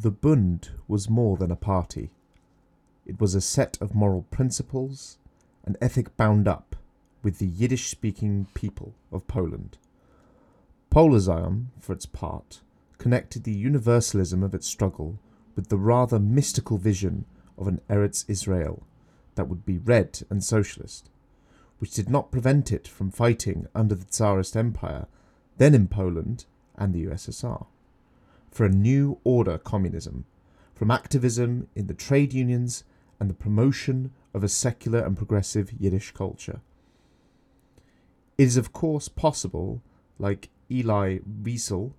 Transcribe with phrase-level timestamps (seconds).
[0.00, 2.10] The Bund was more than a party.
[3.04, 5.18] It was a set of moral principles,
[5.64, 6.76] an ethic bound up
[7.24, 9.76] with the Yiddish speaking people of Poland.
[10.88, 12.60] Poale Zion, for its part,
[12.98, 15.18] connected the universalism of its struggle
[15.56, 17.24] with the rather mystical vision
[17.58, 18.86] of an Eretz Israel
[19.34, 21.10] that would be red and socialist,
[21.80, 25.08] which did not prevent it from fighting under the Tsarist Empire,
[25.56, 26.44] then in Poland
[26.76, 27.66] and the USSR,
[28.50, 30.24] for a new order communism,
[30.74, 32.84] from activism in the trade unions
[33.20, 36.60] and the promotion of a secular and progressive Yiddish culture.
[38.36, 39.82] It is, of course, possible,
[40.18, 41.92] like Elie Wiesel,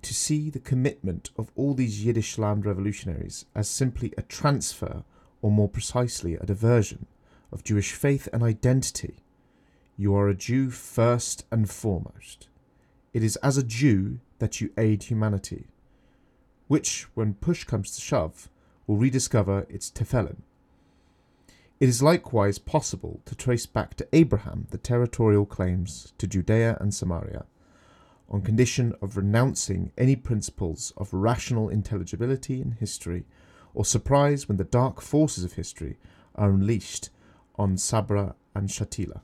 [0.00, 5.04] to see the commitment of all these Yiddish land revolutionaries as simply a transfer,
[5.42, 7.06] or more precisely, a diversion,
[7.52, 9.16] of Jewish faith and identity.
[9.96, 12.48] You are a Jew first and foremost.
[13.12, 15.66] It is as a Jew that you aid humanity,
[16.68, 18.48] which, when push comes to shove,
[18.86, 20.42] will rediscover its tefillin.
[21.80, 26.92] It is likewise possible to trace back to Abraham the territorial claims to Judea and
[26.92, 27.46] Samaria,
[28.30, 33.24] on condition of renouncing any principles of rational intelligibility in history,
[33.74, 35.98] or surprise when the dark forces of history
[36.34, 37.10] are unleashed
[37.56, 39.20] on Sabra and Shatila.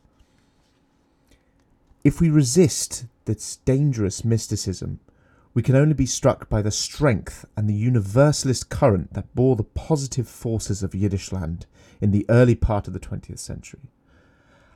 [2.04, 5.00] If we resist this dangerous mysticism,
[5.54, 9.62] we can only be struck by the strength and the universalist current that bore the
[9.62, 11.66] positive forces of Yiddish land
[12.00, 13.88] in the early part of the 20th century.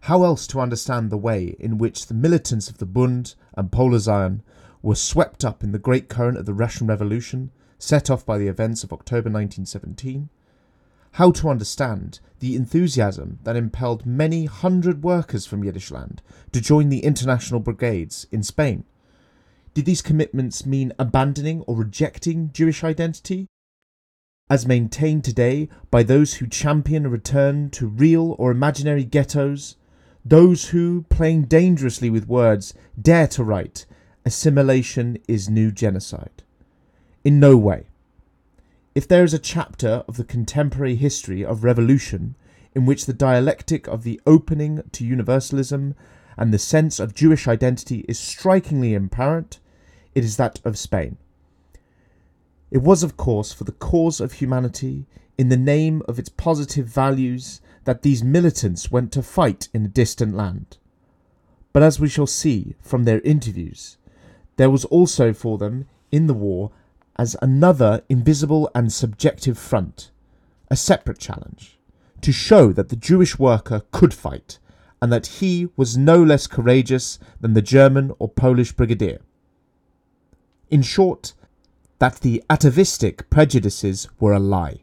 [0.03, 3.99] How else to understand the way in which the militants of the Bund and Poale
[3.99, 4.43] Zion
[4.81, 8.47] were swept up in the great current of the Russian Revolution, set off by the
[8.47, 10.29] events of October 1917?
[11.13, 16.21] How to understand the enthusiasm that impelled many hundred workers from Yiddishland
[16.53, 18.85] to join the international brigades in Spain?
[19.79, 23.47] Did these commitments mean abandoning or rejecting Jewish identity?
[24.51, 29.77] As maintained today by those who champion a return to real or imaginary ghettos,
[30.25, 33.87] those who, playing dangerously with words, dare to write,
[34.27, 36.43] assimilation is new genocide.
[37.23, 37.87] In no way.
[38.97, 42.35] If there is a chapter of the contemporary history of revolution
[42.75, 45.95] in which the dialectic of the opening to universalism
[46.37, 49.61] and the sense of Jewish identity is strikingly apparent,
[50.19, 51.17] it is that of Spain.
[52.73, 55.07] It was, of course, for the cause of humanity,
[55.39, 59.89] in the name of its positive values, that these militants went to fight in a
[59.89, 60.77] distant land.
[61.73, 63.97] But as we shall see from their interviews,
[64.57, 66.73] there was also for them in the war
[67.17, 70.11] as another invisible and subjective front,
[70.69, 71.79] a separate challenge,
[72.23, 74.59] to show that the Jewish worker could fight
[75.01, 79.21] and that he was no less courageous than the German or Polish brigadier.
[80.71, 81.33] In short,
[81.99, 84.83] that the atavistic prejudices were a lie.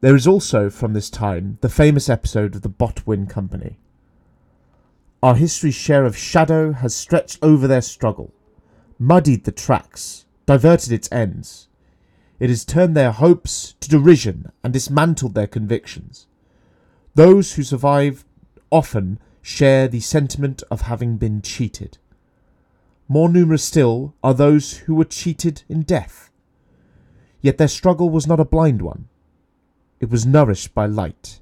[0.00, 3.78] There is also from this time the famous episode of the Botwin Company.
[5.22, 8.34] Our history's share of shadow has stretched over their struggle,
[8.98, 11.68] muddied the tracks, diverted its ends.
[12.40, 16.26] It has turned their hopes to derision and dismantled their convictions.
[17.14, 18.24] Those who survive
[18.72, 21.98] often share the sentiment of having been cheated.
[23.12, 26.30] More numerous still are those who were cheated in death.
[27.42, 29.10] Yet their struggle was not a blind one.
[30.00, 31.40] It was nourished by light.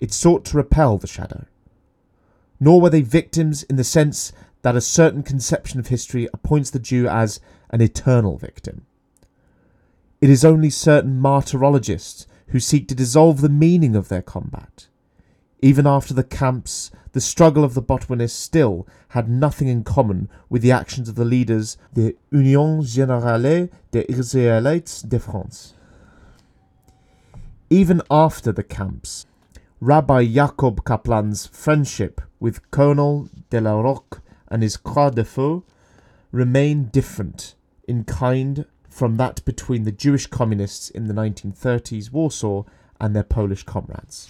[0.00, 1.44] It sought to repel the shadow.
[2.58, 4.32] Nor were they victims in the sense
[4.62, 7.38] that a certain conception of history appoints the Jew as
[7.70, 8.84] an eternal victim.
[10.20, 14.88] It is only certain martyrologists who seek to dissolve the meaning of their combat.
[15.64, 20.60] Even after the camps, the struggle of the Botwinists still had nothing in common with
[20.60, 25.72] the actions of the leaders the Union Générale des Israélites de France.
[27.70, 29.24] Even after the camps,
[29.80, 35.64] Rabbi Jacob Kaplan's friendship with Colonel de la Rocque and his Croix de Feu
[36.30, 37.54] remained different
[37.88, 42.64] in kind from that between the Jewish communists in the 1930s Warsaw
[43.00, 44.28] and their Polish comrades.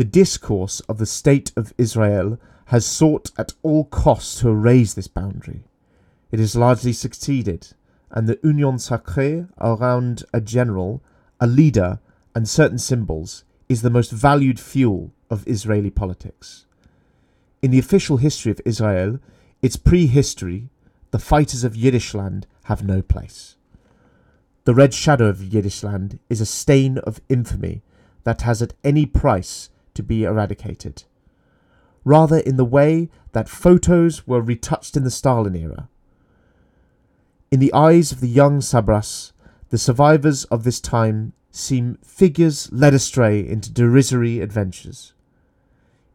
[0.00, 2.38] The discourse of the State of Israel
[2.68, 5.64] has sought at all costs to erase this boundary.
[6.32, 7.74] It has largely succeeded,
[8.10, 11.02] and the Union Sacrée around a general,
[11.38, 12.00] a leader,
[12.34, 16.64] and certain symbols is the most valued fuel of Israeli politics.
[17.60, 19.18] In the official history of Israel,
[19.60, 20.70] its prehistory,
[21.10, 23.56] the fighters of Yiddishland have no place.
[24.64, 27.82] The red shadow of Yiddishland is a stain of infamy
[28.24, 31.04] that has at any price to be eradicated.
[32.04, 35.88] Rather, in the way that photos were retouched in the Stalin era.
[37.50, 39.32] In the eyes of the young Sabras,
[39.70, 45.12] the survivors of this time seem figures led astray into derisory adventures.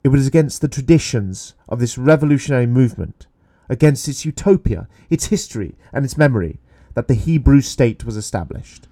[0.04, 3.28] It was against the traditions of this revolutionary movement,
[3.68, 6.60] against its utopia, its history, and its memory,
[6.94, 8.88] that the Hebrew state was established,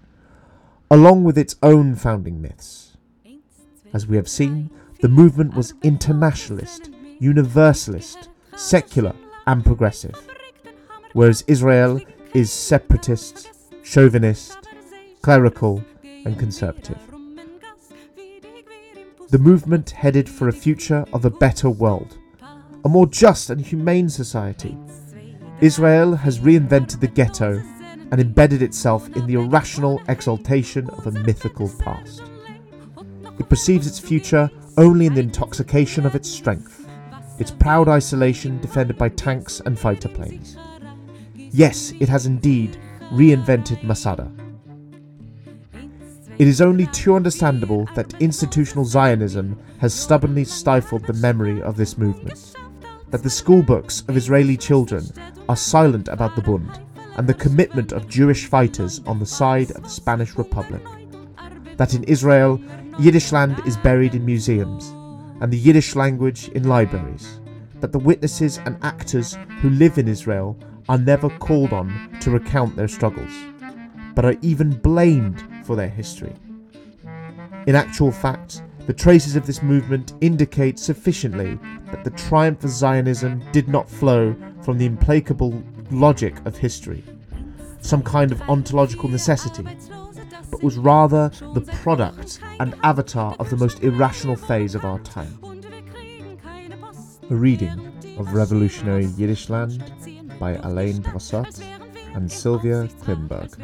[0.91, 2.82] along with its own founding myths.
[3.93, 9.13] As we have seen, the movement was internationalist, universalist, secular,
[9.45, 10.15] and progressive,
[11.13, 12.01] whereas Israel
[12.33, 13.51] is separatist,
[13.83, 14.57] chauvinist,
[15.21, 16.97] clerical, and conservative.
[19.29, 22.17] The movement headed for a future of a better world,
[22.85, 24.77] a more just and humane society.
[25.61, 27.61] Israel has reinvented the ghetto
[28.11, 32.23] and embedded itself in the irrational exaltation of a mythical past.
[33.39, 36.87] It perceives its future only in the intoxication of its strength,
[37.39, 40.57] its proud isolation defended by tanks and fighter planes.
[41.35, 42.77] Yes, it has indeed
[43.11, 44.31] reinvented Masada.
[46.39, 51.95] It is only too understandable that institutional Zionism has stubbornly stifled the memory of this
[51.97, 52.55] movement,
[53.09, 55.05] that the schoolbooks of Israeli children
[55.47, 56.79] are silent about the Bund
[57.17, 60.81] and the commitment of Jewish fighters on the side of the Spanish Republic,
[61.77, 62.59] that in Israel,
[62.99, 64.89] Yiddishland is buried in museums
[65.41, 67.39] and the Yiddish language in libraries,
[67.79, 70.55] that the witnesses and actors who live in Israel
[70.87, 73.31] are never called on to recount their struggles,
[74.13, 76.33] but are even blamed for their history.
[77.65, 81.57] In actual fact, the traces of this movement indicate sufficiently
[81.91, 87.03] that the triumph of Zionism did not flow from the implacable logic of history,
[87.81, 89.65] some kind of ontological necessity,
[90.53, 95.39] but was rather the product and avatar of the most irrational phase of our time.
[97.31, 99.81] A reading of Revolutionary Yiddishland
[100.37, 101.59] by Alain Brossat
[102.13, 103.57] and Sylvia Klingberg.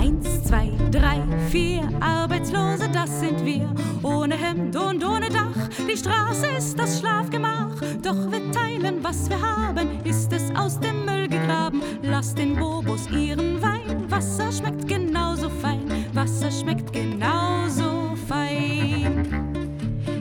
[0.00, 1.20] Eins, zwei, drei,
[1.50, 3.68] vier Arbeitslose, das sind wir.
[4.02, 7.76] Ohne Hemd und ohne Dach, die Straße ist das Schlafgemach.
[8.02, 11.82] Doch wir teilen, was wir haben, ist es aus dem Müll gegraben.
[12.00, 19.28] Lass den Bobos ihren Wein, Wasser schmeckt genauso fein, Wasser schmeckt genauso fein.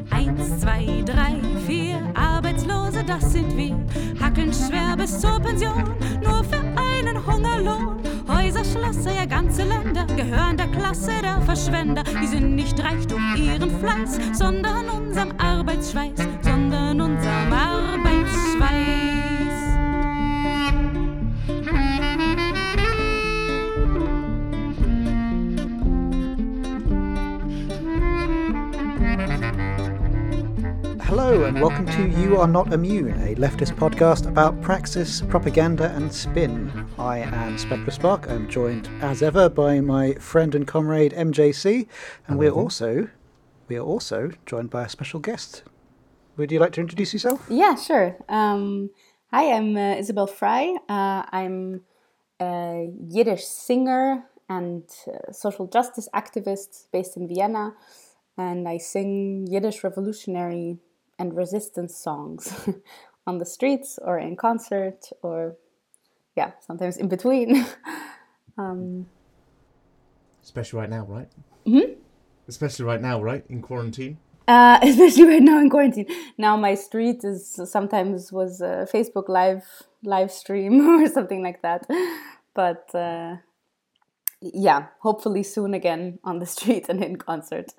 [0.09, 1.35] Eins, zwei, drei,
[1.65, 2.38] vier Arbeitslose,
[3.05, 3.75] das sind wir.
[4.19, 5.83] Hackeln schwer bis zur Pension,
[6.23, 7.97] nur für einen Hungerlohn.
[8.27, 12.03] Häuser, Schlösser, ja ganze Länder gehören der Klasse der Verschwender.
[12.21, 18.98] Die sind nicht reich durch ihren Fleiß, sondern unserem Arbeitsschweiß, sondern unserem Arbeitsschweiß.
[31.59, 36.87] Welcome to You Are Not Immune, a leftist podcast about praxis, propaganda, and spin.
[36.97, 38.29] I am Spectre Spark.
[38.29, 41.85] I'm joined, as ever, by my friend and comrade MJC,
[42.27, 43.09] and we're also
[43.67, 45.63] we are also joined by a special guest.
[46.37, 47.45] Would you like to introduce yourself?
[47.49, 48.15] Yeah, sure.
[48.29, 48.91] Um,
[49.29, 50.77] hi, I'm uh, Isabel Frey.
[50.87, 51.81] Uh, I'm
[52.39, 57.73] a Yiddish singer and uh, social justice activist based in Vienna,
[58.37, 60.77] and I sing Yiddish revolutionary
[61.19, 62.69] and resistance songs
[63.27, 65.55] on the streets or in concert or,
[66.35, 67.65] yeah, sometimes in between.
[68.57, 69.05] um,
[70.41, 71.29] Especially right now, right?
[71.67, 71.97] Mhm.
[72.47, 73.45] Especially right now, right?
[73.49, 74.17] In quarantine.
[74.47, 76.07] Uh, especially right now in quarantine.
[76.37, 79.63] Now my street is sometimes was a Facebook live
[80.03, 81.85] live stream or something like that.
[82.55, 83.35] But uh,
[84.41, 87.73] yeah, hopefully soon again on the street and in concert.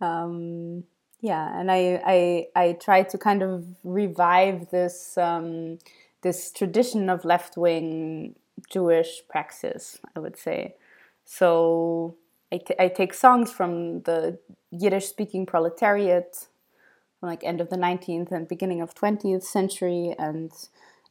[0.00, 0.84] Um,
[1.24, 5.78] yeah, and I, I I try to kind of revive this um,
[6.20, 8.34] this tradition of left wing
[8.70, 9.98] Jewish praxis.
[10.14, 10.74] I would say
[11.24, 12.14] so.
[12.52, 14.38] I, t- I take songs from the
[14.70, 16.46] Yiddish speaking proletariat
[17.18, 20.52] from like end of the 19th and beginning of 20th century and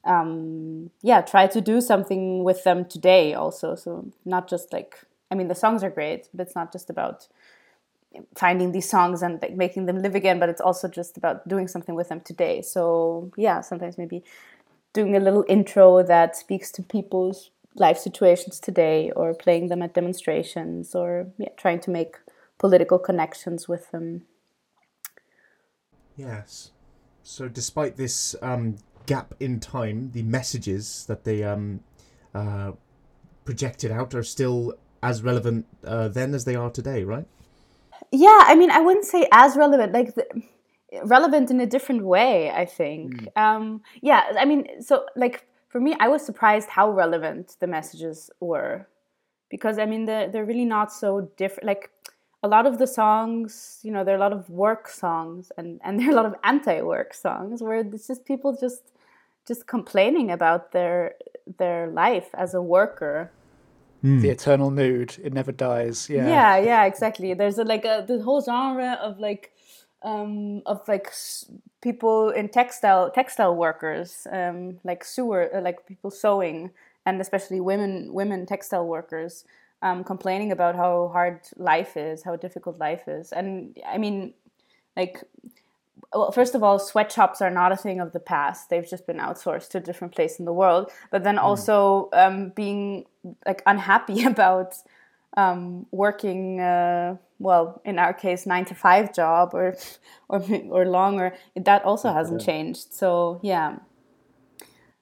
[0.05, 4.99] um, yeah try to do something with them today also so not just like
[5.31, 7.27] i mean the songs are great but it's not just about
[8.35, 11.67] finding these songs and like, making them live again but it's also just about doing
[11.67, 14.23] something with them today so yeah sometimes maybe
[14.93, 19.93] doing a little intro that speaks to people's life situations today or playing them at
[19.93, 22.17] demonstrations or yeah, trying to make
[22.59, 24.23] political connections with them
[26.15, 26.71] Yes.
[27.23, 31.81] So, despite this um, gap in time, the messages that they um,
[32.33, 32.73] uh,
[33.45, 37.27] projected out are still as relevant uh, then as they are today, right?
[38.13, 40.25] Yeah i mean i wouldn't say as relevant like the,
[41.03, 42.51] relevant in a different way.
[42.51, 43.27] I think.
[43.35, 48.29] Um, yeah, I mean, so like for me, I was surprised how relevant the messages
[48.39, 48.87] were,
[49.49, 51.67] because I mean, they're they're really not so different.
[51.67, 51.89] Like
[52.43, 55.79] a lot of the songs, you know, there are a lot of work songs and
[55.83, 58.91] and there are a lot of anti-work songs where it's just people just
[59.47, 61.15] just complaining about their
[61.57, 63.31] their life as a worker.
[64.03, 66.09] The eternal mood, it never dies.
[66.09, 66.27] Yeah.
[66.27, 67.33] Yeah, yeah, exactly.
[67.33, 69.51] There's a, like a the whole genre of like
[70.03, 71.45] um of like s-
[71.81, 76.71] people in textile textile workers um like sewer uh, like people sewing
[77.05, 79.45] and especially women women textile workers
[79.81, 84.33] um complaining about how hard life is how difficult life is and i mean
[84.97, 85.23] like
[86.13, 88.69] well, first of all, sweatshops are not a thing of the past.
[88.69, 90.91] They've just been outsourced to a different place in the world.
[91.11, 93.05] But then also um, being
[93.45, 94.75] like unhappy about
[95.35, 99.75] um, working, uh, well, in our case, nine to five job or
[100.29, 101.33] or or longer.
[101.55, 102.93] That also hasn't changed.
[102.93, 103.77] So yeah.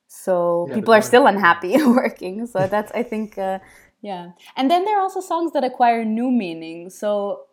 [0.07, 2.47] So Yeah, people are still unhappy working.
[2.47, 3.59] So that's I think uh,
[4.01, 4.31] yeah.
[4.55, 6.89] And then there are also songs that acquire new meaning.
[6.89, 7.45] So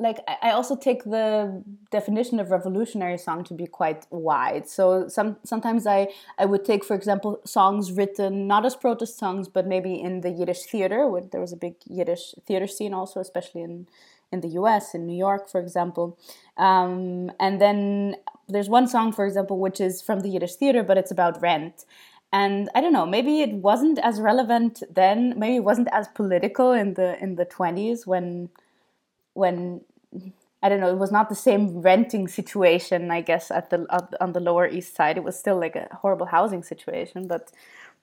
[0.00, 4.68] like I also take the definition of revolutionary song to be quite wide.
[4.68, 9.48] So some sometimes I I would take, for example, songs written not as protest songs,
[9.48, 11.08] but maybe in the Yiddish theater.
[11.08, 13.88] When there was a big Yiddish theater scene, also especially in
[14.30, 14.94] in the U.S.
[14.94, 16.16] in New York, for example.
[16.56, 20.98] Um, and then there's one song, for example, which is from the Yiddish theater, but
[20.98, 21.86] it's about rent.
[22.32, 25.34] And I don't know, maybe it wasn't as relevant then.
[25.38, 28.50] Maybe it wasn't as political in the in the 20s when
[29.38, 29.80] when
[30.62, 33.86] I don't know, it was not the same renting situation, I guess, at the
[34.20, 35.16] on the Lower East Side.
[35.16, 37.52] It was still like a horrible housing situation, but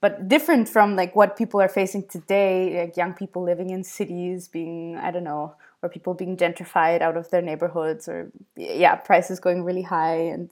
[0.00, 4.48] but different from like what people are facing today, like young people living in cities,
[4.48, 9.38] being I don't know, or people being gentrified out of their neighborhoods, or yeah, prices
[9.38, 10.50] going really high and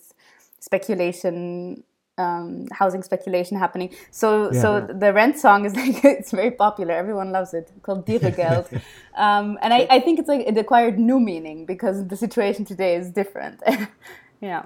[0.61, 1.85] speculation
[2.18, 3.94] um, housing speculation happening.
[4.11, 6.94] So so the rent song is like it's very popular.
[6.94, 7.71] Everyone loves it.
[7.83, 8.73] called Dieregeld.
[9.16, 12.97] um, and I, I think it's like it acquired new meaning because the situation today
[12.97, 13.62] is different.
[14.40, 14.64] yeah.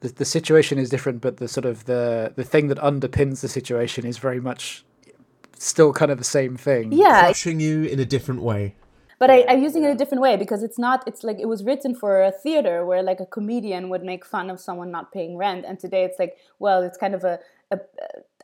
[0.00, 3.48] The, the situation is different, but the sort of the the thing that underpins the
[3.48, 4.84] situation is very much
[5.58, 6.92] still kind of the same thing.
[6.92, 8.74] Yeah, Crushing you in a different way.
[9.20, 11.04] But I, I'm using it a different way because it's not.
[11.06, 14.50] It's like it was written for a theater where like a comedian would make fun
[14.50, 17.38] of someone not paying rent, and today it's like, well, it's kind of a.
[17.70, 17.78] a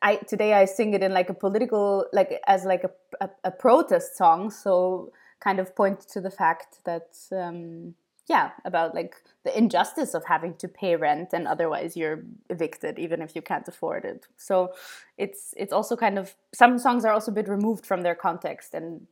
[0.03, 2.91] I today I sing it in like a political, like as like a
[3.23, 7.95] a, a protest song, so kind of point to the fact that um,
[8.29, 9.15] yeah, about like
[9.45, 13.69] the injustice of having to pay rent and otherwise you're evicted even if you can't
[13.69, 14.27] afford it.
[14.37, 14.75] So
[15.17, 18.75] it's it's also kind of some songs are also a bit removed from their context
[18.75, 19.07] and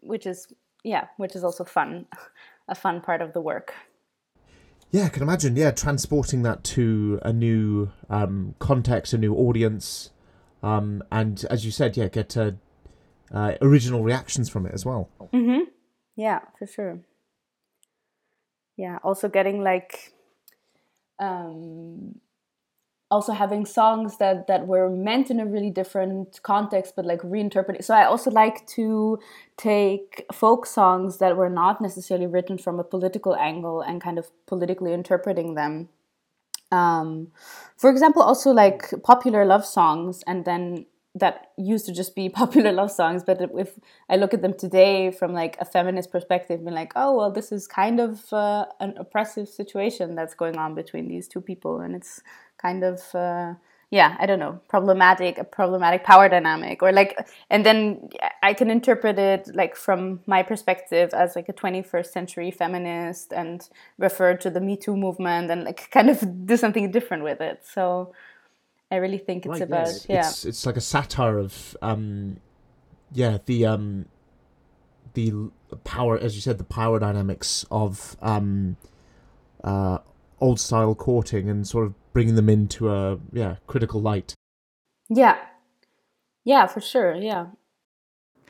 [0.00, 0.46] which is
[0.86, 2.06] yeah, which is also fun,
[2.68, 3.74] a fun part of the work.
[4.92, 5.56] Yeah, I can imagine.
[5.56, 10.10] Yeah, transporting that to a new um, context, a new audience,
[10.62, 12.52] um, and as you said, yeah, get uh,
[13.34, 15.10] uh, original reactions from it as well.
[15.34, 15.62] Mhm.
[16.14, 17.00] Yeah, for sure.
[18.76, 20.12] Yeah, also getting like
[21.18, 22.20] um
[23.10, 27.84] also having songs that that were meant in a really different context but like reinterpreted.
[27.84, 29.18] So I also like to
[29.56, 34.30] take folk songs that were not necessarily written from a political angle and kind of
[34.46, 35.88] politically interpreting them.
[36.72, 37.28] Um
[37.76, 40.86] for example, also like popular love songs and then
[41.18, 45.10] that used to just be popular love songs but if i look at them today
[45.10, 48.94] from like a feminist perspective being like oh well this is kind of uh, an
[48.98, 52.22] oppressive situation that's going on between these two people and it's
[52.58, 53.54] kind of uh,
[53.90, 57.16] yeah i don't know problematic a problematic power dynamic or like
[57.50, 58.08] and then
[58.42, 63.68] i can interpret it like from my perspective as like a 21st century feminist and
[63.98, 67.64] refer to the me too movement and like kind of do something different with it
[67.64, 68.12] so
[68.90, 70.06] I really think it's Right, about yes.
[70.08, 70.28] yeah.
[70.28, 72.36] It's it's like a satire of um,
[73.12, 74.06] yeah, the um,
[75.14, 75.32] the
[75.84, 78.76] power, as you said, the power dynamics of um,
[79.64, 79.98] uh,
[80.40, 84.34] old style courting and sort of bringing them into a yeah critical light.
[85.08, 85.36] Yeah.
[86.44, 87.14] Yeah, for sure.
[87.14, 87.46] Yeah.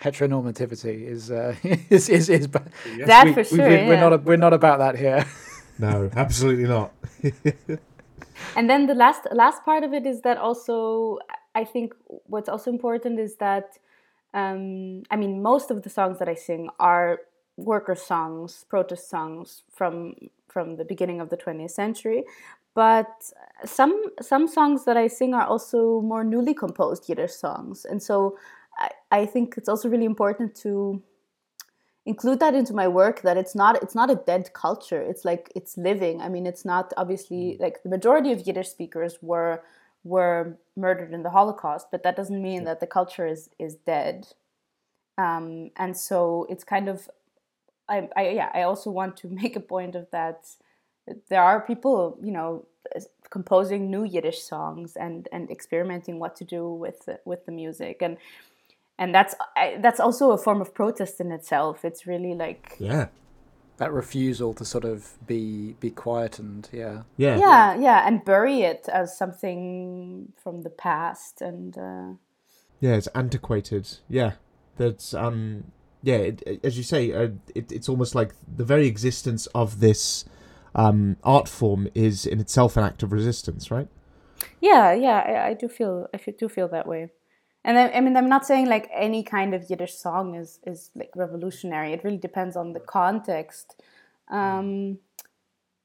[0.00, 1.54] Heteronormativity is uh,
[1.90, 2.70] is is, is ba-
[3.06, 3.68] That we, for sure.
[3.68, 4.08] we, we're yeah.
[4.08, 5.24] not we're not about that here.
[5.78, 6.90] No, absolutely not.
[8.56, 11.18] and then the last last part of it is that also
[11.54, 13.76] I think what's also important is that
[14.32, 17.18] um, I mean most of the songs that I sing are
[17.58, 20.14] worker songs, protest songs from
[20.56, 22.24] from the beginning of the 20th century,
[22.74, 23.12] but
[23.66, 28.38] some some songs that I sing are also more newly composed Yiddish songs, and so
[28.78, 31.02] I, I think it's also really important to
[32.06, 35.52] include that into my work that it's not it's not a dead culture it's like
[35.54, 36.22] it's living.
[36.22, 39.62] I mean it's not obviously like the majority of yiddish speakers were
[40.04, 44.16] were murdered in the holocaust but that doesn't mean that the culture is is dead.
[45.18, 47.10] Um, and so it's kind of
[47.88, 50.46] I, I yeah i also want to make a point of that
[51.28, 52.66] there are people you know
[53.30, 58.16] composing new yiddish songs and and experimenting what to do with with the music and
[58.98, 61.84] and that's I, that's also a form of protest in itself.
[61.84, 63.08] It's really like yeah,
[63.76, 68.62] that refusal to sort of be be quiet and yeah, yeah, yeah, yeah, and bury
[68.62, 72.14] it as something from the past and uh,
[72.80, 73.98] yeah, it's antiquated.
[74.08, 74.32] Yeah,
[74.76, 75.72] that's um
[76.06, 80.24] yeah, it, as you say, uh, it, it's almost like the very existence of this
[80.76, 83.88] um, art form is in itself an act of resistance, right?
[84.60, 87.10] Yeah, yeah, I, I do feel I do feel that way.
[87.64, 90.92] And I, I, mean i'm not saying like any kind of yiddish song is is
[90.94, 91.92] like revolutionary.
[91.92, 93.82] It really depends on the context.
[94.30, 94.98] Um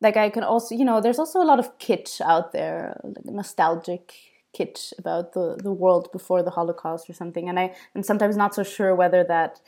[0.02, 3.26] like i can also you know there's also a lot of kitsch out there like
[3.26, 4.14] nostalgic
[4.58, 7.50] kitsch about the the world before the holocaust or something.
[7.50, 9.60] And i am sometimes not so sure whether that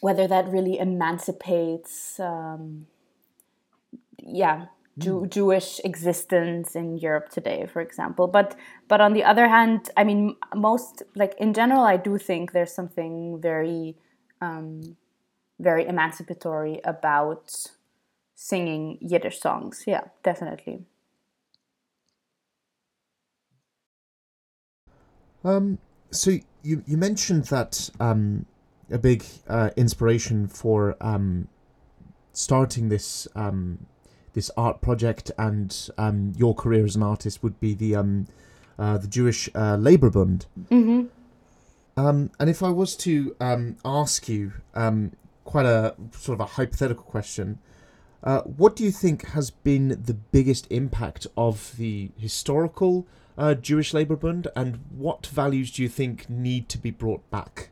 [0.00, 2.86] whether that really emancipates um
[4.18, 4.66] yeah
[4.98, 5.30] Jew- mm.
[5.30, 8.26] Jewish existence in Europe today, for example.
[8.26, 8.56] But
[8.88, 12.72] but on the other hand, I mean, most like in general, I do think there's
[12.72, 13.96] something very
[14.40, 14.96] um,
[15.60, 17.54] very emancipatory about
[18.34, 19.84] singing Yiddish songs.
[19.86, 20.84] Yeah, definitely.
[25.44, 25.78] Um.
[26.10, 26.30] So
[26.62, 28.46] you you mentioned that um,
[28.90, 31.48] a big uh, inspiration for um,
[32.32, 33.86] starting this um,
[34.32, 38.26] this art project and um, your career as an artist would be the um,
[38.78, 40.46] uh, the Jewish uh, Labour Bund.
[40.70, 41.06] Mm-hmm.
[42.00, 45.12] Um, and if I was to um, ask you um,
[45.44, 47.58] quite a sort of a hypothetical question,
[48.22, 53.94] uh, what do you think has been the biggest impact of the historical uh, Jewish
[53.94, 57.70] Labour Bund, and what values do you think need to be brought back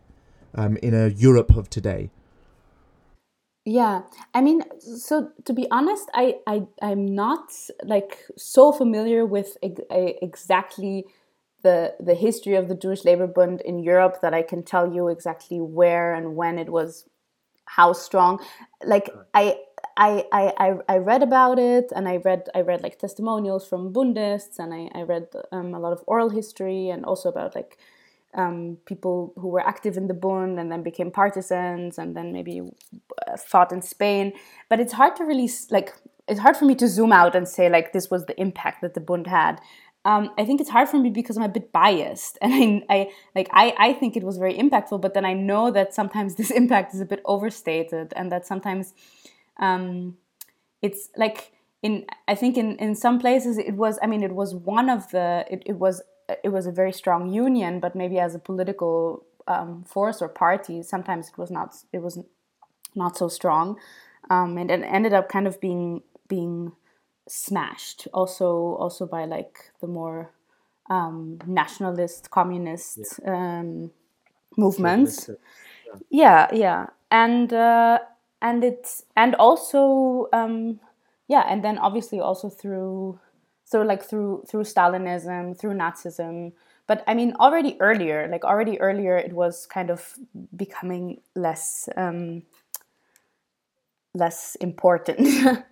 [0.56, 2.10] um, in a Europe of today?
[3.64, 9.56] Yeah, I mean, so to be honest, I I I'm not like so familiar with
[9.60, 11.04] ex- exactly
[11.62, 15.08] the the history of the Jewish Labor Bund in Europe that I can tell you
[15.08, 17.08] exactly where and when it was,
[17.64, 18.40] how strong.
[18.84, 19.58] Like I.
[19.98, 24.58] I, I, I read about it and I read I read like testimonials from Bundists
[24.58, 27.78] and I, I read um, a lot of oral history and also about like
[28.34, 32.60] um, people who were active in the Bund and then became partisans and then maybe
[33.26, 34.32] uh, fought in Spain.
[34.68, 35.94] But it's hard to really like
[36.28, 38.94] it's hard for me to zoom out and say like this was the impact that
[38.94, 39.60] the Bund had.
[40.04, 43.10] Um, I think it's hard for me because I'm a bit biased, and I, I
[43.34, 46.50] like I, I think it was very impactful, but then I know that sometimes this
[46.62, 48.94] impact is a bit overstated, and that sometimes
[49.58, 50.16] um,
[50.82, 54.54] it's like in I think in in some places it was I mean it was
[54.54, 56.02] one of the it, it was
[56.42, 60.82] it was a very strong union, but maybe as a political um, force or party,
[60.82, 62.18] sometimes it was not it was
[62.94, 63.78] not so strong,
[64.30, 66.72] um, and it ended up kind of being being
[67.28, 68.08] smashed.
[68.12, 70.30] Also, also by like the more
[70.90, 73.58] um, nationalist, communist yeah.
[73.60, 73.90] Um,
[74.56, 75.30] movements.
[76.10, 76.48] Yeah.
[76.50, 77.98] yeah, yeah, and uh,
[78.42, 80.80] and it's and also um,
[81.28, 83.20] yeah, and then obviously also through
[83.66, 86.52] so like through through stalinism through nazism.
[86.86, 90.14] But i mean already earlier like already earlier it was kind of
[90.56, 92.42] becoming less um,
[94.14, 95.28] less important.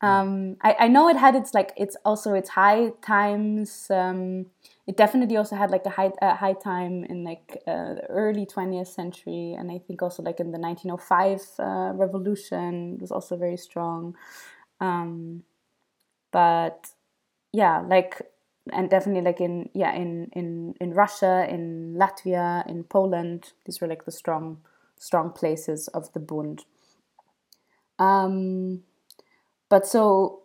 [0.00, 4.46] Um, I, I know it had its like it's also its high times um,
[4.86, 8.46] it definitely also had like a high a high time in like uh, the early
[8.46, 13.56] 20th century and i think also like in the 1905 uh, revolution was also very
[13.56, 14.14] strong.
[14.80, 15.42] Um,
[16.30, 16.90] but
[17.52, 18.22] yeah like
[18.72, 23.88] and definitely like in yeah in in in Russia in Latvia in Poland these were
[23.88, 24.58] like the strong
[24.98, 26.64] strong places of the Bund.
[27.98, 28.82] Um
[29.68, 30.42] but so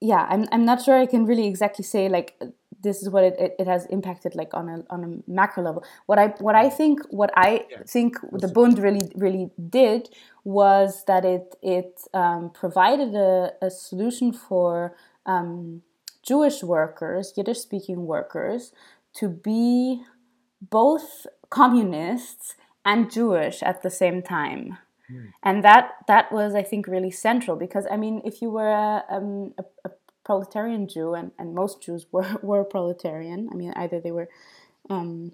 [0.00, 2.40] yeah I'm I'm not sure I can really exactly say like
[2.82, 5.84] this is what it, it, it, has impacted like on a on a macro level.
[6.06, 7.78] What i what i think what i yeah.
[7.86, 10.08] think the bund really really did
[10.44, 14.94] was that it it um, provided a, a solution for
[15.26, 15.82] um,
[16.22, 18.72] Jewish workers, Yiddish speaking workers,
[19.14, 20.02] to be
[20.60, 24.78] both communists and Jewish at the same time.
[25.10, 25.32] Mm.
[25.42, 29.04] And that that was, I think, really central because I mean, if you were a,
[29.08, 29.90] um, a, a
[30.26, 33.48] proletarian Jew, and, and most Jews were, were proletarian.
[33.52, 34.28] I mean, either they were
[34.90, 35.32] um,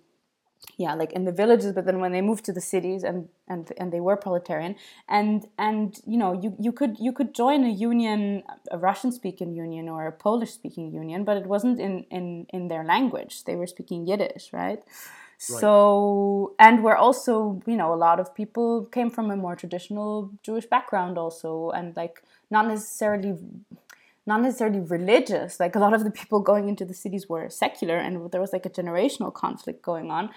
[0.77, 3.73] yeah like in the villages but then when they moved to the cities and and
[3.79, 4.75] and they were proletarian
[5.09, 9.53] and and you know you you could you could join a union a russian speaking
[9.53, 13.45] union or a polish speaking union but it wasn't in in in their language.
[13.45, 14.83] They were speaking yiddish right?
[15.39, 20.31] So and we're also you know a lot of people came from a more traditional
[20.43, 23.37] jewish background also and like not necessarily
[24.27, 25.59] not necessarily religious.
[25.59, 28.53] Like a lot of the people going into the cities were secular, and there was
[28.53, 30.31] like a generational conflict going on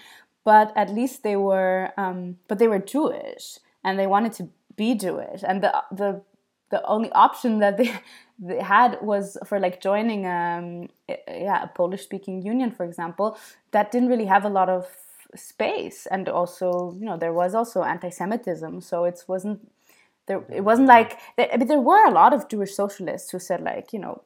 [0.46, 4.94] but at least they were um, but they were Jewish and they wanted to be
[4.94, 6.22] Jewish and the the
[6.70, 7.92] the only option that they,
[8.38, 13.36] they had was for like joining um yeah a Polish speaking union for example
[13.72, 14.86] that didn't really have a lot of
[15.34, 19.60] space and also you know there was also anti-Semitism so it wasn't
[20.26, 23.38] there it wasn't like there, I mean, there were a lot of Jewish socialists who
[23.38, 24.22] said like you know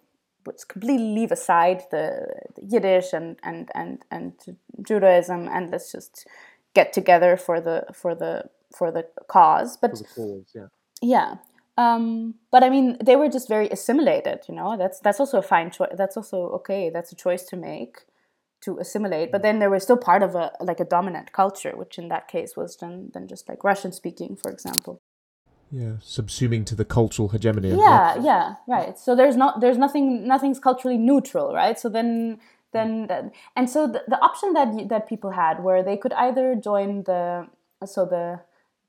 [0.46, 4.32] let's completely leave aside the, the, Yiddish and, and, and, and
[4.82, 6.26] Judaism and let's just
[6.74, 9.76] get together for the for the for the cause.
[9.76, 10.66] But the cause, yeah.
[11.02, 11.34] Yeah.
[11.76, 14.40] Um, but I mean, they were just very assimilated.
[14.48, 15.92] You know, that's that's also a fine choice.
[15.96, 16.90] That's also okay.
[16.90, 17.98] That's a choice to make
[18.62, 19.32] to assimilate.
[19.32, 22.28] But then they were still part of a like a dominant culture, which in that
[22.28, 25.00] case was then then just like Russian speaking, for example
[25.70, 28.98] yeah subsuming to the cultural hegemony yeah yeah right.
[28.98, 31.78] So there's not there's nothing nothing's culturally neutral right?
[31.78, 32.40] So then
[32.72, 33.08] then
[33.56, 37.48] and so the, the option that that people had where they could either join the
[37.84, 38.40] so the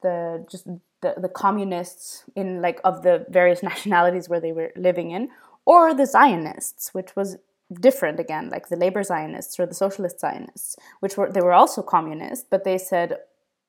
[0.02, 0.66] the just
[1.02, 5.30] the, the communists in like of the various nationalities where they were living in
[5.66, 7.38] or the zionists which was
[7.80, 11.82] different again like the labor zionists or the socialist zionists which were they were also
[11.82, 13.18] communist but they said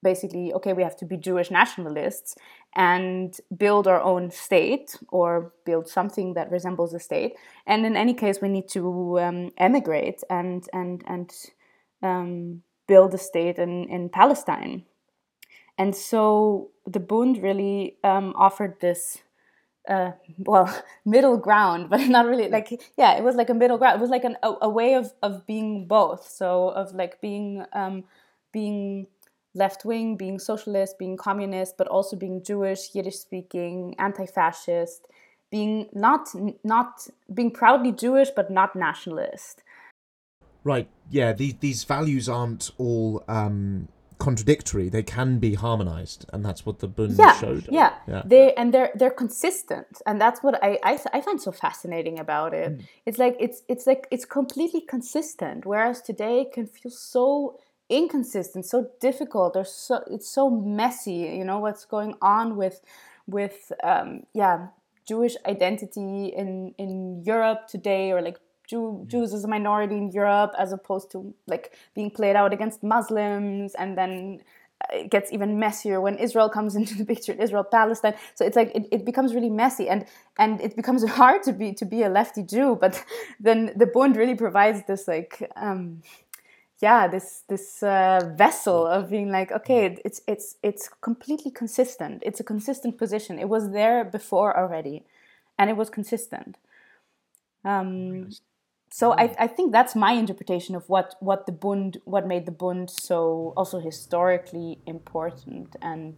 [0.02, 2.34] basically okay we have to be jewish nationalists
[2.74, 7.34] and build our own state or build something that resembles a state.
[7.66, 11.30] And in any case, we need to um, emigrate and and and
[12.02, 14.84] um, build a state in in Palestine.
[15.78, 19.18] And so the Bund really um, offered this.
[19.88, 20.72] Uh, well,
[21.04, 23.96] middle ground, but not really like yeah, it was like a middle ground.
[23.96, 26.26] It was like an, a, a way of of being both.
[26.26, 28.04] So of like being um,
[28.52, 29.08] being
[29.54, 35.06] left wing, being socialist, being communist, but also being Jewish, Yiddish speaking, anti fascist,
[35.50, 36.28] being not
[36.64, 39.62] not being proudly Jewish but not nationalist.
[40.64, 40.88] Right.
[41.10, 41.32] Yeah.
[41.32, 43.88] These these values aren't all um,
[44.18, 44.88] contradictory.
[44.88, 47.68] They can be harmonized, and that's what the Bund yeah, showed.
[47.70, 47.94] Yeah.
[48.06, 48.22] yeah.
[48.24, 52.54] They and they're they're consistent, and that's what I I, I find so fascinating about
[52.54, 52.78] it.
[52.78, 52.84] Mm.
[53.04, 57.58] It's like it's it's like it's completely consistent, whereas today can feel so
[57.92, 59.54] inconsistent, so difficult.
[59.54, 61.36] There's so it's so messy.
[61.38, 62.80] You know what's going on with
[63.26, 64.68] with um, yeah
[65.06, 70.52] Jewish identity in in Europe today, or like Jew, Jews as a minority in Europe,
[70.58, 74.40] as opposed to like being played out against Muslims, and then
[74.80, 78.14] uh, it gets even messier when Israel comes into the picture, Israel Palestine.
[78.34, 80.06] So it's like it, it becomes really messy and
[80.38, 82.78] and it becomes hard to be to be a lefty Jew.
[82.80, 83.04] But
[83.38, 86.02] then the Bund really provides this like um,
[86.82, 92.22] yeah this this uh, vessel of being like okay it's it's it's completely consistent.
[92.26, 93.38] It's a consistent position.
[93.38, 95.06] It was there before already
[95.58, 96.58] and it was consistent.
[97.64, 98.30] Um,
[98.90, 102.52] so I, I think that's my interpretation of what what the bund what made the
[102.52, 106.14] bund so also historically important and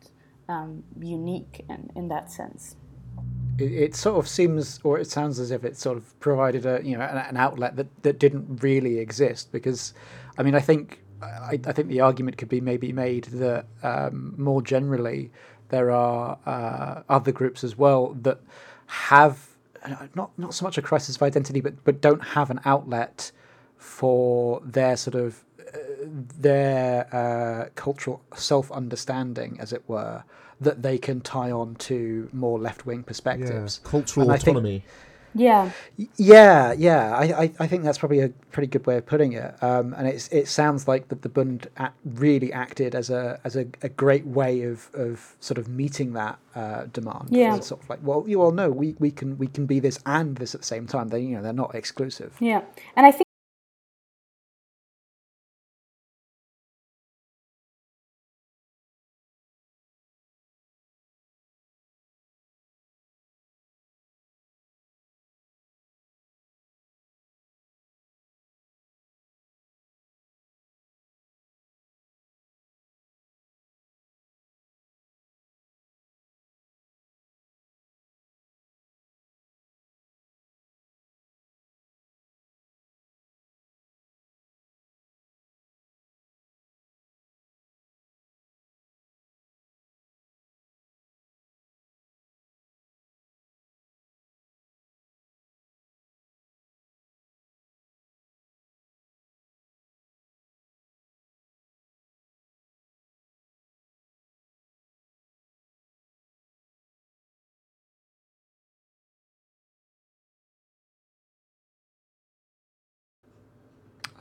[0.49, 2.77] um, unique in, in that sense.
[3.59, 6.81] It, it, sort of seems or it sounds as if it sort of provided a
[6.83, 9.95] you know an, an outlet that, that didn't really exist because
[10.39, 14.35] I mean, I think I, I think the argument could be maybe made that um,
[14.37, 15.31] more generally
[15.69, 18.41] there are uh, other groups as well that
[18.87, 19.49] have
[20.15, 23.33] not not so much a crisis of identity, but but don't have an outlet
[23.77, 25.79] for their sort of uh,
[26.39, 30.23] their uh, cultural self understanding, as it were,
[30.61, 33.81] that they can tie on to more left wing perspectives.
[33.83, 34.81] Yeah, cultural autonomy.
[34.81, 34.93] Think,
[35.35, 35.71] yeah.
[36.17, 37.15] Yeah, yeah.
[37.17, 39.61] I, I, I, think that's probably a pretty good way of putting it.
[39.63, 41.69] Um, and it's it sounds like that the Bund
[42.05, 46.39] really acted as a as a, a great way of, of sort of meeting that
[46.55, 47.29] uh, demand.
[47.31, 47.57] Yeah.
[47.57, 49.99] It's sort of like, well, you all know we, we can we can be this
[50.07, 51.09] and this at the same time.
[51.09, 52.37] They you know they're not exclusive.
[52.41, 52.63] Yeah,
[52.97, 53.24] and I think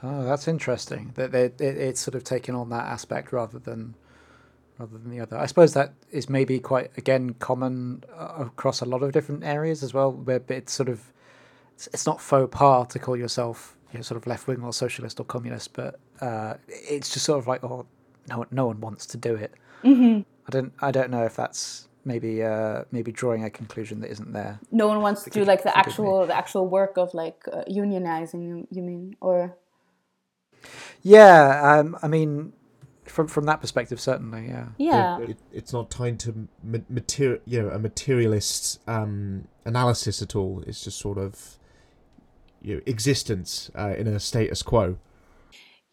[0.04, 1.13] Oh, that's interesting.
[1.16, 3.96] That they, it, it's sort of taken on that aspect rather than
[4.78, 5.38] rather than the other.
[5.38, 9.82] I suppose that is maybe quite again common uh, across a lot of different areas
[9.82, 11.13] as well, where it's sort of
[11.76, 14.74] it's, it's not faux pas to call yourself you know, sort of left wing or
[14.74, 17.86] socialist or communist, but uh, it's just sort of like oh
[18.28, 19.54] no no one wants to do it.
[19.84, 20.22] Mm-hmm.
[20.48, 24.34] I don't I don't know if that's maybe uh, maybe drawing a conclusion that isn't
[24.34, 24.60] there.
[24.72, 25.92] No one wants to do like the forgive me.
[25.92, 28.68] actual the actual work of like uh, unionizing.
[28.72, 29.56] You mean or
[31.02, 32.54] Yeah, um, I mean,
[33.06, 34.67] from from that perspective, certainly, yeah.
[34.78, 35.19] yeah.
[35.19, 36.47] It, it's not tied to
[36.89, 40.63] material, you know, a materialist um, analysis at all.
[40.65, 41.58] It's just sort of
[42.62, 44.97] you know, existence uh, in a status quo.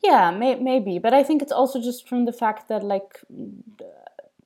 [0.02, 3.84] Yeah, may, maybe, but I think it's also just from the fact that like, uh,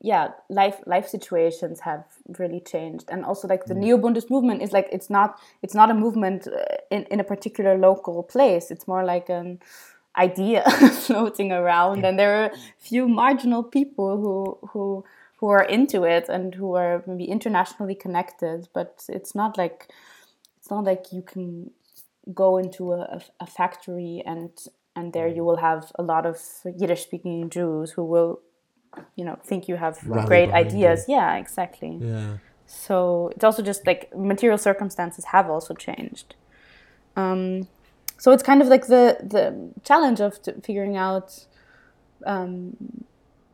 [0.01, 2.05] yeah, life life situations have
[2.39, 5.91] really changed, and also like the neo Bundist movement is like it's not it's not
[5.91, 8.73] a movement uh, in in a particular local place.
[8.73, 9.61] It's more like an
[10.17, 15.05] idea floating around, and there are a few marginal people who who
[15.37, 18.69] who are into it and who are maybe internationally connected.
[18.73, 19.91] But it's not like
[20.59, 21.71] it's not like you can
[22.33, 24.51] go into a, a, factory and
[24.97, 28.41] and there you will have a lot of Yiddish speaking Jews who will
[29.15, 31.05] you know think you have Rally great ideas.
[31.09, 31.99] Yeah exactly.
[32.01, 32.39] Yeah.
[32.67, 36.35] so it's also just like material circumstances have also changed.
[37.17, 37.69] Um,
[38.19, 41.47] so it's kind of like the the challenge of t- figuring out
[42.27, 42.77] um,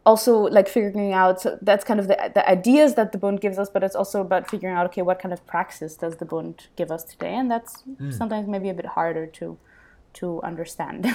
[0.07, 3.59] also like figuring out so that's kind of the, the ideas that the bund gives
[3.59, 6.69] us but it's also about figuring out okay what kind of praxis does the bund
[6.77, 9.59] give us today and that's sometimes maybe a bit harder to
[10.13, 11.07] to understand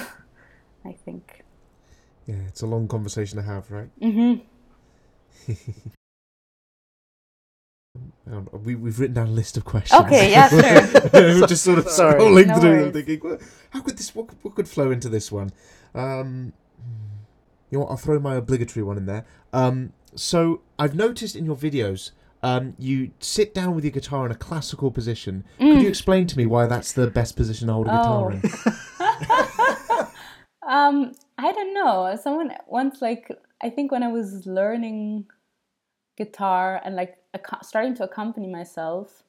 [0.84, 1.42] i think
[2.26, 3.90] Yeah, it's a long conversation to have, right?
[4.00, 4.42] mm-hmm.
[8.30, 10.00] Um, we, we've written down a list of questions.
[10.02, 12.20] okay yeah sure We're just sort of Sorry.
[12.20, 12.84] scrolling No through worries.
[12.84, 13.38] and thinking, well,
[13.70, 15.50] how could this, what, could- what could flow into this one?
[15.94, 16.52] Um,
[17.70, 19.24] you know what, I'll throw my obligatory one in there.
[19.52, 22.10] Um, so, I've noticed in your videos,
[22.42, 25.44] um, you sit down with your guitar in a classical position.
[25.58, 28.34] Could you explain to me why that's the best position to hold a guitar Oh.
[28.34, 28.42] in?
[30.68, 32.18] Um, I don't know.
[32.20, 33.30] Someone once like
[33.62, 35.26] I think when I was learning
[36.18, 37.16] guitar and like
[37.62, 39.22] starting to accompany myself,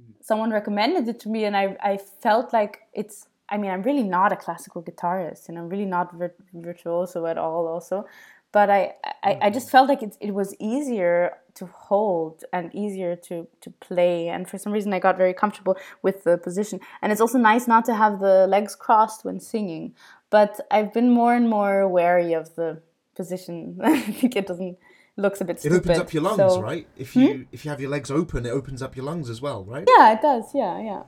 [0.00, 0.12] mm.
[0.20, 3.26] someone recommended it to me, and I I felt like it's.
[3.50, 7.38] I mean, I'm really not a classical guitarist, and I'm really not vir- virtuoso at
[7.38, 8.04] all, also.
[8.50, 9.72] But I, I, I just mm-hmm.
[9.72, 14.28] felt like it, it was easier to hold and easier to, to play.
[14.28, 16.80] And for some reason, I got very comfortable with the position.
[17.02, 19.94] And it's also nice not to have the legs crossed when singing.
[20.30, 22.80] But I've been more and more wary of the
[23.14, 23.80] position.
[23.82, 24.78] I think it doesn't
[25.18, 26.64] looks a bit It opens up your lungs, so- Hmm?
[26.64, 26.86] right?
[26.96, 29.64] If you if you have your legs open, it opens up your lungs as well,
[29.64, 29.86] right?
[29.98, 30.44] Yeah, it does.
[30.54, 31.02] Yeah, yeah.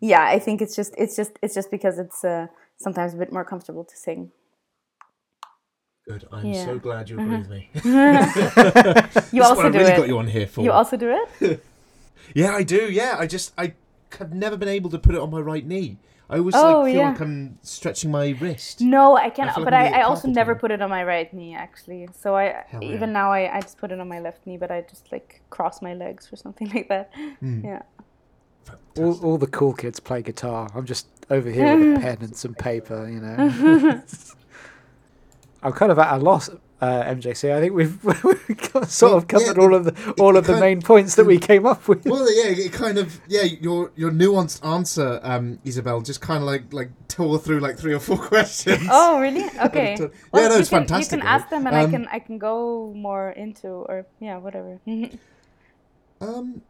[0.00, 3.32] Yeah, I think it's just it's just it's just because it's uh, sometimes a bit
[3.32, 4.30] more comfortable to sing.
[6.08, 6.26] Good.
[6.32, 6.64] I'm Yeah.
[6.64, 7.68] so glad you agree with me.
[7.74, 9.96] You That's also what I do really it.
[9.96, 10.62] got you on here for.
[10.62, 11.62] You also do it?
[12.34, 12.88] Yeah, I do.
[12.92, 13.74] Yeah, I just I
[14.18, 15.96] have never been able to put it on my right knee.
[16.30, 17.08] I always Oh, like feel yeah.
[17.10, 18.80] like I'm stretching my wrist.
[18.80, 19.52] No, I can't.
[19.52, 22.08] feel like but I'm I, I also never put it on my right knee actually.
[22.16, 23.18] So I Hell even yeah.
[23.20, 25.82] now I, I just put it on my left knee, but I just like cross
[25.82, 27.10] my legs or something like that.
[27.40, 27.64] Hmm.
[27.64, 27.82] Yeah.
[28.98, 30.68] All, all the cool kids play guitar.
[30.74, 34.02] I'm just over here with a pen and some paper, you know.
[35.62, 36.48] I'm kind of at a loss,
[36.80, 37.52] uh, MJC.
[37.54, 40.54] I think we've, we've sort Well, of covered yeah, all of the all of the
[40.54, 42.04] kind- main points that we came up with.
[42.06, 43.42] Well, yeah, it kind of yeah.
[43.42, 47.92] Your your nuanced answer, um, Isabel, just kind of like like tore through like three
[47.94, 48.86] or four questions.
[48.90, 49.44] Oh really?
[49.60, 49.96] Okay.
[50.00, 52.08] Yeah, Well, no, you it's can, fantastic, You can ask them, and I Um, can
[52.10, 54.78] I can go more into or yeah whatever.
[56.20, 56.62] Um,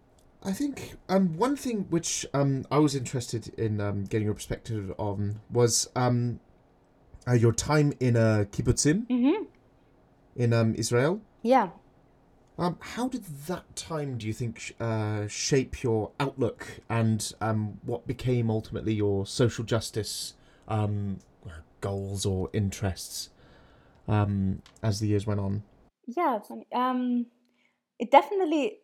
[0.44, 4.92] I think um one thing which um I was interested in um getting your perspective
[4.98, 6.40] on was um
[7.28, 9.44] uh, your time in a kibbutzim hmm
[10.40, 11.20] in um Israel.
[11.42, 11.68] Yeah.
[12.58, 18.06] Um, how did that time, do you think, uh, shape your outlook and um, what
[18.06, 20.34] became ultimately your social justice
[20.68, 21.20] um,
[21.80, 23.30] goals or interests
[24.06, 25.62] um, as the years went on?
[26.06, 26.40] Yeah.
[26.74, 27.26] Um,
[27.98, 28.80] it definitely,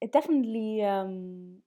[0.00, 1.62] it definitely um,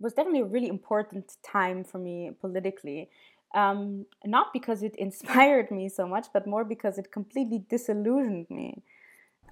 [0.00, 3.10] was definitely a really important time for me politically.
[3.54, 8.82] Um, not because it inspired me so much, but more because it completely disillusioned me.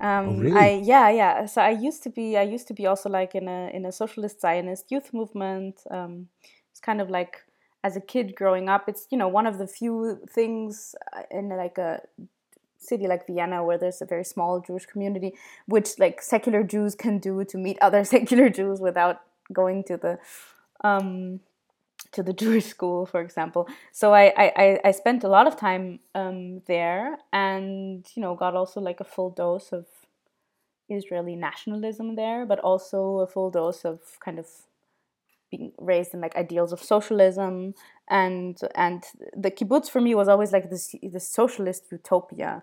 [0.00, 0.56] Um, Oh, really?
[0.56, 1.46] I yeah yeah.
[1.46, 3.92] So I used to be I used to be also like in a in a
[3.92, 5.80] socialist Zionist youth movement.
[5.90, 6.28] Um,
[6.70, 7.44] it's kind of like
[7.84, 8.88] as a kid growing up.
[8.88, 12.00] It's you know one of the few things uh, in like a
[12.78, 15.34] city like Vienna where there's a very small Jewish community,
[15.66, 19.20] which like secular Jews can do to meet other secular Jews without
[19.52, 20.18] going to the
[20.82, 21.40] um,
[22.12, 23.68] to the Jewish school, for example.
[23.92, 28.54] So I, I, I spent a lot of time um, there and, you know, got
[28.54, 29.86] also like a full dose of
[30.88, 34.46] Israeli nationalism there, but also a full dose of kind of
[35.50, 37.74] being raised in like ideals of socialism.
[38.08, 39.04] And and
[39.36, 42.62] the kibbutz for me was always like this this socialist utopia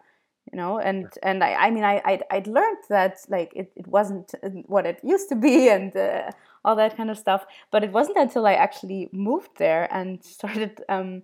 [0.52, 0.80] you know?
[0.80, 4.34] And and i i mean i i'd, I'd learned that like it, it wasn't
[4.66, 5.70] what it used to be.
[5.70, 6.32] And uh,
[6.64, 10.82] all that kind of stuff but it wasn't until i actually moved there and started
[10.90, 11.24] um,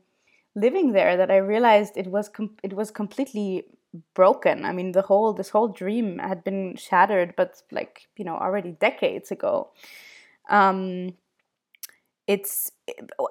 [0.56, 3.66] living there that i realized it was com- it was completely
[4.14, 8.36] broken i mean the whole this whole dream had been shattered but like you know
[8.36, 9.70] already decades ago
[10.50, 11.14] um,
[12.28, 12.72] it's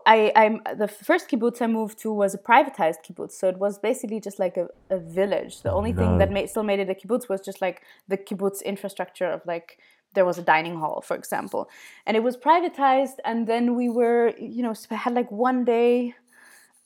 [0.06, 3.78] I I'm the first kibbutz I moved to was a privatized kibbutz, so it was
[3.78, 5.62] basically just like a, a village.
[5.62, 5.98] The only no.
[5.98, 9.42] thing that made, still made it a kibbutz was just like the kibbutz infrastructure of
[9.46, 9.78] like
[10.14, 11.68] there was a dining hall, for example,
[12.06, 13.16] and it was privatized.
[13.24, 16.14] And then we were you know had like one day,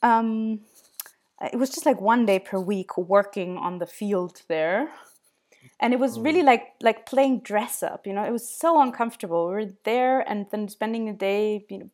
[0.02, 0.60] um,
[1.40, 4.90] it was just like one day per week working on the field there
[5.80, 9.48] and it was really like like playing dress up you know it was so uncomfortable
[9.48, 11.90] we were there and then spending the day you know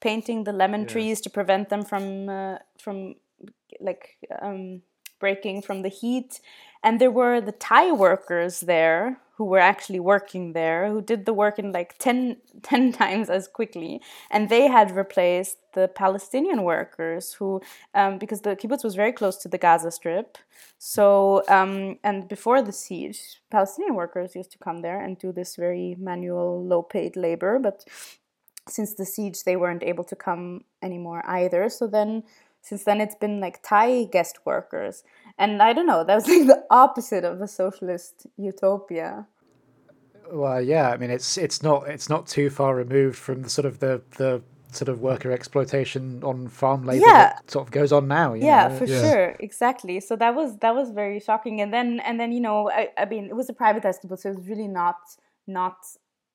[0.00, 3.14] painting the lemon trees to prevent them from uh, from
[3.80, 4.82] like um,
[5.20, 6.40] breaking from the heat
[6.82, 11.32] and there were the thai workers there who were actually working there who did the
[11.32, 14.00] work in like 10, 10 times as quickly
[14.30, 17.60] and they had replaced the palestinian workers who
[17.94, 20.38] um, because the kibbutz was very close to the gaza strip.
[20.78, 25.56] So um, and before the siege palestinian workers used to come there and do this
[25.56, 27.84] very manual low paid labor but
[28.68, 31.68] since the siege they weren't able to come anymore either.
[31.68, 32.22] So then
[32.62, 35.02] since then it's been like thai guest workers
[35.38, 39.26] and i don't know that was like the opposite of a socialist utopia
[40.32, 43.66] Well, yeah, I mean it's it's not it's not too far removed from the sort
[43.70, 44.40] of the the
[44.78, 47.22] sort of worker exploitation on farm labor Yeah.
[47.24, 48.28] that sort of goes on now.
[48.34, 48.76] you yeah know?
[48.78, 52.40] for sure exactly so that was that was very shocking and then and then you
[52.46, 54.96] know i, I mean it was a privatized kibbutz so it was really not
[55.46, 55.76] not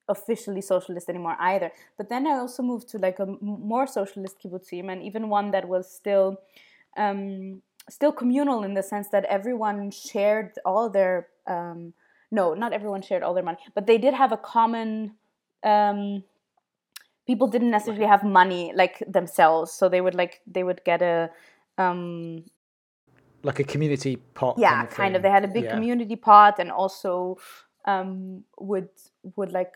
[0.08, 4.90] officially socialist anymore either but then i also moved to like a more socialist kibbutzim
[4.90, 6.38] and even one that was still
[6.96, 11.92] um still communal in the sense that everyone shared all their um
[12.30, 15.12] no not everyone shared all their money but they did have a common
[15.64, 16.22] um
[17.26, 21.30] people didn't necessarily have money like themselves so they would like they would get a
[21.76, 22.42] um
[23.42, 24.56] like a community pot.
[24.58, 25.74] yeah of kind of they had a big Yeah.
[25.74, 27.38] community pot and also
[27.84, 28.88] um would
[29.36, 29.74] would like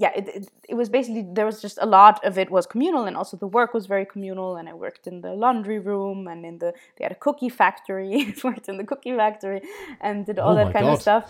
[0.00, 3.04] yeah it, it, it was basically there was just a lot of it was communal
[3.04, 6.44] and also the work was very communal and i worked in the laundry room and
[6.44, 9.60] in the they had a cookie factory worked in the cookie factory
[10.00, 10.94] and did all Oh that kind God.
[10.94, 11.24] of stuff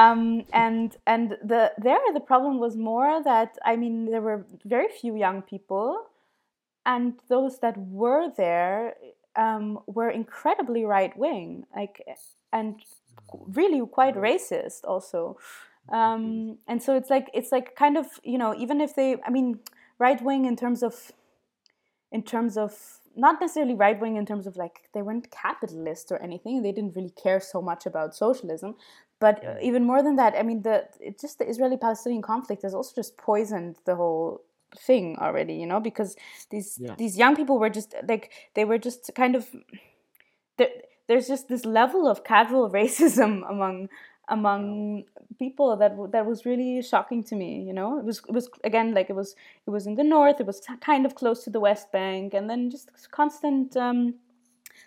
[0.00, 4.88] um and and the there the problem was more that i mean there were very
[4.88, 6.06] few young people
[6.86, 8.94] and those that were there
[9.36, 12.02] um, were incredibly right wing, like,
[12.52, 12.76] and
[13.46, 15.38] really quite racist also.
[15.88, 19.30] Um, and so it's like it's like kind of you know even if they I
[19.30, 19.60] mean
[19.98, 21.12] right wing in terms of
[22.12, 26.22] in terms of not necessarily right wing in terms of like they weren't capitalist or
[26.22, 28.76] anything they didn't really care so much about socialism
[29.18, 32.62] but uh, even more than that i mean the it just the israeli palestinian conflict
[32.62, 34.40] has also just poisoned the whole
[34.78, 36.16] thing already you know because
[36.50, 36.94] these Yeah.
[36.96, 39.48] these young people were just like they were just kind of
[41.08, 43.88] there's just this level of casual racism among
[44.30, 45.04] among
[45.38, 47.98] people that w- that was really shocking to me you know?
[47.98, 49.34] It was it was again like it was
[49.66, 52.48] it was in the north it was kind of close to the west bank and
[52.48, 54.14] then just constant um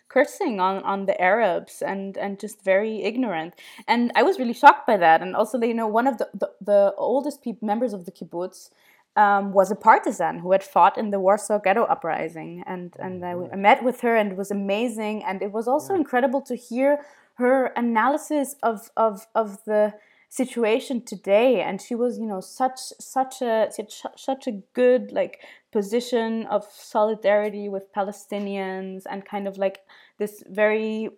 [0.08, 3.54] cursing on on the arabs and and just very ignorant.
[3.88, 5.22] And i was really shocked by that.
[5.22, 8.70] And also you know one of the the, the oldest peop members of the kibbutz
[9.16, 13.34] um, was a partisan who had fought in the Warsaw Ghetto uprising, and and I,
[13.54, 17.06] I met with her, and it was amazing, and it was also incredible to hear
[17.36, 19.94] her analysis of of of the
[20.30, 23.70] situation today, and she was you know such such a
[24.18, 29.80] such, a good like position of solidarity with Palestinians, and kind of like
[30.18, 31.10] this very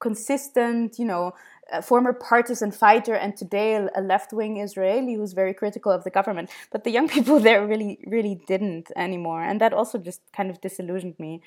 [0.00, 1.32] consistent, you know,
[1.72, 6.10] uh, former partisan fighter and today a- a left-wing Israeli who's very critical of the
[6.10, 6.50] government.
[6.70, 10.60] But the young people there really, really didn't anymore, and that also just kind of
[10.60, 11.42] disillusioned me.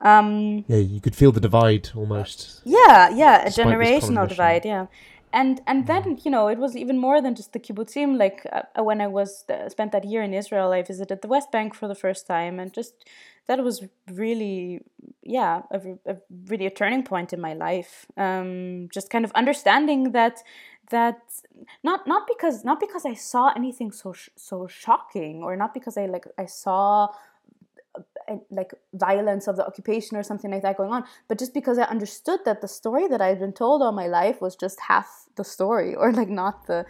[0.00, 2.60] Um, Yeah, you could feel the divide almost.
[2.64, 4.64] yeah, yeah, a Despite this common generational divide.
[4.64, 4.86] Yeah,
[5.32, 8.18] and and then you know it was even more than just the kibbutzim.
[8.18, 11.50] Like uh, when I was uh, spent that year in Israel, I visited the West
[11.50, 13.08] Bank for the first time, and just
[13.46, 14.82] that was really
[15.22, 16.16] yeah a, a
[16.46, 18.06] really a turning point in my life.
[18.16, 20.42] Um, just kind of understanding that
[20.90, 21.18] that
[21.82, 25.96] not not because not because I saw anything so sh- so shocking or not because
[25.96, 27.08] I like I saw
[28.50, 31.04] like violence of the occupation or something like that going on.
[31.28, 34.40] But just because i understood that the story that i'd been told all my life
[34.40, 36.84] was just half the story or like not the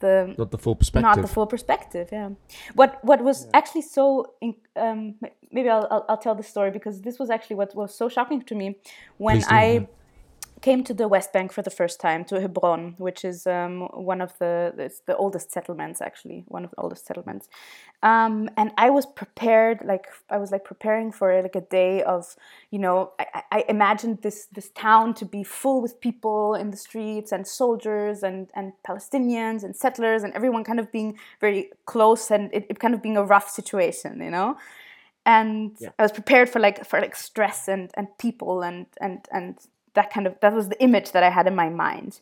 [0.00, 1.02] the not the full perspective.
[1.02, 2.30] Not the full perspective yeah.
[2.74, 3.58] What what was yeah.
[3.58, 4.34] actually so
[4.76, 5.14] um,
[5.50, 8.42] maybe I'll, I'll, I'll tell the story because this was actually what was so shocking
[8.42, 8.76] to me
[9.18, 9.86] when i
[10.62, 14.20] came to the West Bank for the first time to Hebron, which is um, one
[14.20, 17.48] of the it's the oldest settlements actually, one of the oldest settlements.
[18.02, 22.36] Um, and I was prepared, like I was like preparing for like a day of,
[22.70, 26.76] you know, I, I imagined this this town to be full with people in the
[26.76, 32.30] streets and soldiers and and Palestinians and settlers and everyone kind of being very close
[32.30, 34.56] and it, it kind of being a rough situation, you know
[35.24, 35.90] and yeah.
[36.00, 39.56] I was prepared for like for like stress and and people and and and
[39.94, 42.20] that kind of that was the image that I had in my mind.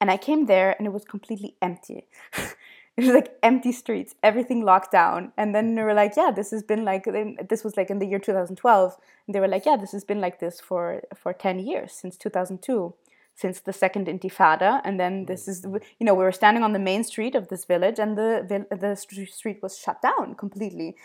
[0.00, 2.06] And I came there and it was completely empty.
[2.36, 5.32] it was like empty streets, everything locked down.
[5.36, 7.04] And then they were like, yeah, this has been like
[7.48, 8.96] this was like in the year 2012.
[9.26, 12.16] And they were like, yeah, this has been like this for for 10 years since
[12.16, 12.94] 2002
[13.38, 16.78] since the second intifada and then this is you know we were standing on the
[16.90, 20.96] main street of this village and the the street was shut down completely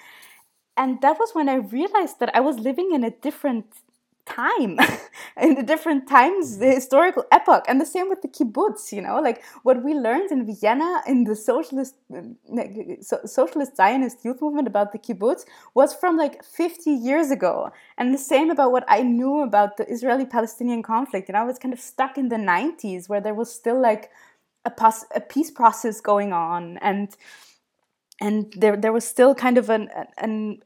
[0.76, 3.68] and that was when i realized that i was living in a different
[4.26, 4.78] time
[5.42, 6.76] in the different times the mm-hmm.
[6.76, 10.46] historical epoch and the same with the kibbutz you know like what we learned in
[10.46, 12.36] vienna in the socialist mm,
[13.04, 17.72] so, socialist zionist youth movement about the kibbutz was from like 50 years ago.
[17.98, 21.30] And the same about what i knew about the israeli palestinian conflict.
[21.30, 24.10] You know i was kind of stuck in the 90s where there was still like
[24.66, 27.16] a, pos- a peace process going on and
[28.22, 30.62] and there there was still kind of an an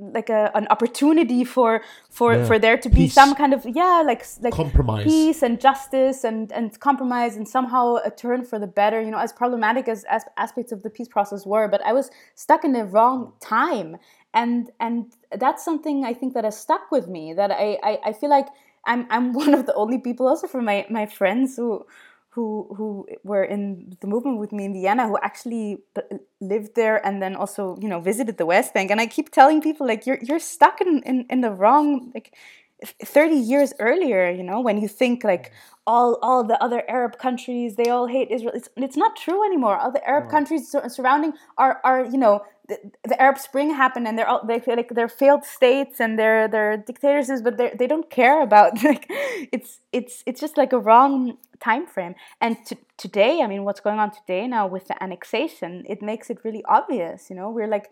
[0.00, 2.44] like a an opportunity for for yeah.
[2.44, 3.14] for there to be peace.
[3.14, 7.96] some kind of yeah like like compromise peace and justice and and compromise and somehow
[7.96, 11.08] a turn for the better you know as problematic as, as aspects of the peace
[11.08, 13.96] process were but i was stuck in the wrong time
[14.32, 18.12] and and that's something i think that has stuck with me that i i, I
[18.12, 18.46] feel like
[18.86, 21.84] i'm i'm one of the only people also from my my friends who
[22.30, 25.78] who who were in the movement with me in Vienna who actually
[26.40, 28.90] lived there and then also you know visited the West Bank.
[28.90, 32.34] And I keep telling people like you're you're stuck in in, in the wrong like
[33.04, 35.54] 30 years earlier you know when you think like mm.
[35.86, 38.52] all all the other arab countries they all hate israel.
[38.54, 39.76] It's, it's not true anymore.
[39.76, 42.78] All the arab countries surrounding are are you know the,
[43.10, 46.76] the arab spring happened and they're all they like they're failed states and they're they're
[46.76, 49.06] dictatorships but they they don't care about like
[49.56, 53.80] it's it's it's just like a wrong time frame and to, today i mean what's
[53.80, 57.50] going on today now with the annexation it makes it really obvious you know?
[57.50, 57.90] We're like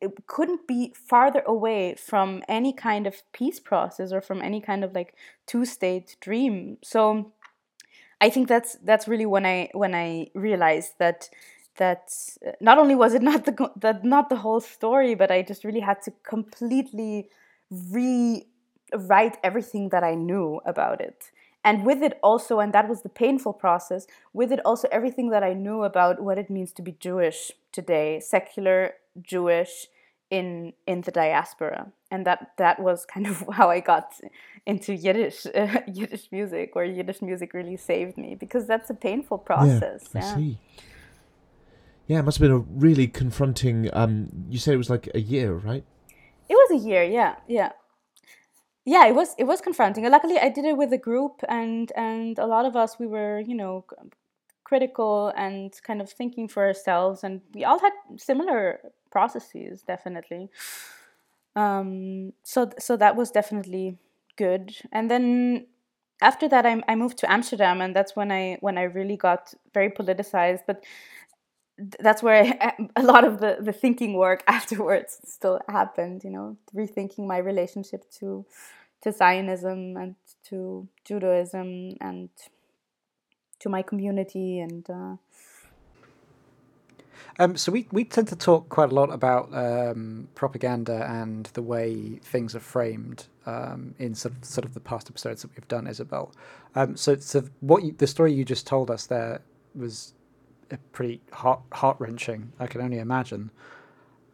[0.00, 4.84] it couldn't be farther away from any kind of peace process or from any kind
[4.84, 5.16] of like
[5.46, 6.78] two state dream.
[6.84, 7.32] So
[8.20, 11.28] i think that's that's really when i when i realized that
[11.76, 12.12] that
[12.46, 15.64] uh, not only was it not the, the not the whole story but i just
[15.64, 17.28] really had to completely
[17.70, 21.30] rewrite everything that i knew about it
[21.64, 25.42] and with it also and that was the painful process with it also everything that
[25.42, 29.86] i knew about what it means to be jewish today secular Jewish
[30.30, 34.14] in in the diaspora, and that that was kind of how I got
[34.66, 39.38] into Yiddish uh, Yiddish music, where Yiddish music really saved me because that's a painful
[39.38, 40.08] process.
[40.14, 40.36] Yeah, I yeah.
[40.36, 40.58] see.
[42.06, 43.88] Yeah, it must have been a really confronting.
[43.92, 45.84] Um, you said it was like a year, right?
[46.48, 47.02] It was a year.
[47.02, 47.72] Yeah, yeah,
[48.84, 49.06] yeah.
[49.06, 50.08] It was it was confronting.
[50.10, 53.40] Luckily, I did it with a group, and and a lot of us we were
[53.40, 53.86] you know
[54.64, 58.80] critical and kind of thinking for ourselves and we all had similar
[59.10, 60.48] processes definitely
[61.54, 63.98] um, so so that was definitely
[64.36, 65.66] good and then
[66.22, 69.52] after that I, I moved to amsterdam and that's when i when i really got
[69.74, 70.82] very politicized but
[71.78, 76.56] that's where I, a lot of the, the thinking work afterwards still happened you know
[76.74, 78.44] rethinking my relationship to
[79.02, 80.14] to zionism and
[80.48, 82.30] to judaism and
[83.60, 85.16] to my community and uh...
[87.38, 91.62] um, so we, we tend to talk quite a lot about um, propaganda and the
[91.62, 95.68] way things are framed um, in sort of, sort of the past episodes that we've
[95.68, 96.32] done, Isabel.
[96.74, 99.42] Um, so so what you, the story you just told us there
[99.74, 100.13] was
[100.92, 102.52] pretty heart heart wrenching.
[102.58, 103.50] I can only imagine.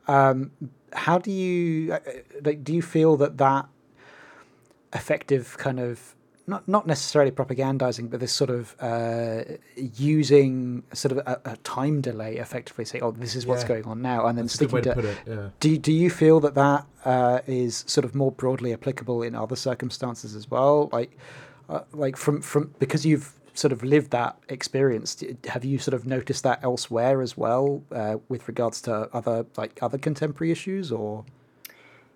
[0.08, 0.50] Um,
[0.92, 1.98] how do you uh,
[2.44, 2.64] like?
[2.64, 3.68] Do you feel that that
[4.92, 6.14] effective kind of
[6.50, 9.42] not not necessarily propagandizing, but this sort of uh,
[9.76, 13.68] using sort of a, a, time delay, effectively say, "Oh, this is what's yeah.
[13.68, 14.94] going on now," and then That's sticking to.
[14.94, 15.48] to it, yeah.
[15.60, 19.56] Do do you feel that that uh, is sort of more broadly applicable in other
[19.56, 20.90] circumstances as well?
[20.92, 21.16] Like,
[21.68, 26.06] uh, like from from because you've sort of lived that experience, have you sort of
[26.06, 31.24] noticed that elsewhere as well, uh, with regards to other like other contemporary issues, or?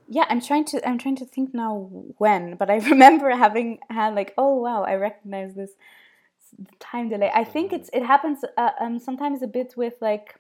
[0.09, 1.89] yeah, I'm trying to I'm trying to think now
[2.19, 5.73] when, but I remember having had like, oh wow, I recognize this
[6.81, 7.31] time delay.
[7.35, 10.37] I think it's it happens uh, um, sometimes a bit with like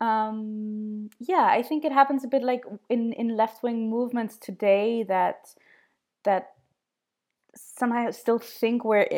[0.00, 5.02] um, yeah, I think it happens a bit like in in left wing movements today
[5.04, 5.54] that
[6.24, 6.53] that
[7.54, 9.08] somehow still think we're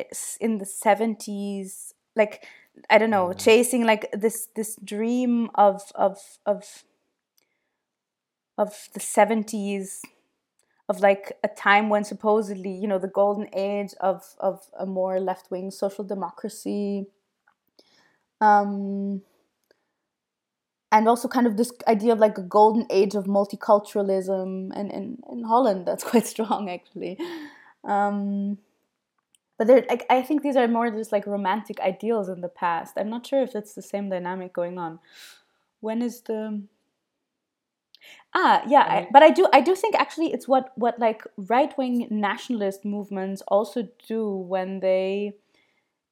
[0.40, 2.46] in the seventies, like
[2.90, 6.84] I don't know, chasing like this this dream of of of
[8.58, 10.02] of the seventies
[10.88, 15.18] of like a time when supposedly you know the golden age of of a more
[15.20, 17.06] left wing social democracy.
[18.40, 19.22] Um
[20.92, 25.18] and also kind of this idea of like a golden age of multiculturalism and in,
[25.30, 25.84] in Holland.
[25.86, 27.18] That's quite strong actually
[27.86, 28.58] um
[29.58, 32.94] but there I, I think these are more just like romantic ideals in the past.
[32.96, 34.98] I'm not sure if it's the same dynamic going on.
[35.80, 36.62] When is the
[38.34, 41.76] Ah, yeah, I, but I do I do think actually it's what what like right
[41.78, 45.34] wing nationalist movements also do when they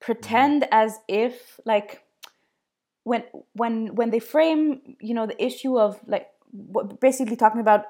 [0.01, 0.73] pretend mm-hmm.
[0.73, 2.03] as if like
[3.03, 6.29] when when when they frame you know the issue of like
[7.01, 7.85] basically talking about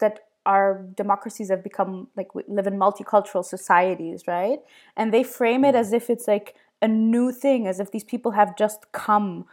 [0.00, 4.60] that our democracies have become like we live in multicultural societies right?
[4.96, 5.76] And they frame it mm-hmm.
[5.76, 9.46] as if it's like a new thing as if these people have just come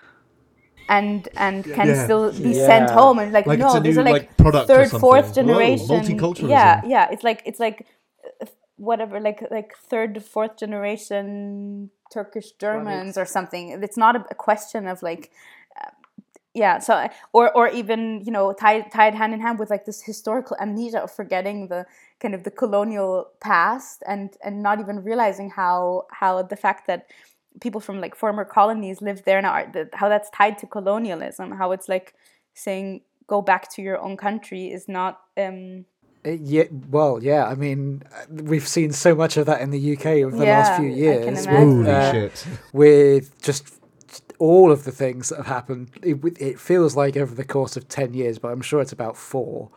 [0.89, 2.03] and and can yeah.
[2.03, 2.65] still be yeah.
[2.65, 5.87] sent home and like, like no these new, are like, like third fourth generation.
[5.87, 6.49] multiculturalism.
[6.49, 7.87] Yeah yeah it's like it's like
[8.41, 13.81] uh, whatever like like third fourth generation turkish germans or something.
[13.81, 15.31] It's not a, a question of like
[16.53, 20.01] yeah so or or even you know tied tied hand in hand with like this
[20.01, 21.85] historical amnesia of forgetting the
[22.19, 27.07] kind of the colonial past and and not even realizing how how the fact that
[27.61, 31.89] people from like former colonies live there now how that's tied to colonialism how it's
[31.89, 32.13] like
[32.53, 35.85] saying go back to your own country is not um
[36.25, 37.45] uh, yeah, well, yeah.
[37.45, 40.79] I mean, we've seen so much of that in the UK over the yeah, last
[40.79, 41.45] few years.
[41.45, 42.47] With, uh, shit!
[42.71, 43.82] With just
[44.39, 47.87] all of the things that have happened, it, it, feels like over the course of
[47.87, 49.69] ten years, but I'm sure it's about four.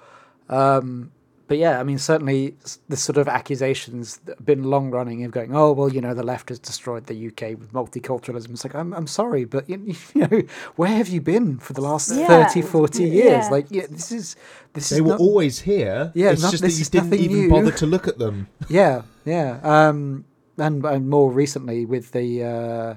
[0.49, 1.13] Um,
[1.49, 2.57] but yeah, I mean, certainly
[2.89, 6.13] the sort of accusations that have been long running of going, oh, well, you know,
[6.13, 8.51] the left has destroyed the UK with multiculturalism.
[8.51, 10.43] It's like, I'm, I'm sorry, but, you, you know,
[10.75, 12.49] where have you been for the last yeah.
[12.49, 13.45] 30, 40 years?
[13.45, 13.49] Yeah.
[13.49, 14.37] Like, yeah, this is.
[14.73, 16.11] This they is were not, always here.
[16.15, 17.49] Yeah, it's not, just that you didn't even new.
[17.49, 18.49] bother to look at them.
[18.69, 19.61] yeah, yeah.
[19.63, 20.25] Um,
[20.59, 22.45] and, and more recently with the.
[22.45, 22.95] Uh,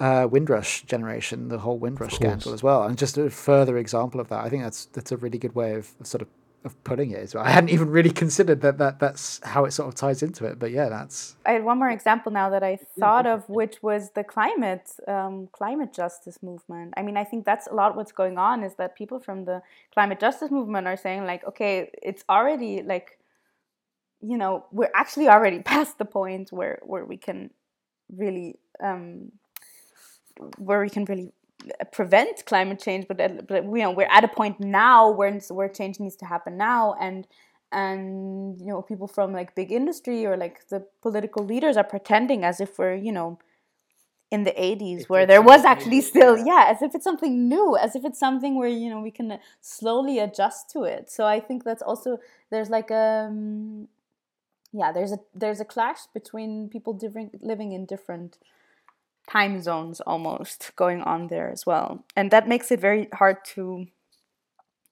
[0.00, 4.28] uh, Windrush generation, the whole Windrush scandal as well, and just a further example of
[4.28, 4.44] that.
[4.44, 6.28] I think that's that's a really good way of sort of
[6.66, 7.34] of putting it.
[7.34, 10.58] I hadn't even really considered that, that that's how it sort of ties into it.
[10.58, 11.36] But yeah, that's.
[11.46, 15.48] I had one more example now that I thought of, which was the climate um,
[15.52, 16.92] climate justice movement.
[16.96, 19.62] I mean, I think that's a lot what's going on is that people from the
[19.94, 23.18] climate justice movement are saying like, okay, it's already like,
[24.20, 27.50] you know, we're actually already past the point where where we can
[28.14, 29.32] really um,
[30.58, 31.32] where we can really
[31.80, 35.32] uh, prevent climate change, but, uh, but you know we're at a point now where
[35.50, 37.26] where change needs to happen now, and
[37.72, 42.44] and you know people from like big industry or like the political leaders are pretending
[42.44, 43.38] as if we're you know
[44.30, 46.66] in the 80s if where there was actually still yeah.
[46.68, 49.38] as if it's something new as if it's something where you know we can uh,
[49.60, 51.10] slowly adjust to it.
[51.10, 52.18] So i think that's also
[52.50, 53.88] there's like a um,
[54.72, 58.38] yeah there's a there's a clash between people different living in different
[59.26, 63.86] time zones almost going on there as well and that makes it very hard to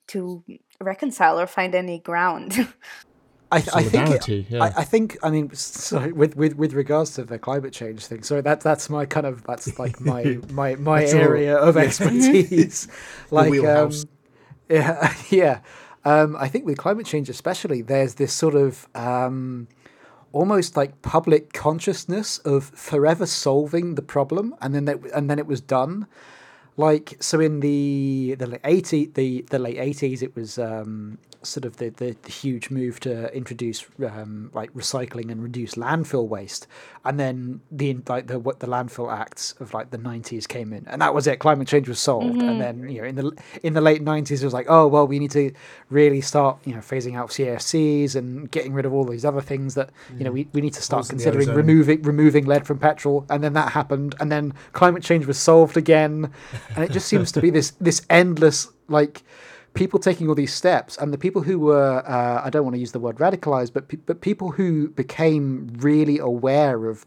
[0.07, 0.45] to
[0.81, 2.69] reconcile or find any ground
[3.55, 4.65] I, I, think yeah.
[4.65, 8.25] I, I, think I mean sorry with, with with regards to the climate change thing.
[8.25, 12.89] So that that's my kind of that's like my my my area of expertise.
[13.31, 13.93] like um,
[14.69, 15.61] yeah yeah.
[16.05, 19.69] Um, I think with climate change especially, there's this sort of um,
[20.35, 25.47] almost like public consciousness of forever solving the problem and then that, and then it
[25.47, 26.07] was done
[26.77, 31.65] like so in the the late 80 the the late 80s it was um sort
[31.65, 36.67] of the, the, the huge move to introduce um, like recycling and reduce landfill waste,
[37.05, 40.87] and then the like the what the landfill acts of like the nineties came in,
[40.89, 41.39] and that was it.
[41.39, 42.49] Climate change was solved, mm-hmm.
[42.49, 45.07] and then you know in the in the late nineties it was like oh well
[45.07, 45.53] we need to
[45.91, 49.75] really start you know phasing out CFCs and getting rid of all these other things
[49.75, 53.43] that you know we, we need to start considering removing removing lead from petrol, and
[53.43, 56.33] then that happened, and then climate change was solved again,
[56.75, 59.23] and it just seems to be this this endless like
[59.75, 62.81] people taking all these steps and the people who were uh, I don't want to
[62.81, 67.05] use the word radicalized but pe- but people who became really aware of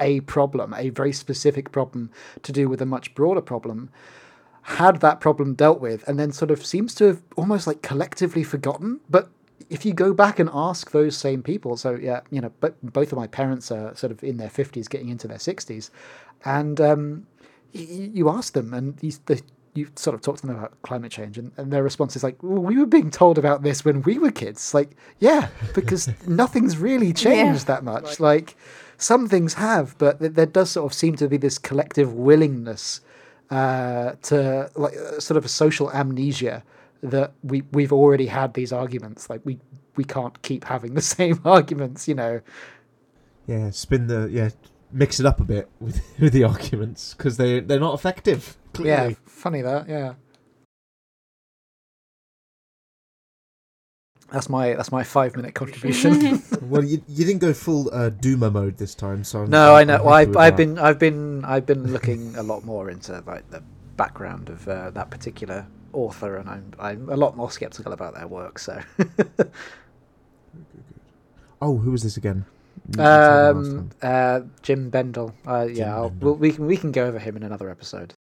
[0.00, 2.10] a problem a very specific problem
[2.42, 3.90] to do with a much broader problem
[4.66, 8.42] had that problem dealt with and then sort of seems to have almost like collectively
[8.42, 8.98] forgotten.
[9.08, 9.30] But
[9.70, 13.12] if you go back and ask those same people, so yeah, you know, but both
[13.12, 15.90] of my parents are sort of in their 50s, getting into their 60s,
[16.44, 17.26] and um,
[17.76, 19.40] you, you ask them, and these, the,
[19.74, 22.42] you sort of talk to them about climate change, and, and their response is like,
[22.42, 26.78] well, "We were being told about this when we were kids." Like, yeah, because nothing's
[26.78, 28.04] really changed that much.
[28.04, 28.20] Right.
[28.20, 28.56] Like,
[28.98, 33.00] some things have, but th- there does sort of seem to be this collective willingness
[33.50, 36.64] uh, to like uh, sort of a social amnesia
[37.02, 39.28] that we we've already had these arguments.
[39.28, 39.58] Like, we
[39.96, 42.40] we can't keep having the same arguments, you know.
[43.46, 44.50] Yeah, spin the yeah,
[44.92, 48.56] mix it up a bit with with the arguments because they they're not effective.
[48.78, 49.88] Yeah, funny that.
[49.88, 50.14] Yeah.
[54.32, 56.42] That's my that's my five minute contribution.
[56.62, 59.82] well, you, you didn't go full uh, doomer mode this time, so I'm, no, I'm
[59.82, 60.02] I know.
[60.02, 63.62] Well, I've, I've been I've been I've been looking a lot more into like the
[63.96, 68.26] background of uh, that particular author, and I'm I'm a lot more skeptical about their
[68.26, 68.58] work.
[68.58, 68.80] So,
[71.62, 72.44] Oh, who was this again?
[72.88, 75.34] You- you told me last um, uh, Jem Bendell.
[75.46, 76.12] Uh, Jem yeah, Bendell.
[76.20, 78.14] we'll, we can we can go over him in another episode.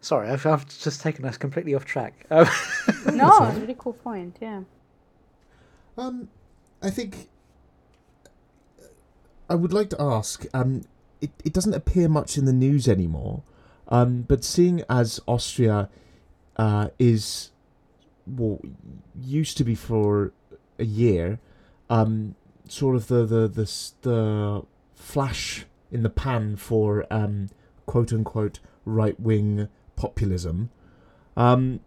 [0.00, 2.26] Sorry, I've, I've just taken us completely off track.
[2.30, 2.46] Um,
[3.16, 4.36] No, it's a really cool point.
[4.40, 4.62] Yeah.
[5.98, 6.28] Um,
[6.82, 7.28] I think
[9.48, 10.46] I would like to ask.
[10.54, 10.82] Um,
[11.20, 13.42] it it doesn't appear much in the news anymore.
[13.88, 15.88] Um, but seeing as Austria,
[16.56, 17.50] uh, is
[18.26, 18.60] well
[19.20, 20.32] used to be for
[20.78, 21.38] a year,
[21.88, 22.34] um,
[22.68, 24.62] sort of the the the the
[24.94, 27.48] flash in the pan for um
[27.86, 30.70] quote unquote right wing populism.
[31.36, 31.80] Um,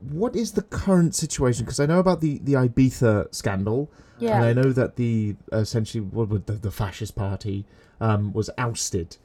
[0.00, 1.64] what is the current situation?
[1.64, 4.36] Because I know about the the Ibiza scandal, Yeah.
[4.36, 7.64] and I know that the essentially what would the, the fascist party
[8.00, 9.16] um, was ousted.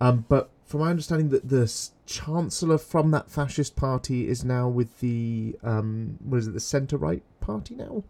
[0.00, 1.68] Um, but from my understanding, that the
[2.06, 6.96] chancellor from that fascist party is now with the um, what is it, the centre
[6.96, 8.04] right party now?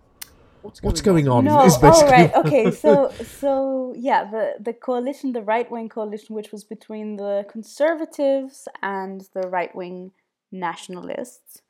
[0.61, 1.47] What's going on?
[1.47, 2.71] No, is oh right, okay.
[2.71, 8.69] So so yeah, the the coalition, the right wing coalition, which was between the conservatives
[8.83, 10.13] and the right wing
[10.53, 11.63] nationalists,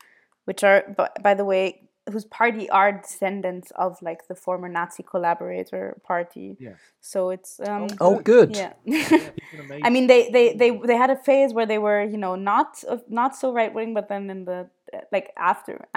[0.45, 5.03] which are by, by the way, whose party are descendants of like the former Nazi
[5.03, 6.57] collaborator party.
[6.59, 6.75] Yeah.
[7.01, 8.57] So it's um oh, good.
[8.57, 8.73] yeah.
[8.85, 9.85] Even amazing.
[9.85, 12.83] I mean, they, they, they, they had a phase where they were, you know, not
[12.85, 14.69] of- not so right wing, but then in the
[15.13, 15.87] like after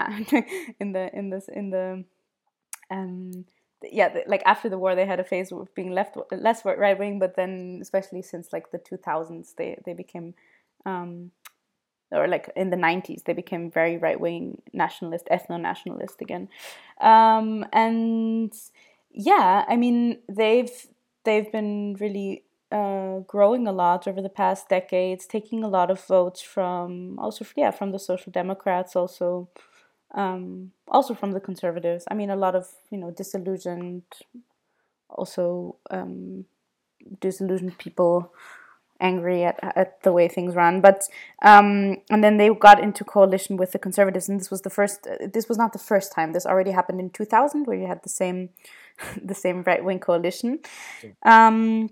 [0.80, 2.04] in the in this in the
[2.91, 3.45] um
[3.82, 7.20] yeah like after the war they had a phase of being left less right wing,
[7.20, 10.34] but then especially since like the two thousands they they became
[10.86, 11.32] um
[12.14, 16.47] or like in the 90s they became very right wing nationalist ethno nationalist again
[17.01, 18.53] um and
[19.11, 20.88] yeah i mean they've
[21.26, 22.43] they've been really
[22.74, 27.45] uh, growing a lot over the past decades, taking a lot of votes from also
[27.55, 29.47] yeah from the social democrats, also
[30.16, 32.05] um, also from the conservatives.
[32.09, 34.03] I mean, a lot of you know disillusioned,
[35.07, 36.45] also um,
[37.22, 38.34] disillusioned people,
[39.04, 40.82] angry at at the way things run.
[40.82, 41.04] But
[41.43, 45.06] um, and then they got into coalition with the conservatives, and this was the first.
[45.06, 46.32] Uh, this was not the first time.
[46.32, 48.49] This already happened in two thousand, where you had the same
[49.22, 50.60] the same right wing coalition.
[51.24, 51.89] Um,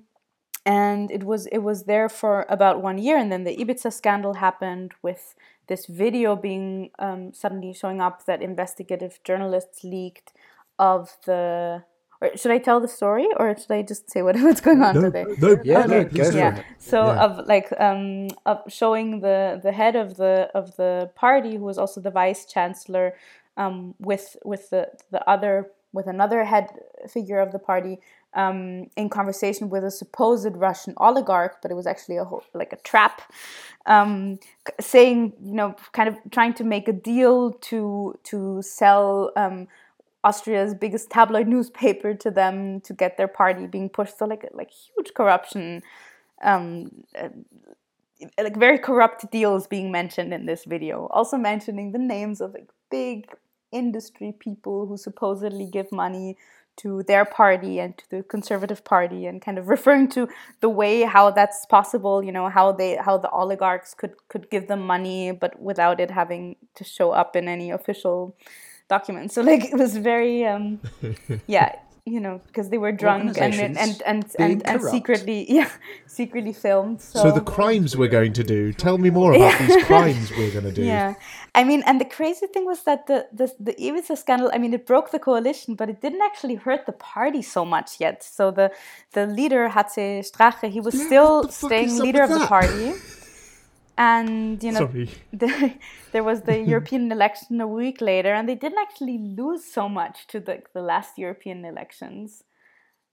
[0.66, 4.36] and it was it was there for about one year, and then the Ibiza scandal
[4.36, 5.36] happened with
[5.68, 10.34] this video being um, suddenly showing up that investigative journalists leaked
[10.80, 11.84] of the.
[12.22, 14.96] Or should I tell the story, or should I just say what, what's going on
[14.96, 15.26] no, today?
[15.40, 16.62] no, Yeah, no, no, yeah.
[16.78, 17.26] So Yeah.
[17.26, 21.78] of like um of showing the the head of the of the party who was
[21.78, 23.16] also the vice chancellor
[23.58, 26.68] um with with the the other with another head
[27.10, 28.00] figure of the party
[28.34, 32.72] um in conversation with a supposed Russian oligarch, but it was actually a whole like
[32.72, 33.22] a trap.
[33.88, 34.40] Um,
[34.80, 39.68] saying you know kind of trying to make a deal to to sell um
[40.24, 44.18] Austria's biggest tabloid newspaper to them to get their party being pushed.
[44.18, 45.82] So like like huge corruption,
[46.44, 47.30] um, uh,
[48.38, 51.08] like very corrupt deals being mentioned in this video.
[51.12, 53.28] Also mentioning the names of like big
[53.72, 56.38] industry people who supposedly give money
[56.78, 60.28] to their party and to the conservative party and kind of referring to
[60.62, 64.68] the way how that's possible you know how they how the oligarchs could could give
[64.68, 68.36] them money but without it having to show up in any official
[68.96, 70.66] documents so like it was very um
[71.48, 71.70] yeah
[72.06, 75.70] you know, because they were drunk and and and and, and, and secretly, yeah,
[76.08, 77.00] secretly filmed.
[77.00, 78.74] So, So the crimes we're going to do.
[78.74, 80.84] Tell me more about these crimes we're going to do.
[80.84, 81.14] yeah,
[81.54, 84.50] I mean, and the crazy thing was that the the the Ibiza scandal.
[84.52, 88.00] I mean, it broke the coalition, but it didn't actually hurt the party so much
[88.00, 88.24] yet.
[88.24, 88.72] So the
[89.14, 92.94] the leader HC Strache, he was still the fuck staying leader of with the party.
[93.98, 94.88] And you know,
[95.34, 95.74] the,
[96.12, 100.28] there was the European election a week later, and they didn't actually lose so much
[100.28, 102.44] to the, the last European elections.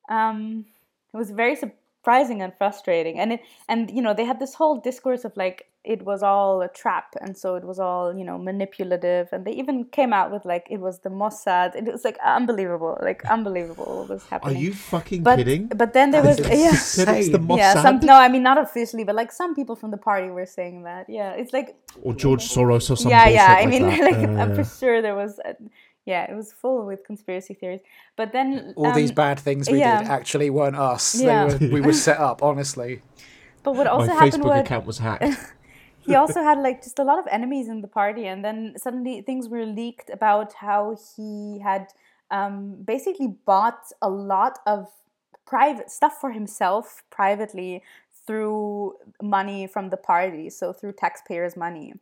[0.08, 0.66] Um,
[1.12, 4.80] it was very surprising and frustrating, and it and you know they had this whole
[4.80, 8.36] discourse of like it was all a trap, and so it was all you know
[8.36, 11.74] manipulative, and they even came out with like it was the Mossad.
[11.74, 15.66] It was like unbelievable, like unbelievable what was happening Are you fucking but kidding?
[15.68, 16.72] but then there was yeah.
[16.72, 17.56] Said it's the Insane.
[17.56, 20.46] Yeah, some no, I mean not officially, but like some people from the party were
[20.46, 21.08] saying that.
[21.08, 23.10] Yeah, it's like or George Soros or something.
[23.10, 23.56] yeah, yeah.
[23.58, 24.00] I like mean, that.
[24.00, 25.56] like Uh, I'm for sure there was, a,
[26.04, 27.80] yeah, it was full with conspiracy theories.
[28.16, 30.02] But then All these um, bad things we yeah.
[30.02, 31.20] did actually weren't us.
[31.20, 31.46] Yeah.
[31.46, 33.00] They were, we were set up, honestly.
[33.62, 35.24] But what my also happened Facebook was account was hacked.
[36.08, 39.20] he also had like just a lot of enemies in the party, and then suddenly
[39.22, 41.92] things were leaked about how he had
[42.30, 44.88] um, basically bought a lot of
[45.46, 47.82] private stuff for himself privately
[48.26, 51.94] through money from the party, so through taxpayers' money.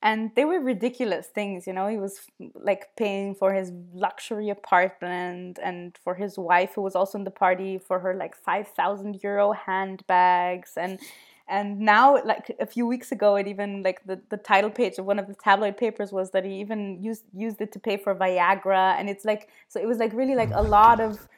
[0.00, 1.88] And they were ridiculous things, you know.
[1.88, 2.20] He was
[2.54, 7.32] like paying for his luxury apartment and for his wife, who was also in the
[7.32, 11.00] party, for her like five thousand euro handbags and
[11.48, 15.06] and now like a few weeks ago it even like the, the title page of
[15.06, 18.14] one of the tabloid papers was that he even used used it to pay for
[18.14, 18.98] viagra.
[18.98, 21.28] And it's like so it was like really like a lot of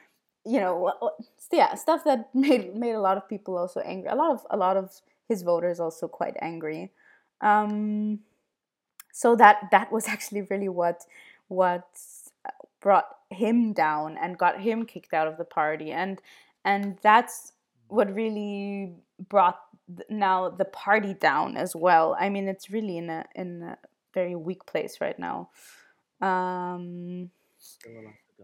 [0.45, 0.93] you know
[1.53, 4.09] yeah stuff that made made a lot of people also angry.
[4.11, 6.91] A lot of a lot of his voters also quite angry.
[7.41, 8.21] Um
[9.13, 11.07] so that that was actually really what
[11.49, 11.89] what
[12.81, 15.93] brought him down and got him kicked out of the party.
[15.93, 16.21] And
[16.65, 17.53] and that's
[17.89, 18.93] what really
[19.29, 19.61] brought
[20.09, 22.17] now the party down as well.
[22.19, 23.79] I mean it's really in a in a
[24.15, 25.51] very weak place right now.
[26.21, 27.31] Um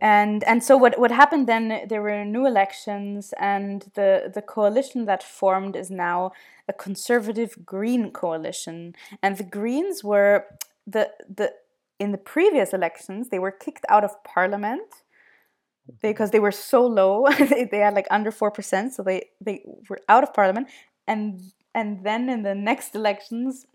[0.01, 5.07] and and so what what happened then there were new elections and the the coalition
[5.07, 6.33] that formed is now
[6.69, 8.95] a conservative green coalition.
[9.23, 10.47] And the greens were
[10.87, 11.53] the the
[11.99, 15.03] in the previous elections they were kicked out of parliament
[16.03, 17.27] because they were so low.
[17.39, 20.69] They, they had like under 4% so they they were out of parliament
[21.07, 23.67] and and then in the next elections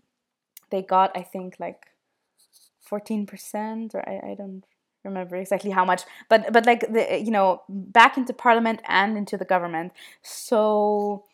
[0.70, 1.86] they got i think like
[2.92, 4.64] 14% or I, I don't
[5.04, 9.36] remember exactly how much but but like the you know back into parliament and into
[9.36, 9.92] the government.
[10.22, 11.24] So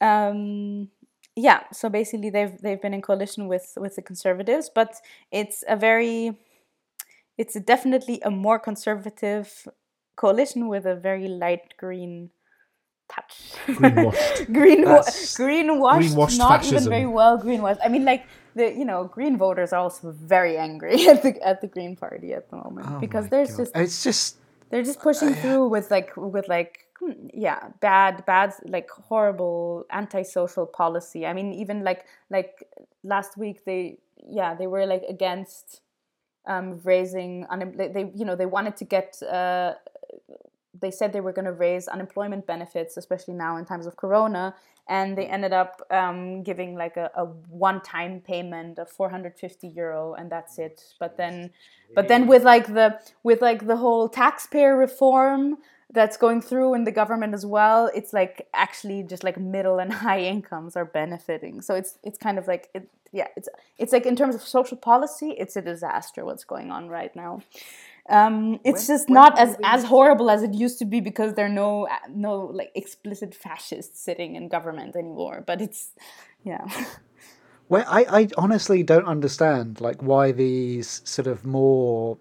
[0.00, 0.88] um
[1.36, 4.94] yeah so basically they've they've been in coalition with with the conservatives but
[5.30, 6.38] it's a very
[7.36, 9.68] it's definitely a more conservative
[10.16, 12.30] coalition with a very light green
[13.14, 13.34] touch
[13.66, 14.46] Greenwashed.
[14.58, 18.22] greenwashed Greenwashed not even very well greenwashed i mean like
[18.54, 22.32] the you know green voters are also very angry at the at the green party
[22.32, 23.58] at the moment Oh because there's God.
[23.58, 24.36] just It's just.
[24.70, 27.12] they're just pushing through with like with like hmm,
[27.46, 32.52] yeah bad bad like horrible antisocial policy i mean even like like
[33.02, 33.98] last week they
[34.28, 35.80] yeah they were like against
[36.46, 37.46] um raising
[37.76, 39.74] they, they you know they wanted to get uh
[40.78, 44.54] they said they were going to raise unemployment benefits especially now in times of corona
[44.90, 50.30] and they ended up um, giving like a, a one-time payment of 450 euro and
[50.30, 50.82] that's it.
[50.98, 51.50] But then
[51.94, 55.58] but then with like the with like the whole taxpayer reform
[55.92, 59.92] that's going through in the government as well it's like actually just like middle and
[60.06, 61.60] high incomes are benefiting.
[61.60, 63.48] So it's it's kind of like it, yeah it's
[63.78, 67.40] it's like in terms of social policy it's a disaster what's going on right now
[68.10, 71.34] um, it's When- just when not as as horrible as it used to be because
[71.34, 71.88] there are no
[72.26, 75.92] no like explicit fascists sitting in government anymore but it's
[76.44, 76.64] yeah
[77.70, 82.18] Well, I, I honestly don't understand like why these sort of more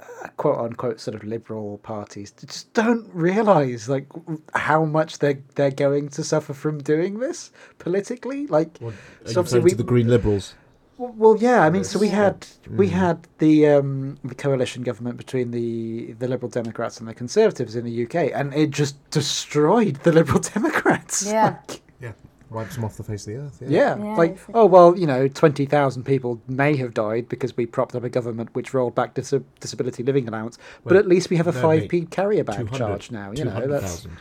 [0.00, 4.08] uh, quote unquote sort of liberal parties just don't realize like
[4.54, 8.48] how much they're they're going to suffer from doing this politically.
[8.48, 8.90] Like, Are
[9.26, 10.56] so you obviously we, to the Green Liberals?
[10.98, 11.60] W- well, yeah.
[11.66, 12.92] I mean, so we had we Mm.
[12.92, 17.84] had the um, the coalition government between the the Liberal Democrats and the Conservatives in
[17.84, 21.24] the UK, and it just destroyed the Liberal Democrats.
[21.26, 21.56] Yeah.
[21.68, 22.12] Like, Yeah.
[22.48, 23.58] Wipes them off the face of the earth.
[23.66, 27.66] yeah, Yeah, like oh well, you know, twenty thousand people may have died because we
[27.66, 31.36] propped up a government which rolled back dis- disability living allowance, but at least we
[31.38, 33.32] have a five p carrier bag charge now.
[33.32, 34.12] You know, that's 200,000.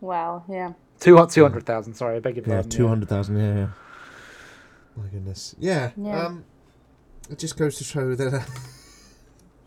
[0.00, 1.94] wow yeah two two hundred thousand.
[1.94, 2.64] Sorry, I beg your pardon.
[2.70, 3.38] Yeah, two hundred thousand.
[3.38, 3.68] Yeah, yeah.
[4.96, 5.54] My goodness.
[5.58, 5.90] Yeah.
[5.96, 6.26] Yeah.
[6.26, 6.44] Um,
[7.30, 8.42] it just goes to show that uh,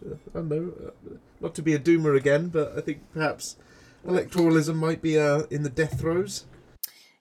[0.05, 3.57] I don't know, uh, not to be a doomer again, but I think perhaps
[4.05, 6.45] electoralism might be uh, in the death throes.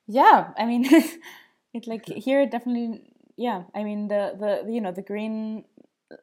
[0.06, 0.86] Yeah, I mean,
[1.74, 3.12] it like here definitely.
[3.36, 5.64] Yeah, I mean the the you know the Green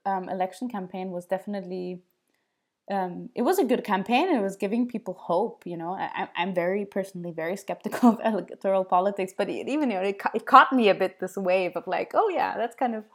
[0.05, 2.01] um, election campaign was definitely.
[2.91, 6.53] Um, it was a good campaign it was giving people hope you know I, i'm
[6.53, 10.73] very personally very skeptical of electoral politics but it, even you know it, it caught
[10.73, 13.05] me a bit this wave of like oh yeah that's kind of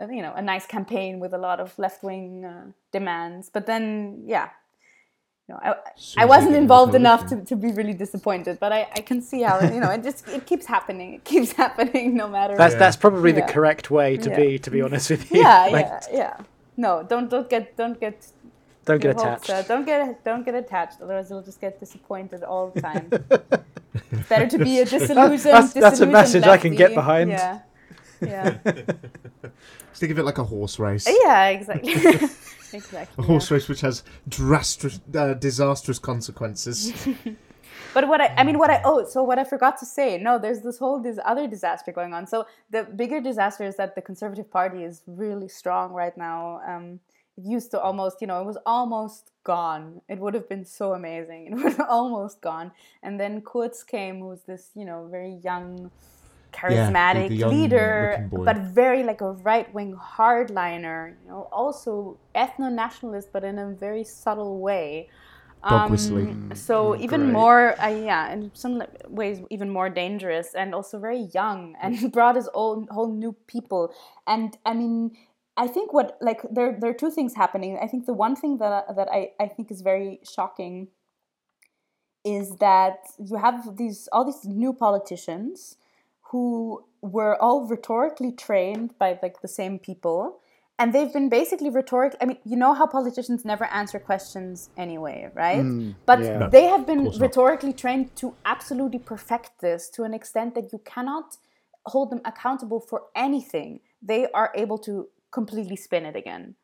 [0.00, 4.22] uh, you know a nice campaign with a lot of left-wing uh, demands but then
[4.24, 4.48] yeah
[5.48, 9.00] you know, I, I wasn't involved enough to, to be really disappointed, but I, I
[9.00, 11.14] can see how you know it just it keeps happening.
[11.14, 12.56] It keeps happening no matter.
[12.56, 12.78] That's yeah.
[12.80, 13.46] that's probably yeah.
[13.46, 14.36] the correct way to yeah.
[14.36, 14.58] be.
[14.58, 15.42] To be honest with you.
[15.42, 16.36] Yeah, like, yeah, yeah.
[16.76, 18.26] No, don't don't get don't get
[18.86, 19.50] don't get attached.
[19.50, 21.02] Uh, don't get don't get attached.
[21.02, 23.08] Otherwise, you'll just get disappointed all the time.
[23.12, 25.54] it's better to be a disillusioned.
[25.54, 26.52] that's, that's a message lefty.
[26.52, 27.30] I can get behind.
[27.30, 27.60] Yeah,
[28.20, 28.58] yeah.
[29.96, 31.08] Think of it like a horse race.
[31.08, 31.92] Yeah, exactly.
[32.72, 33.06] exactly.
[33.18, 33.54] A horse yeah.
[33.54, 36.92] race which has drastic, uh, disastrous consequences.
[37.94, 40.38] but what I, I mean, what I, oh, so what I forgot to say, no,
[40.38, 42.26] there's this whole, this other disaster going on.
[42.26, 46.60] So the bigger disaster is that the Conservative Party is really strong right now.
[46.66, 50.00] Um, it used to almost, you know, it was almost gone.
[50.08, 51.46] It would have been so amazing.
[51.52, 52.72] It was almost gone.
[53.02, 55.90] And then Kurz came, who's this, you know, very young,
[56.52, 62.18] charismatic yeah, the, the leader, but very like a right wing hardliner, you know, also
[62.34, 65.08] ethno nationalist, but in a very subtle way.
[65.62, 65.96] Um,
[66.54, 67.32] so mm, even great.
[67.32, 72.36] more, uh, yeah, in some ways even more dangerous, and also very young, and brought
[72.36, 73.92] his own whole new people.
[74.26, 75.16] And I mean,
[75.56, 77.78] I think what like there there are two things happening.
[77.80, 80.88] I think the one thing that that I I think is very shocking
[82.24, 85.76] is that you have these all these new politicians
[86.30, 90.40] who were all rhetorically trained by like the same people
[90.78, 95.30] and they've been basically rhetoric i mean you know how politicians never answer questions anyway
[95.34, 96.38] right mm, but yeah.
[96.38, 100.80] no, they have been rhetorically trained to absolutely perfect this to an extent that you
[100.84, 101.36] cannot
[101.86, 106.54] hold them accountable for anything they are able to completely spin it again.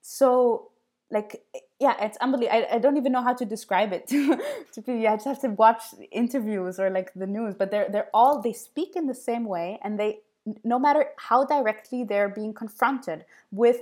[0.00, 0.70] So
[1.10, 1.42] like
[1.80, 4.10] yeah it's unbelievable I, I don't even know how to describe it.
[4.74, 8.10] To be i just have to watch interviews or like the news but they're they're
[8.12, 10.18] all they speak in the same way and they
[10.64, 13.80] no matter how directly they're being confronted with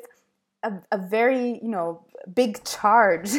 [0.62, 3.30] a, a very you know big charge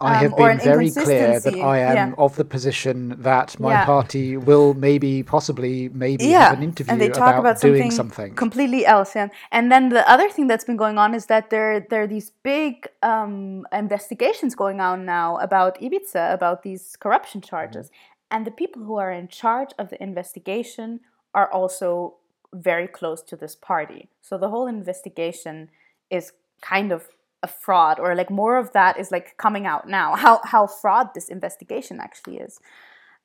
[0.00, 2.14] I have um, been very clear that I am yeah.
[2.18, 3.84] of the position that my yeah.
[3.84, 6.48] party will maybe, possibly, maybe yeah.
[6.48, 9.14] have an interview and they talk about, about doing something, something, completely else.
[9.14, 9.28] Yeah.
[9.50, 12.30] And then the other thing that's been going on is that there there are these
[12.42, 18.36] big um, investigations going on now about Ibiza, about these corruption charges, mm-hmm.
[18.36, 21.00] and the people who are in charge of the investigation
[21.34, 22.16] are also
[22.52, 24.08] very close to this party.
[24.22, 25.70] So the whole investigation
[26.10, 27.08] is kind of
[27.42, 31.14] a fraud or like more of that is like coming out now how how fraud
[31.14, 32.60] this investigation actually is.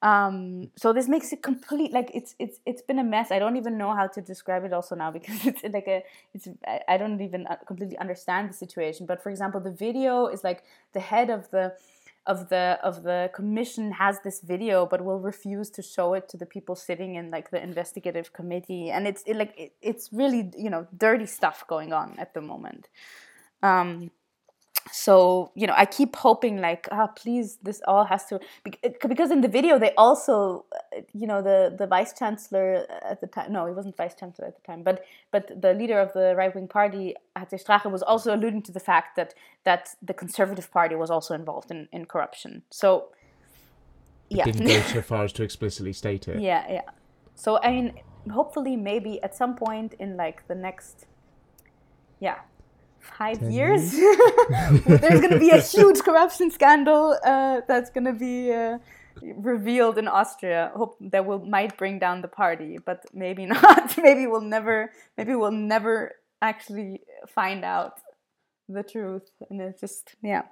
[0.04, 3.32] Um, so this makes it complete like it's it's it's been a mess.
[3.32, 6.04] I don't even know how to describe it also now because it's like a
[6.34, 6.48] it's
[6.88, 9.06] i don't even uh, completely understand the situation.
[9.06, 11.74] But for example the video is like the head of the
[12.26, 16.38] of the of the commission has this video but will refuse to show it to
[16.38, 18.92] the people sitting in like the investigative committee.
[18.92, 22.42] And it's it, like it, it's really you know dirty stuff going on at the
[22.42, 22.90] moment
[23.64, 24.12] um,
[24.92, 28.40] so you know i keep hoping like ah please this all has to
[29.10, 33.28] because in the video they also uh, you know the the vice chancellor at the
[33.28, 36.36] time no he wasn't vice chancellor at the time but but the leader of the
[36.36, 39.34] right wing party HC Strache was also alluding to the fact that
[39.64, 42.64] that the conservative party was also involved in in corruption.
[42.70, 43.10] So
[44.30, 44.46] yeah.
[44.46, 46.42] didn't go so far as to explicitly state it.
[46.42, 46.82] Yeah yeah.
[47.36, 47.94] So i mean
[48.32, 51.06] hopefully maybe at some point in like the next
[52.20, 52.40] yeah
[53.04, 54.84] five years, years?
[54.86, 58.78] there's going to be a huge corruption scandal uh, that's going to be uh,
[59.22, 60.72] revealed in Austria.
[60.76, 63.98] Hope that will might bring down the party, but maybe not.
[63.98, 64.92] maybe we'll never.
[65.18, 68.00] Maybe we'll never actually find out
[68.70, 70.44] the truth, and it's just yeah.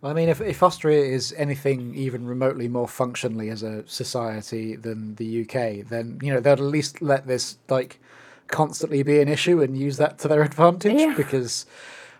[0.00, 4.76] Well, I mean, if, if Austria is anything even remotely more functionally as a society
[4.76, 8.00] than the UK, then you know they'll at least let this like
[8.48, 11.14] constantly be an issue and use that to their advantage yeah.
[11.16, 11.66] because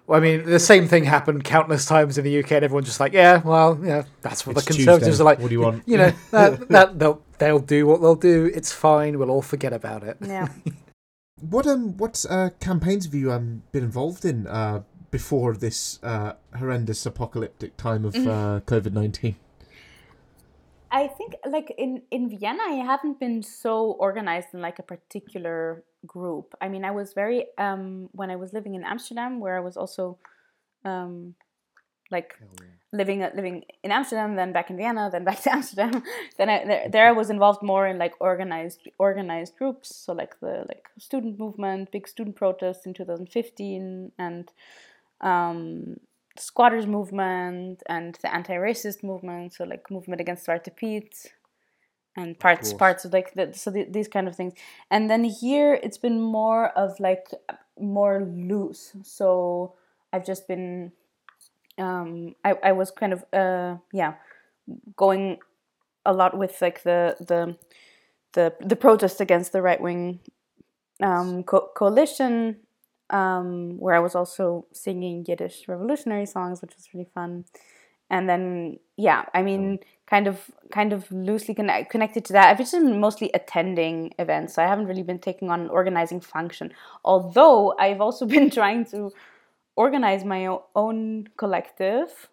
[0.09, 2.99] well, I mean, the same thing happened countless times in the UK, and everyone's just
[2.99, 5.22] like, "Yeah, well, yeah, that's what it's the Conservatives Tuesday.
[5.22, 5.83] are like." What do you want?
[5.87, 8.51] You know, that, that they'll they'll do what they'll do.
[8.55, 9.18] It's fine.
[9.18, 10.16] We'll all forget about it.
[10.24, 10.49] Yeah.
[11.41, 16.33] what um what uh, campaigns have you um been involved in uh before this uh
[16.57, 18.29] horrendous apocalyptic time of mm-hmm.
[18.29, 19.37] uh, COVID nineteen?
[20.91, 25.84] I think like in in Vienna, I haven't been so organized in like a particular
[26.07, 26.55] group.
[26.61, 29.76] I mean, I was very um when I was living in Amsterdam, where I was
[29.76, 30.18] also
[30.84, 31.34] um,
[32.11, 32.34] like
[32.93, 36.03] living living in Amsterdam, then back in Vienna, then back to Amsterdam.
[36.39, 40.39] then I, there, there I was involved more in like organized organized groups, so like
[40.41, 44.51] the like student movement, big student protests in 2015, and
[45.20, 45.97] um,
[46.39, 51.32] squatters movement and the anti-racist movement, so like movement against Zwarte Piet
[52.16, 54.55] and parts parts of like the, so the, these kind of things.
[54.91, 57.28] And then here it's been more of like
[57.78, 58.93] more loose.
[59.03, 59.74] So
[60.12, 60.93] I've just been
[61.78, 64.14] um, I, I was kind of uh, yeah
[64.97, 65.39] going
[66.05, 67.57] a lot with like the the
[68.32, 70.20] the the protest against the right wing
[71.03, 72.57] um, co- coalition
[73.11, 77.44] um, where I was also singing Yiddish revolutionary songs, which was really fun.
[78.11, 82.48] And then yeah, I mean, kind of kind of loosely connect, connected to that.
[82.48, 84.54] I've just been mostly attending events.
[84.54, 86.72] So I haven't really been taking on an organizing function.
[87.04, 89.12] Although I've also been trying to
[89.76, 92.28] organize my own collective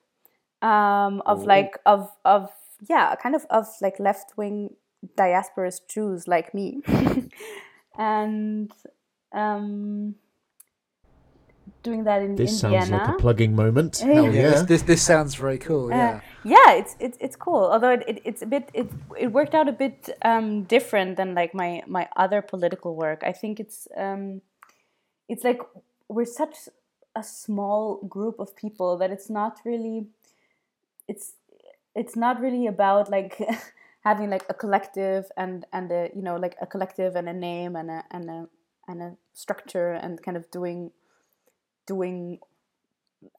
[0.61, 2.49] um, of like of of
[2.89, 4.75] yeah, kind of of like left wing
[5.17, 6.81] diasporous Jews like me,
[7.97, 8.71] and
[9.33, 10.15] um,
[11.89, 12.85] doing that in This Indiana.
[12.85, 13.91] sounds like a plugging moment.
[14.01, 14.13] Yeah.
[14.15, 14.49] Hell Yeah, yeah.
[14.51, 15.85] This, this this sounds very cool.
[15.93, 16.13] Uh, Yeah.
[16.55, 17.63] yeah, it's it's it's cool.
[17.73, 18.87] Although it, it it's a bit it
[19.23, 19.97] it worked out a bit
[20.31, 23.19] um, different than like my my other political work.
[23.31, 24.23] I think it's um,
[25.31, 25.61] it's like
[26.15, 26.55] we're such
[27.15, 27.81] a small
[28.15, 29.97] group of people that it's not really
[31.07, 31.27] it's
[32.01, 33.33] it's not really about like
[34.09, 37.75] having like a collective and and a you know like a collective and a name
[37.79, 38.39] and a and a
[38.87, 40.91] and a structure and kind of doing
[41.85, 42.39] doing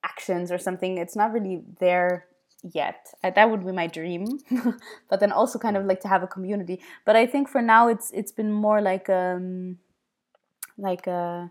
[0.05, 2.27] actions or something it's not really there
[2.73, 3.15] yet.
[3.23, 4.41] Uh, that would be my dream
[5.09, 6.81] but then also kind of like to have a community.
[7.05, 9.79] But i think for now it's it's been more like um
[10.79, 11.51] like a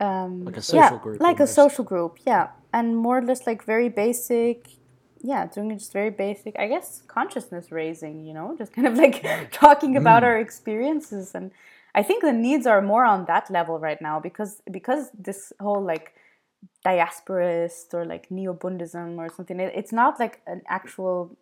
[0.00, 2.48] um Like a yeah, social group like a social group yeah.
[2.72, 4.68] And more or less like very basic
[5.24, 9.24] yeah doing just very basic i guess consciousness raising you know just kind of like
[9.52, 11.50] talking about our experiences and
[11.94, 15.82] i think the needs are more on that level right now because because this whole
[15.82, 16.14] like
[16.84, 21.36] diasporist or like neo-bundism or something it, it's not like an actual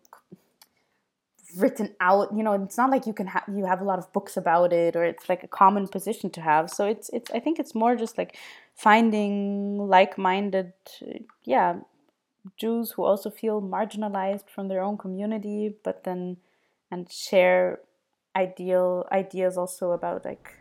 [1.57, 4.11] written out you know it's not like you can have you have a lot of
[4.11, 6.69] books about it or it's like a common position to have.
[6.69, 8.37] So it's it's i think it's more just like
[8.75, 10.73] finding like-minded
[11.43, 11.75] yeah
[12.57, 16.37] jews who also feel marginalized from their own community but then
[16.91, 17.79] and share
[18.35, 20.55] ideal ideas also about like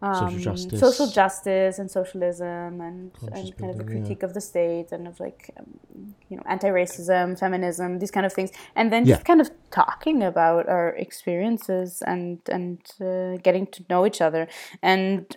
[0.00, 0.78] Social justice.
[0.78, 4.02] social justice and socialism and, Conscious and kind of a building, yeah.
[4.06, 8.32] critique of the state and of like um, you know anti-racism feminism these kind of
[8.32, 9.16] things and then Yeah.
[9.16, 14.46] just kind of talking about our experiences and and uh, getting to know each other
[14.84, 15.36] and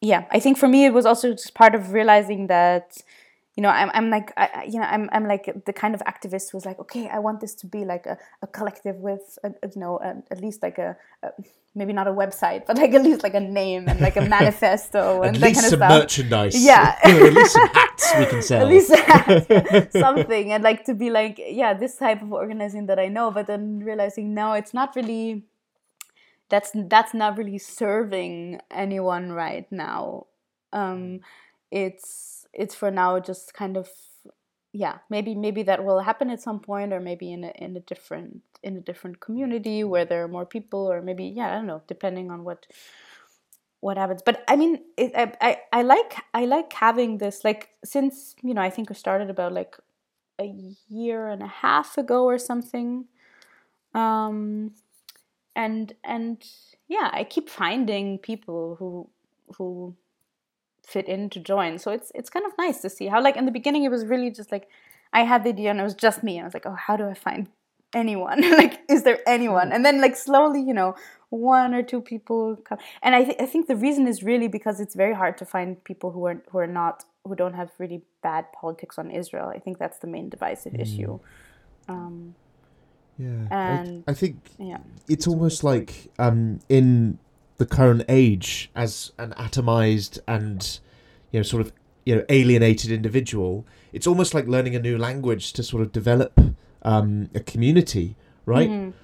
[0.00, 2.86] yeah i think for me it was also just part of realizing that
[3.56, 6.50] you know i'm, I'm like I, you know I'm, I'm like the kind of activist
[6.52, 9.68] who's like okay i want this to be like a, a collective with a, a,
[9.74, 10.96] you know a, at least like a,
[11.74, 15.22] maybe not a website but like at least like a name and like a manifesto
[15.22, 16.64] At and that least kind of some stuff merchandise.
[16.64, 16.98] Yeah.
[17.04, 18.62] At least some hats we can sell.
[18.62, 22.98] at least that, something and like to be like yeah this type of organizing that
[22.98, 25.44] i know but then realizing no it's not really
[26.48, 30.26] that's that's not really serving anyone right now
[30.72, 31.20] um
[31.70, 33.88] it's it's for now just kind of
[34.72, 37.80] yeah maybe maybe that will happen at some point or maybe in a in a
[37.80, 41.66] different in a different community where there are more people or maybe yeah i don't
[41.66, 42.66] know depending on what
[43.80, 44.22] what happens.
[44.24, 48.54] But i mean it, I, I i like i like having this like since you
[48.54, 49.76] know i think i started about like
[50.40, 50.54] a
[50.88, 53.06] year and a half ago or something
[53.94, 54.72] um
[55.54, 56.44] and and
[56.88, 59.08] yeah i keep finding people who
[59.56, 59.94] who
[60.86, 61.78] fit in to join.
[61.78, 64.04] So it's it's kind of nice to see how like in the beginning it was
[64.04, 64.68] really just like
[65.12, 66.40] i had the idea and it was just me.
[66.40, 67.48] I was like oh how do i find
[67.94, 68.42] anyone?
[68.60, 69.70] Like is there anyone?
[69.72, 70.94] And then like slowly you know
[71.30, 72.78] one or two people come.
[73.02, 75.82] And i, th- I think the reason is really because it's very hard to find
[75.84, 79.48] people who are who are not who don't have really bad politics on israel.
[79.56, 81.20] I think that's the main divisive issue.
[81.88, 82.34] Um
[83.18, 84.82] Yeah, I- And- I, think yeah
[85.14, 87.18] it's almost like um, in
[87.62, 90.80] the current age, as an atomized and
[91.30, 91.72] you know sort of
[92.04, 96.32] you know alienated individual, it's almost like learning a new language to sort of develop
[96.82, 98.16] um, a community,
[98.54, 98.70] right?
[98.70, 98.92] Mhm.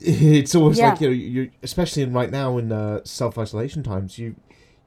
[0.00, 0.90] It's almost Yeah.
[0.90, 4.36] like you know, you especially in right now in uh, self isolation times, you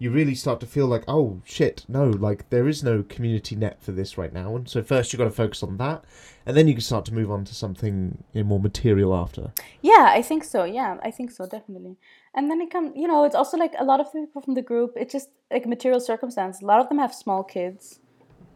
[0.01, 3.83] you really start to feel like oh shit, no, like there is no community net
[3.83, 6.03] for this right now, and so first you've got to focus on that,
[6.43, 9.51] and then you can start to move on to something you know, more material after.
[9.83, 10.63] Yeah, I think so.
[10.63, 11.97] Yeah, I think so, definitely.
[12.33, 14.55] And then it comes, you know, it's also like a lot of the people from
[14.55, 16.63] the group, it's just like material circumstance.
[16.63, 17.99] A lot of them have small kids.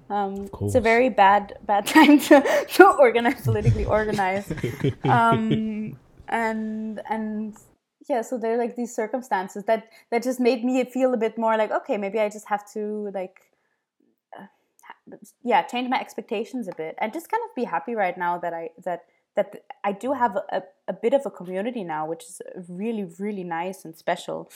[0.09, 4.51] Um, it's a very bad bad time to, to organize politically organize.
[5.03, 5.95] um,
[6.27, 7.55] and and
[8.09, 11.37] yeah, so there are like these circumstances that that just made me feel a bit
[11.37, 13.39] more like okay, maybe I just have to like
[14.37, 14.45] uh,
[15.43, 18.53] yeah change my expectations a bit and just kind of be happy right now that
[18.53, 22.41] I that that I do have a, a, bit of a community now, which is
[22.69, 24.49] really really nice and special.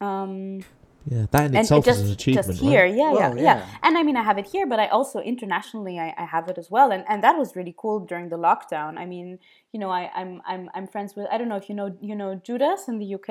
[0.00, 0.60] Um,
[1.06, 2.94] Yeah, that in and itself just, is an achievement, just here right?
[2.94, 3.66] yeah Well, yeah yeah yeah.
[3.82, 6.58] and i mean i have it here but i also internationally I, I have it
[6.58, 9.38] as well and, and that was really cool during the lockdown i mean
[9.72, 12.14] you know I, I'm, I'm i'm friends with i don't know if you know you
[12.14, 13.28] know Jewdas in the uk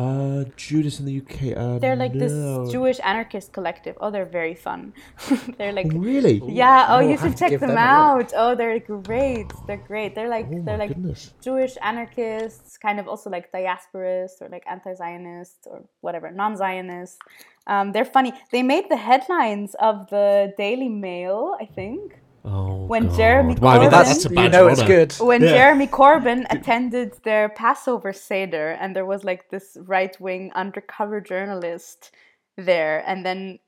[0.00, 1.56] Uh, Jewdas in the UK.
[1.56, 2.20] Uh, they're like no.
[2.22, 4.92] this jewish anarchist collective oh they're very fun
[5.58, 6.36] they're like Really?
[6.46, 10.28] yeah oh I'll you should check them them out oh they're great they're great they're
[10.28, 11.32] like Oh they're like goodness.
[11.40, 17.18] Jewish anarchists, kind of also like diasporists or like anti-Zionists or whatever, non-Zionists.
[17.66, 18.32] Um, they're funny.
[18.50, 23.16] They made the headlines of the Daily Mail, I think, Oh, When God.
[23.16, 25.12] Jeremy Well, I mean, Corbyn- that's, that's a you know it's good.
[25.14, 25.50] when Yeah.
[25.50, 32.12] Jeremy Corbyn attended their Passover Seder, and there was like this right-wing undercover journalist
[32.56, 33.58] there, and then,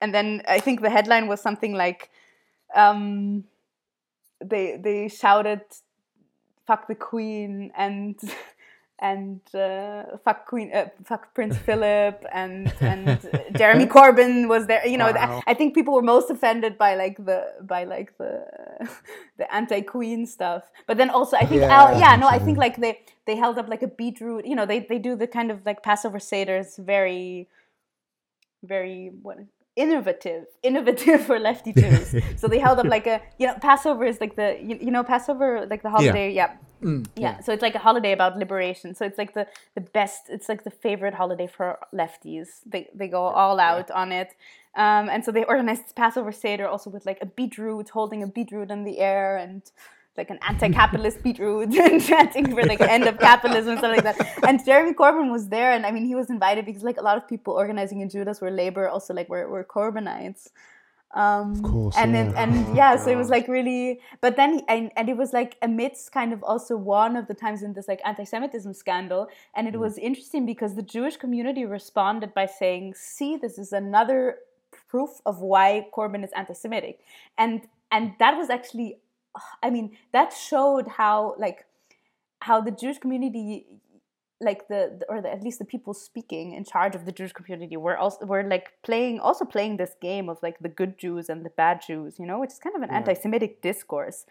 [0.00, 2.10] and then I think the headline was something like,
[2.74, 3.44] um,
[4.44, 5.62] they they shouted,
[6.66, 8.16] "Fuck the Queen" and
[9.02, 13.18] and uh, fuck Queen, uh, fuck Prince Philip, and and
[13.56, 14.86] Jeremy Corbyn was there.
[14.86, 15.42] You know, Wow.
[15.46, 18.46] I think people were most offended by like the by like the
[19.38, 20.70] the anti-Queen stuff.
[20.86, 21.78] But then also, I think, Yeah.
[21.78, 24.46] Al, yeah, no, I think like they they held up like a beetroot.
[24.46, 27.48] You know, they they do the kind of like Passover seders very
[28.62, 29.38] very what
[29.74, 34.20] innovative innovative for lefty jews so they held up like a you know passover is
[34.20, 36.56] like the you, you know passover like the holiday yeah yeah.
[37.40, 38.94] So it's like a holiday about liberation.
[38.94, 42.48] So it's like the the best it's like the favorite holiday for lefties.
[42.66, 44.34] They they go all out on it.
[44.74, 48.26] Um, and so they organized this passover seder also with like a beetroot holding a
[48.26, 49.62] beetroot in the air and
[50.16, 54.38] like an anti-capitalist beetroot and chanting for like end of capitalism and stuff like that.
[54.46, 57.16] And Jeremy Corbyn was there, and I mean he was invited because like a lot
[57.16, 60.48] of people organizing in Jewdas were labor, also like were were Corbynites.
[61.14, 62.28] Um, Of course, and yeah.
[62.30, 65.56] it, and yeah, so it was like really, but then and and it was like
[65.60, 69.74] amidst kind of also one of the times in this like anti-Semitism scandal, and Mm.
[69.74, 74.38] it was interesting because the Jewish community responded by saying, "See, this is another
[74.88, 77.00] proof of why Corbyn is anti-Semitic,"
[77.36, 78.98] and and that was actually
[79.62, 81.66] I mean, that showed how like
[82.40, 83.66] how the Jewish community,
[84.42, 87.76] like the, or the, at least the people speaking in charge of the Jewish community,
[87.76, 91.44] were also were like playing also playing this game of like the good Jews and
[91.44, 94.26] the bad Jews, you know, which is kind of an anti-Semitic discourse,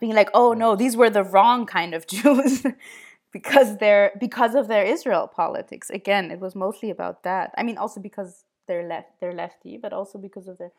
[0.00, 2.64] being like, oh no, these were the wrong kind of Jews.
[3.32, 5.88] because they're because of their Israel politics.
[5.90, 7.52] Again, it was mostly about that.
[7.56, 10.72] I mean, also because they're left, they're lefty, but also because of their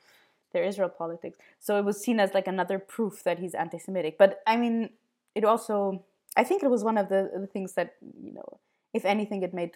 [0.54, 1.38] their Israel politics.
[1.60, 4.18] So it was seen as like another proof that he's anti-Semitic.
[4.18, 4.92] But I mean,
[5.36, 6.06] it also,
[6.36, 8.60] I think it was one of the, the things that you know,
[8.94, 9.72] if anything, it made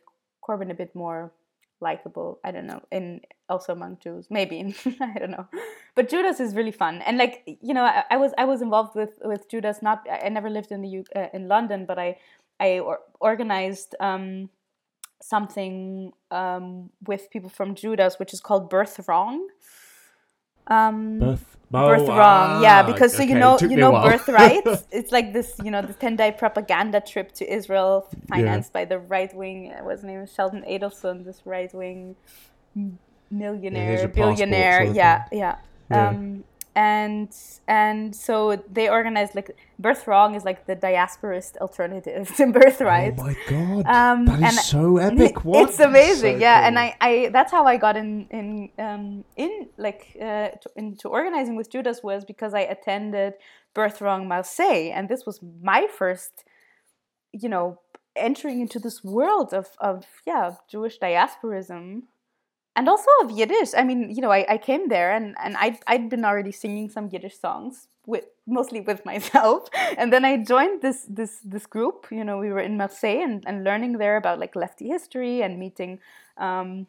[0.48, 1.32] Corbyn a bit more
[1.80, 2.40] likable.
[2.44, 5.48] I don't know, in also among Jews, maybe I don't know.
[5.96, 8.96] But Jewdas is really fun, and like you know, I, I was I was involved
[8.96, 9.82] with with Jewdas.
[9.82, 12.18] Not I never lived in the uh, in London, but I
[12.60, 13.96] I or, organized.
[14.00, 14.50] Um,
[15.22, 19.48] something um, with people from Jewdas, which is called Birth Wrong.
[20.68, 24.10] Um, Birth, birth oh, wrong, yeah, ah, because so you know you know while.
[24.10, 24.64] birthright.
[24.92, 29.00] it's like this, you know, the ten day propaganda trip to Israel, financed by the
[29.00, 29.74] right wing.
[29.82, 30.26] What's his name?
[30.28, 32.16] Sheldon Adelson, this right wing
[33.32, 34.84] millionaire, passport billionaire.
[34.84, 35.58] yeah, yeah.
[35.90, 36.10] Yeah.
[36.10, 36.44] Um,
[36.78, 37.36] and
[37.68, 39.50] and so they organized like
[39.80, 43.16] Birth Wrong is like the diasporist alternative to Birthright.
[43.18, 45.44] Oh my god, Um, that is so epic!
[45.44, 45.70] What?
[45.70, 46.60] It's amazing, So yeah.
[46.60, 46.68] cool.
[46.68, 51.08] And I, I, that's how I got in, in, um, in like uh, to, into
[51.10, 53.34] organizing with Jewdas was because I attended
[53.74, 56.44] Birth Wrong Marseille, and this was my first,
[57.32, 57.80] you know,
[58.16, 62.04] entering into this world of, of yeah, Jewish diasporism,
[62.78, 63.72] and also of Yiddish.
[63.76, 66.90] I mean, you know, I, I came there and and I'd, I'd been already singing
[66.90, 69.68] some Yiddish songs with mostly with myself,
[69.98, 72.08] and then I joined this this this group.
[72.12, 75.60] You know, we were in Marseille and, and learning there about like lefty history and
[75.60, 76.00] meeting.
[76.38, 76.88] Um,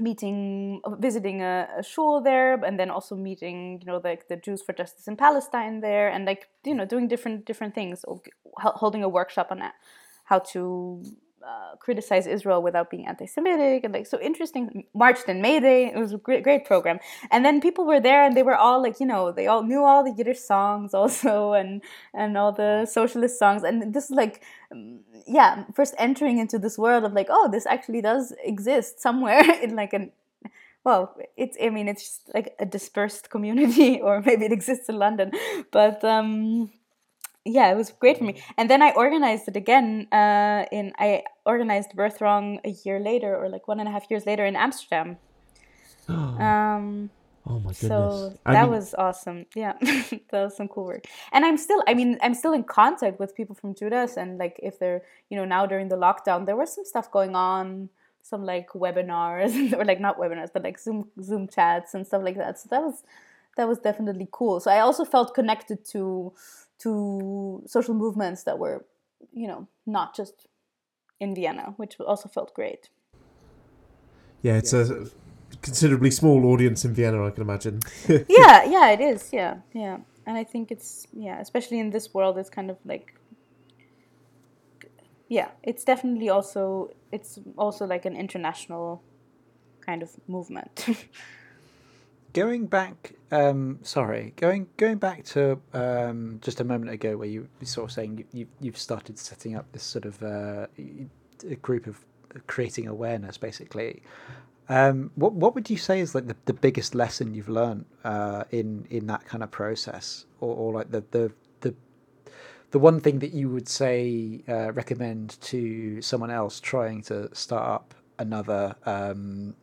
[0.00, 4.60] meeting visiting a, a shul there and then also meeting you know like the jews
[4.60, 8.04] for justice in palestine there and like you know doing different different things
[8.56, 9.74] holding a workshop on that
[10.24, 11.00] how to
[11.46, 14.84] uh, criticize Israel without being anti-Semitic, and like so interesting.
[14.94, 15.86] Marched in May Day.
[15.86, 16.98] It was a great, great program.
[17.30, 19.84] And then people were there, and they were all like, you know, they all knew
[19.84, 23.62] all the Yiddish songs also, and and all the socialist songs.
[23.62, 24.42] And this is like,
[25.26, 29.76] yeah, first entering into this world of like, oh, this actually does exist somewhere in
[29.76, 30.12] like an
[30.84, 34.98] well, it's I mean it's just like a dispersed community, or maybe it exists in
[34.98, 35.32] London,
[35.70, 36.70] but um,
[37.44, 38.42] yeah, it was great for me.
[38.56, 40.08] And then I organized it again.
[40.10, 44.10] Uh, in I organized Birth Wrong a year later, or like one and a half
[44.10, 45.18] years later in Amsterdam.
[46.08, 47.10] um,
[47.46, 47.78] oh my goodness!
[47.80, 49.46] so I that mean- was awesome.
[49.54, 51.04] Yeah, that was some cool work.
[51.32, 54.58] And I'm still, I mean, I'm still in contact with people from Jewdas, and like
[54.62, 57.90] if they're, you know, now during the lockdown, there was some stuff going on,
[58.22, 62.38] some like webinars, or like not webinars, but like Zoom Zoom chats and stuff like
[62.38, 62.58] that.
[62.58, 63.04] So that was
[63.56, 64.60] that was definitely cool.
[64.60, 66.32] So I also felt connected to
[66.80, 68.84] to social movements that were,
[69.32, 70.46] you know, not just
[71.20, 72.90] in Vienna, which also felt great.
[74.42, 75.06] Yeah, it's a
[75.62, 77.80] considerably small audience in Vienna, I can imagine.
[78.08, 79.30] yeah, yeah, it is.
[79.32, 83.14] Yeah, yeah, and I think it's yeah, especially in this world, it's kind of like
[85.28, 89.02] yeah, it's definitely also it's also like an international
[89.80, 90.86] kind of movement.
[92.34, 97.48] Going back, um, sorry, going going back to um, just a moment ago, where you
[97.60, 100.66] were sort of saying you, you you've started setting up this sort of uh,
[101.48, 102.04] a group of
[102.48, 104.02] creating awareness, basically.
[104.68, 108.42] Um, what what would you say is like the, the biggest lesson you've learned uh,
[108.50, 111.72] in in that kind of process, or, or like the, the the
[112.72, 117.68] the one thing that you would say uh, recommend to someone else trying to start
[117.68, 119.54] up another um,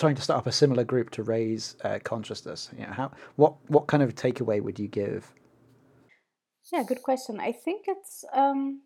[0.00, 3.54] trying to start up a similar group to raise uh, consciousness you know how what
[3.68, 5.32] what kind of takeaway would you give
[6.72, 7.40] yeah, good question.
[7.40, 8.82] I think it's um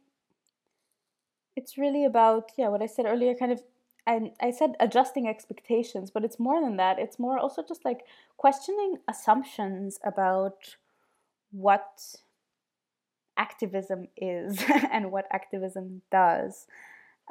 [1.56, 3.62] it's really about yeah, what I said earlier kind of
[4.06, 6.98] I, I said adjusting expectations, but it's more than that.
[6.98, 8.00] It's more also just like
[8.36, 10.76] questioning assumptions about
[11.52, 12.02] what
[13.36, 14.62] activism is
[14.92, 16.66] and what activism does.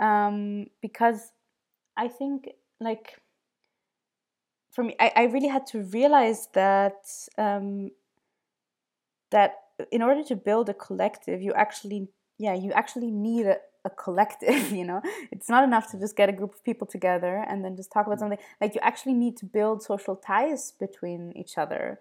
[0.02, 1.32] Um, because
[1.96, 2.50] I think,
[2.80, 3.20] like,
[4.74, 7.06] for me, I, I really had to realize that
[7.38, 7.92] um,
[9.32, 9.56] that
[9.92, 14.72] in order to build a collective, you actually, yeah, you actually need a, a collective.
[14.80, 15.02] You know,
[15.32, 18.08] it's not enough to just get a group of people together and then just talk
[18.08, 18.40] about something.
[18.60, 22.00] Like, you actually need to build social ties between each other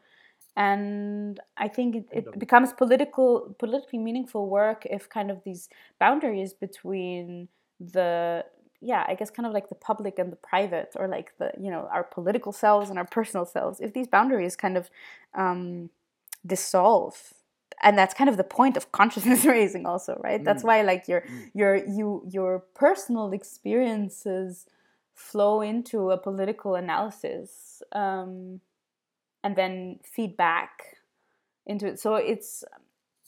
[0.57, 5.69] and I think it, it becomes political, politically meaningful work if kind of these
[5.99, 7.49] boundaries between
[7.81, 8.44] the
[8.82, 11.70] yeah, I guess kind of like the public and the private, or like the you
[11.70, 14.90] know our political selves and our personal selves, if these boundaries kind of
[15.34, 15.90] um,
[16.44, 17.32] dissolve,
[17.82, 20.44] and that's kind of the point of consciousness raising, also, right?
[20.44, 24.66] That's why like your your you your personal experiences
[25.14, 27.82] flow into a political analysis.
[27.92, 28.60] Um,
[29.44, 30.98] and then feedback
[31.66, 32.00] into it.
[32.00, 32.64] So it's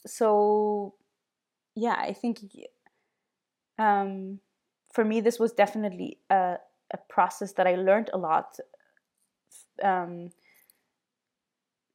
[0.05, 0.95] so
[1.75, 2.39] yeah, I think
[3.77, 4.39] um,
[4.95, 6.55] for me this was definitely a,
[6.93, 8.57] a process that I learned a lot
[9.83, 10.29] um,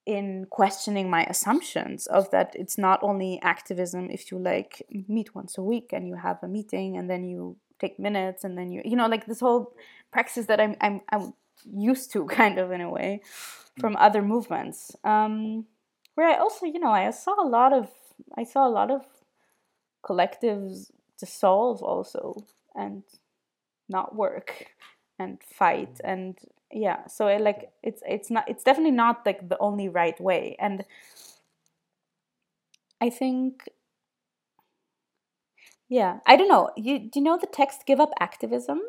[0.06, 5.56] in questioning my assumptions of that it's not only activism if you like meet once
[5.56, 8.82] a week and you have a meeting and then you take minutes and then you
[8.85, 9.72] you know like this whole
[10.12, 11.32] practice that I'm I'm, I'm
[11.64, 13.22] used to kind of in a way
[13.81, 14.94] from other movements.
[15.05, 15.66] Um,
[16.20, 17.89] where i also you know i saw a lot of
[18.36, 19.02] i saw a lot of
[20.05, 22.44] collectives dissolve also
[22.74, 23.02] and
[23.88, 24.66] not work
[25.18, 26.38] and fight and
[26.72, 30.56] yeah so it, like it's it's not it's definitely not like the only right way
[30.59, 30.84] and
[33.01, 33.68] i think
[35.88, 38.80] yeah i don't know you do you know the text give up activism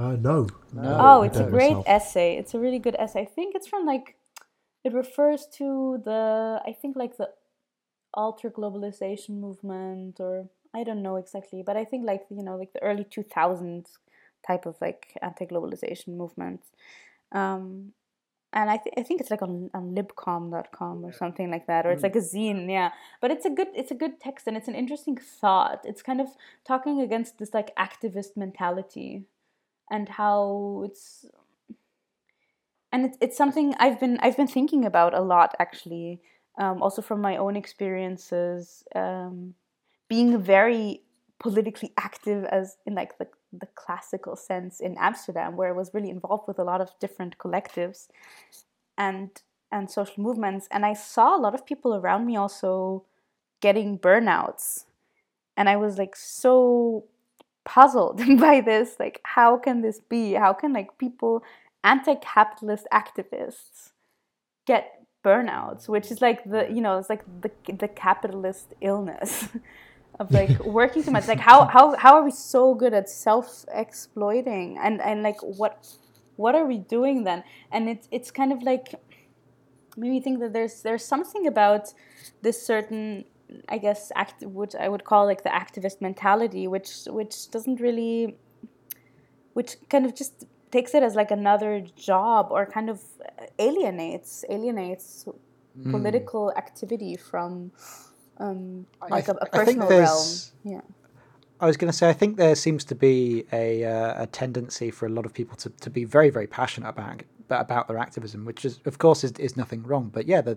[0.00, 0.46] Uh, no.
[0.72, 0.96] No.
[0.98, 1.88] oh, it's a great myself.
[1.88, 2.36] essay.
[2.38, 3.20] It's a really good essay.
[3.20, 4.16] I think it's from like,
[4.82, 7.28] it refers to the, I think like the
[8.14, 12.72] alter globalization movement, or I don't know exactly, but I think like, you know, like
[12.72, 13.98] the early 2000s
[14.46, 16.62] type of like anti globalization movement.
[17.32, 17.92] Um,
[18.52, 21.92] and I, th- I think it's like on, on libcom.com or something like that or
[21.92, 22.90] it's like a zine yeah.
[23.20, 25.82] But it's a good it's a good text and it's an interesting thought.
[25.84, 26.28] It's kind of
[26.66, 29.24] talking against this like activist mentality
[29.90, 31.26] and how it's
[32.92, 36.20] and it's, it's something I've been I've been thinking about a lot actually
[36.58, 39.54] um, also from my own experiences um,
[40.10, 41.02] being very
[41.38, 46.10] politically active as in like the, the classical sense in Amsterdam where I was really
[46.10, 48.08] involved with a lot of different collectives
[48.98, 49.30] and
[49.72, 50.66] and social movements.
[50.70, 53.04] And I saw a lot of people around me also
[53.60, 54.84] getting burnouts.
[55.56, 57.04] And I was like so
[57.64, 60.34] puzzled by this like how can this be?
[60.34, 61.42] How can like people
[61.84, 63.92] anti-capitalist activists
[64.66, 65.88] get burnouts?
[65.88, 69.48] Which is like the you know it's like the the capitalist illness
[70.18, 73.64] of like working too much like how how how are we so good at self
[73.72, 75.86] exploiting and and like what
[76.36, 77.44] what are we doing then?
[77.70, 78.94] And it's it's kind of like
[79.96, 81.92] made me think that there's there's something about
[82.42, 83.24] this certain
[83.68, 88.36] I guess act which I would call like the activist mentality, which which doesn't really
[89.52, 93.02] which kind of just takes it as like another job or kind of
[93.58, 95.26] alienates alienates
[95.76, 95.92] Hmm.
[95.92, 97.70] political activity from
[98.40, 99.88] um, I like th- a think personal realm.
[100.04, 100.80] there's- Yeah.
[101.62, 104.90] I was going to say, I think there seems to be a, uh, a tendency
[104.90, 108.44] for a lot of people to, to be very, very passionate about about their activism,
[108.44, 110.08] which is, of course, is, is nothing wrong.
[110.12, 110.56] But yeah, the,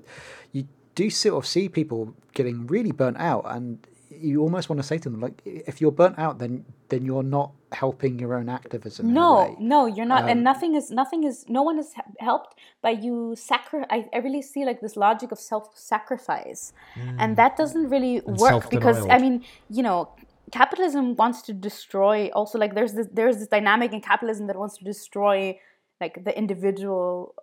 [0.54, 3.86] you do sort of see people getting really burnt out, and
[4.20, 7.24] you almost want to say to them, like, if you're burnt out, then then you're
[7.24, 9.14] not helping your own activism.
[9.14, 11.46] No, no, you're not, Um, and nothing is nothing is.
[11.48, 13.84] No one is helped by you sacri.
[13.90, 16.74] I, I really see like this logic of self-sacrifice,
[17.18, 18.28] and that doesn't really Mm.
[18.28, 20.10] And work because I mean, you know,
[20.52, 22.30] capitalism wants to destroy.
[22.34, 25.58] Also, like there's this there's this dynamic in capitalism that wants to destroy
[26.02, 27.36] like the individual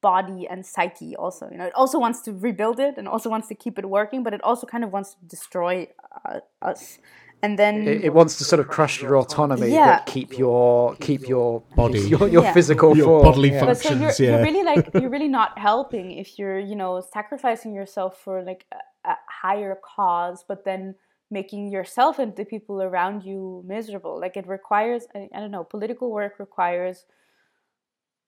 [0.00, 3.46] body and psyche also you know it also wants to rebuild it and also wants
[3.48, 5.86] to keep it working but it also kind of wants to destroy
[6.24, 6.98] uh, us
[7.44, 9.96] and then It, it wants to sort of crush your autonomy, Yeah.
[9.96, 11.98] but keep your keep your Body.
[12.12, 12.52] your, your Yeah.
[12.52, 13.24] physical Your form.
[13.24, 13.64] bodily yeah.
[13.64, 17.00] but so you're, functions, you're really like you're really not helping if you're you know
[17.12, 20.94] sacrificing yourself for like a, a higher cause but then
[21.32, 25.64] making yourself and the people around you miserable like it requires I, I don't know
[25.64, 27.06] political work requires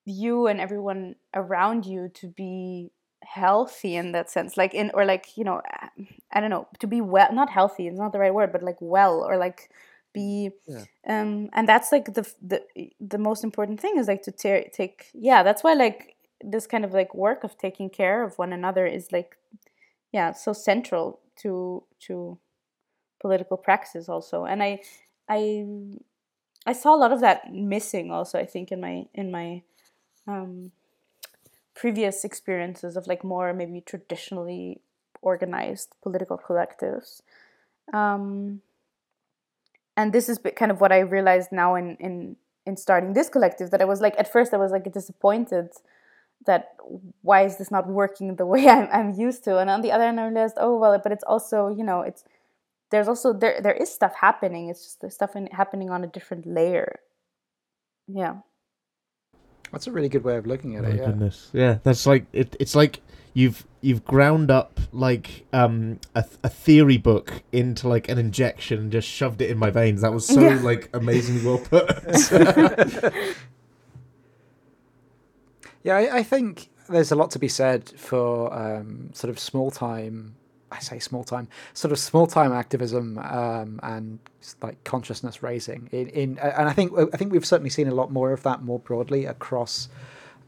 [0.05, 2.91] you and everyone around you to be
[3.23, 5.63] healthy in that sense like in or like you know
[6.31, 8.77] i don't know to be well not healthy it's not the right word but like
[8.81, 9.71] well or like
[10.13, 10.85] be Yeah.
[11.09, 12.63] um and that's like the the
[13.01, 16.85] the most important thing is like to ta- take yeah that's why like this kind
[16.85, 19.37] of like work of taking care of one another is like
[20.13, 22.39] yeah so central to to
[23.21, 24.79] political praxis also and i
[25.31, 25.65] i
[26.67, 29.63] i saw a lot of that missing also i think in my in my
[30.27, 30.73] um
[31.75, 34.81] previous experiences of like more maybe traditionally
[35.23, 37.23] organized political collectives.
[37.93, 38.61] Um
[39.97, 42.37] and this is kind of what i realized now in in
[42.67, 45.69] in starting this collective that i was like at first i was like disappointed
[46.47, 46.77] that
[47.23, 49.59] why is this not working the way I'm, I'm used to?
[49.59, 52.25] And on the other hand i realized oh well but it's also you know it's
[52.91, 54.69] there's also there there is stuff happening.
[54.69, 57.01] It's just the stuff in, happening on a different layer.
[58.07, 58.37] Yeah
[59.75, 60.99] That's a really good way of looking at Oh My it.
[61.01, 61.07] Yeah.
[61.07, 63.01] goodness, yeah, that's like it, it's like
[63.35, 68.93] you've you've ground up like um a, a theory book into like an injection and
[68.93, 70.01] just shoved it in my veins.
[70.03, 70.61] That was so Yeah.
[70.63, 71.91] like amazingly well put.
[75.83, 79.71] Yeah, I, I think there's a lot to be said for um, sort of small
[79.71, 80.37] time.
[80.75, 84.19] I say small time, sort of small time activism um, and
[84.63, 85.89] like consciousness raising.
[85.93, 88.63] In, in and I think I think we've certainly seen a lot more of that
[88.63, 89.89] more broadly across,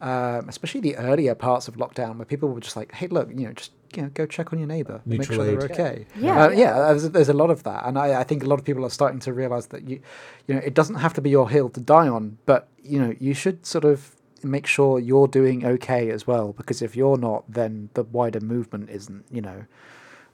[0.01, 3.47] um, especially the earlier parts of lockdown, where people were just like, "Hey, look, you
[3.47, 5.71] know, just you know, go check on your neighbor, make Mutual sure they're aid.
[5.71, 6.45] okay." Yeah.
[6.45, 6.73] Uh, yeah.
[6.93, 8.91] There's, there's a lot of that, and I, I think a lot of people are
[8.91, 10.01] starting to realize that you,
[10.47, 13.15] you know, it doesn't have to be your hill to die on, but you know,
[13.19, 14.13] you should sort of
[14.43, 18.91] make sure you're doing okay as well, because if you're not, then the wider movement
[18.91, 19.25] isn't.
[19.31, 19.65] You know,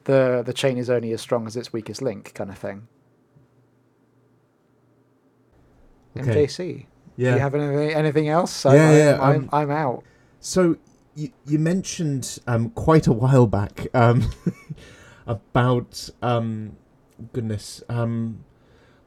[0.05, 2.87] the the chain is only as strong as its weakest link, kind of thing.
[6.15, 6.45] Okay.
[6.45, 6.85] MJC,
[7.17, 8.65] do you have anything anything else?
[8.65, 10.03] Yeah, I, yeah, I, I'm, um, I'm out.
[10.39, 10.77] So
[11.15, 14.29] you you mentioned um quite a while back um
[15.27, 16.75] about um
[17.31, 18.43] goodness um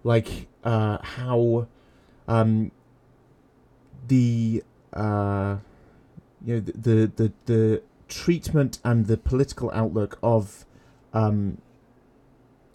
[0.05, 1.67] like uh how
[2.29, 2.71] um
[4.09, 4.63] the
[4.93, 5.57] uh
[6.45, 10.65] you know the the the, the treatment and the political outlook of
[11.17, 11.59] um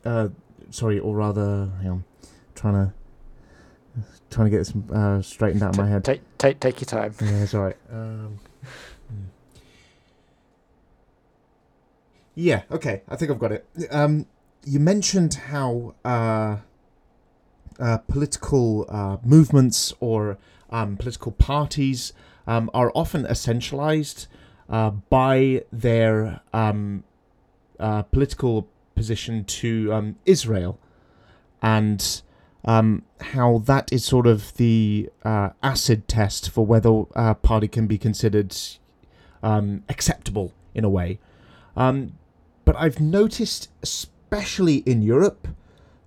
[0.06, 0.28] uh
[0.70, 2.04] sorry or rather hang on
[2.56, 2.94] trying to
[4.30, 7.14] trying to get this uh, straightened out in my head Take take take your time.
[7.22, 7.78] yeah, it's all right.
[7.92, 8.40] Um,
[9.10, 9.24] hmm.
[12.36, 13.02] yeah, okay.
[13.10, 13.66] I think I've got it.
[13.92, 14.26] Um,
[14.66, 16.58] you mentioned how uh,
[17.80, 20.38] uh, political uh, movements or
[20.70, 22.14] um, political parties
[22.48, 24.28] um, are often essentialized
[24.70, 27.04] uh, by their um,
[27.82, 30.80] uh, political position to um, Israel,
[31.62, 32.22] and
[32.64, 37.88] um, how that is sort of the uh, acid test for whether a party can
[37.88, 38.56] be considered
[39.44, 41.20] um, acceptable in a way.
[41.76, 42.14] Um,
[42.66, 45.48] but I've noticed, especially in Europe,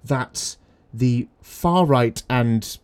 [0.05, 0.57] that
[0.93, 2.79] the far right and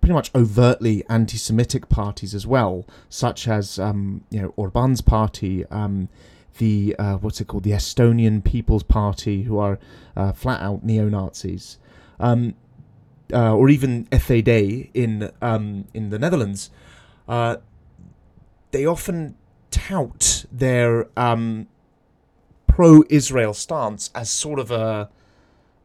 [0.00, 6.08] pretty much overtly anti-Semitic parties as well, such as um, you know Orban's party, um,
[6.58, 9.78] the uh, what's it called, the Estonian People's Party, who are
[10.16, 11.78] uh, flat out neo Nazis,
[12.20, 12.54] um,
[13.32, 16.70] uh, or even FvD in um, in the Netherlands,
[17.28, 17.56] uh,
[18.70, 19.34] they often
[19.70, 21.66] tout their um,
[22.66, 25.10] pro-Israel stance as sort of a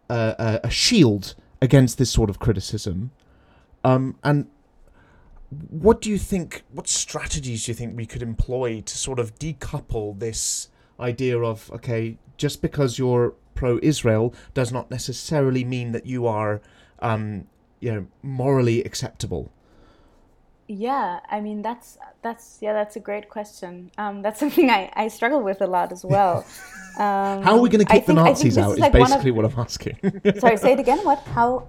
[0.10, 3.12] a, a shield against this sort of criticism.
[3.84, 4.48] Um, and
[5.70, 6.64] what do you think?
[6.72, 10.70] What strategies do you think we could employ to sort of decouple this
[11.00, 16.62] idea of okay, just because you're pro-Israel does not necessarily mean that you are,
[17.00, 17.46] um,
[17.80, 19.52] you know, morally acceptable.
[20.68, 23.92] Yeah, I mean that's that's yeah that's a great question.
[23.98, 26.46] Um, that's something I, I struggle with a lot as well.
[26.98, 28.72] Um, How are we going to kick the think- Nazis out?
[28.74, 29.98] is like one of- basically what I'm asking.
[30.40, 31.00] Sorry, say it again.
[31.00, 31.20] What?
[31.20, 31.68] How?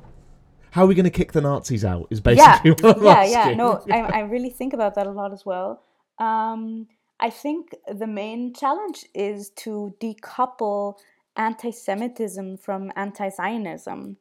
[0.74, 2.08] How are we going to kick the Nazis out?
[2.10, 3.32] Is yeah, basically what I'm yeah, asking.
[3.32, 3.54] yeah.
[3.54, 5.80] No, I, I really think about that a lot as well.
[6.18, 6.88] Um,
[7.20, 10.98] I think the main challenge is to decouple
[11.36, 14.16] anti-Semitism from anti-Zionism.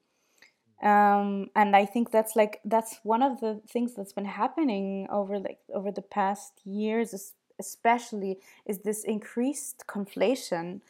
[0.84, 5.40] Um, and I think that's like that's one of the things that's been happening over
[5.40, 10.82] like over the past years, especially is this increased conflation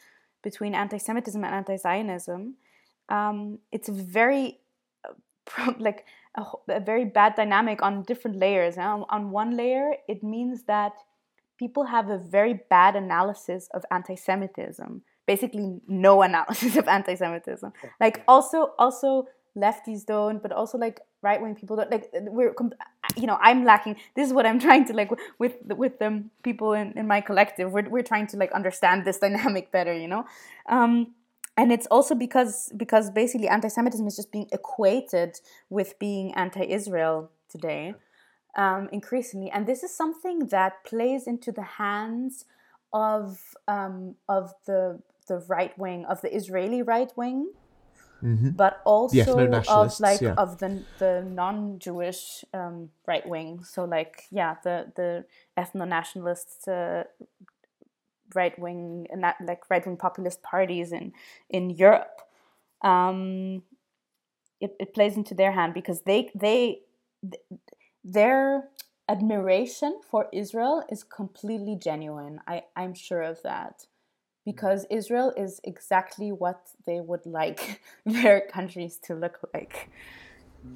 [0.42, 2.56] between anti-Semitism and anti-Zionism.
[3.08, 4.58] Um, it's very
[5.44, 6.04] pro- like
[6.36, 8.76] a, a very bad dynamic on different layers.
[8.76, 8.82] huh?
[8.82, 10.92] On, on one layer, it means that
[11.58, 15.02] people have a very bad analysis of anti-Semitism.
[15.26, 17.72] Basically, no analysis of anti-Semitism.
[18.00, 21.90] Like also, also lefties don't, but also like right wing people don't.
[21.90, 22.54] Like we're,
[23.16, 23.96] you know, I'm lacking.
[24.16, 27.72] This is what I'm trying to like with with the people in, in my collective.
[27.72, 29.94] We're we're trying to like understand this dynamic better.
[29.94, 30.24] You know.
[30.68, 31.14] Um,
[31.56, 35.40] and it's also because because basically anti-Semitism is just being equated
[35.70, 37.94] with being anti-Israel today,
[38.56, 42.44] um, increasingly, and this is something that plays into the hands
[42.92, 47.50] of um, of the the right wing of the Israeli right wing,
[48.56, 49.16] but also
[49.68, 50.34] of like yeah.
[50.36, 53.62] of the the non-Jewish um, right wing.
[53.64, 55.24] So like yeah, the the
[55.56, 56.66] ethno-nationalists.
[56.66, 57.04] Uh,
[58.34, 59.06] right wing
[59.46, 61.12] like right wing populist parties in
[61.50, 62.22] in Europe.
[62.82, 63.62] Um,
[64.60, 66.80] it, it plays into their hand because they they
[67.22, 67.42] th-
[68.04, 68.68] their
[69.08, 72.40] admiration for Israel is completely genuine.
[72.48, 73.86] I I'm sure of that
[74.46, 79.90] because Israel is exactly what they would like their countries to look like.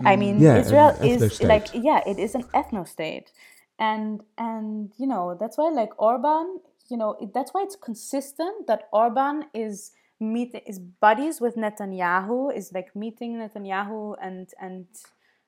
[0.05, 3.33] I mean, Yeah, Israel is like yeah, it is an ethno state,
[3.79, 6.61] and and you know that's why like Orban,
[6.91, 12.55] you know it, that's why it's consistent that Orban is meeting is buddies with Netanyahu,
[12.57, 14.87] is like meeting Netanyahu and and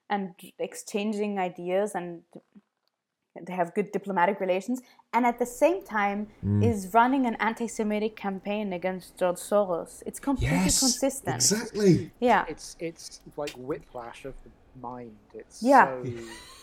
[0.08, 2.22] and exchanging ideas and
[3.46, 4.80] they have good diplomatic relations
[5.12, 6.64] and at the same time Mm.
[6.70, 10.02] is running an anti-semitic campaign against George Soros.
[10.04, 11.36] It's completely Yes, consistent.
[11.36, 12.10] exactly.
[12.20, 12.44] Yeah.
[12.48, 15.16] It's it's like whiplash of the mind.
[15.34, 15.86] It's Yeah.
[15.86, 16.04] so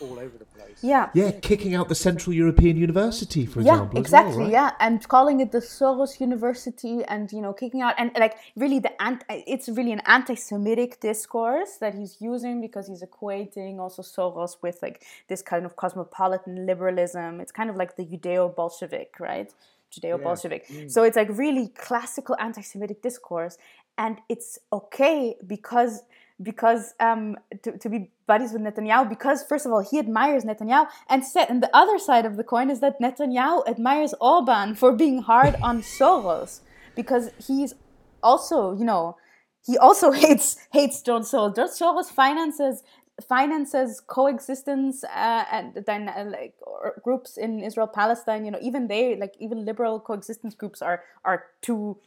[0.06, 0.78] all over the place.
[0.82, 1.10] Yeah.
[1.14, 3.98] Yeah, kicking out the Central European University, for yeah example.
[3.98, 4.52] as exactly well, right?
[4.52, 8.78] yeah and calling it the soros university and you know kicking out and like really
[8.78, 14.56] the ant- it's really an anti-semitic discourse that he's using because he's equating also soros
[14.62, 19.52] with like this kind of cosmopolitan liberalism it's kind of like the judeo-bolshevik right
[19.92, 20.90] judeo-bolshevik mm.
[20.90, 23.58] so it's like really classical anti-semitic discourse
[23.96, 26.02] and it's okay because
[26.42, 30.86] because um, to, to be buddies with Netanyahu because first of all he admires Netanyahu
[31.08, 34.92] and set and the other side of the coin is that Netanyahu admires Orban for
[34.92, 36.60] being hard on Soros
[36.94, 37.74] because he's
[38.22, 39.16] also you know
[39.64, 41.56] he also hates hates George Soros.
[41.56, 42.82] George Soros finances
[43.26, 48.44] finances coexistence uh, and dyna- like or groups in Israel Palestine.
[48.44, 51.98] You know even they like even liberal coexistence groups are are too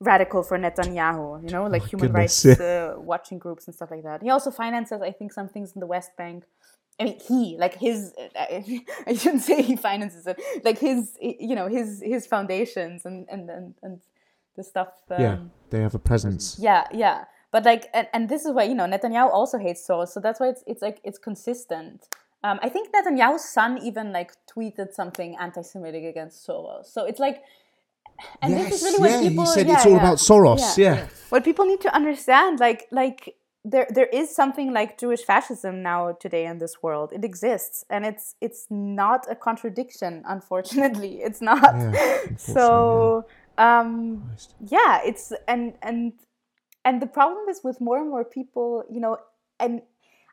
[0.00, 4.04] radical for Netanyahu, you know, like human goodness, rights uh, watching groups and stuff like
[4.04, 4.22] that.
[4.22, 6.44] He also finances, I think, some things in the West Bank.
[7.00, 8.12] I mean, he like his.
[8.38, 10.40] I shouldn't say he finances it.
[10.64, 14.00] Like his, you know, his his foundations and and and, and
[14.56, 14.88] the stuff.
[15.10, 15.38] Um, Yeah,
[15.70, 16.56] they have a presence.
[16.58, 17.24] yeah, yeah.
[17.50, 20.38] But like, and, and this is why you know Netanyahu also hates Soros, so that's
[20.40, 22.08] why it's it's like it's consistent.
[22.44, 26.86] Um, I think Netanyahu's son even like tweeted something anti-Semitic against Soros.
[26.86, 27.42] So it's like,
[28.42, 29.44] and yes, this is really what yeah, people.
[29.44, 29.98] he said yeah, it's all yeah.
[29.98, 30.78] about Soros.
[30.78, 31.08] Yeah.
[31.28, 36.12] What people need to understand, like like there there is something like Jewish fascism now
[36.12, 37.12] today in this world.
[37.12, 40.22] It exists, and it's it's not a contradiction.
[40.26, 41.74] Unfortunately, it's not.
[41.74, 43.26] Yeah, so
[43.58, 44.54] um, Christ.
[44.60, 46.12] yeah, it's and and
[46.84, 49.18] and the problem is with more and more people, you know,
[49.60, 49.82] and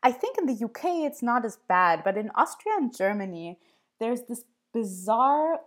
[0.03, 3.57] I think in the UK it's not as bad, but in Austria and Germany,
[3.99, 5.61] there's this bizarre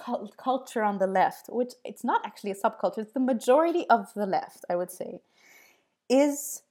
[0.00, 4.26] subculture on the left, which it's not actually a subculture, it's the majority of the
[4.26, 5.20] left, I would say,
[6.08, 6.62] is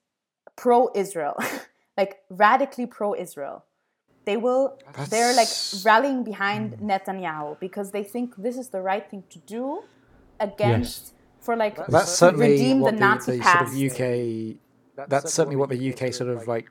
[0.56, 1.38] pro Israel,
[1.98, 3.66] like radically pro Israel.
[4.26, 4.78] they will
[5.10, 5.48] they're like
[5.84, 6.90] rallying behind hmm.
[6.90, 9.64] Netanyahu because they think this is the right thing to do
[10.40, 13.74] against for like That's certainly redeem what the the, Nazi the sort past.
[13.74, 15.10] of UK.
[15.10, 16.70] That's certainly what the UK sort of like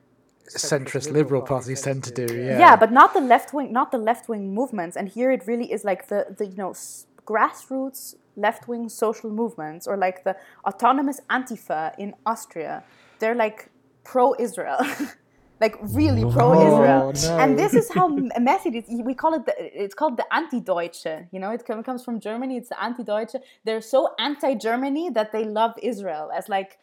[0.57, 2.27] centrist liberal parties tend to do.
[2.33, 2.59] Yeah.
[2.59, 2.75] yeah.
[2.75, 5.83] but not the left wing not the left wing movements and here it really is
[5.83, 10.35] like the the you know s- grassroots left wing social movements or like the
[10.65, 12.83] autonomous antifa in austria
[13.19, 13.69] they're like
[14.03, 14.79] pro israel
[15.61, 17.37] like really pro israel Oh, no.
[17.43, 19.53] and this is how m- messy it is we call it the,
[19.83, 23.35] it's called the anti-deutsche you know it comes from germany it's the anti-deutsche
[23.65, 26.79] they're so anti-germany that they love israel as like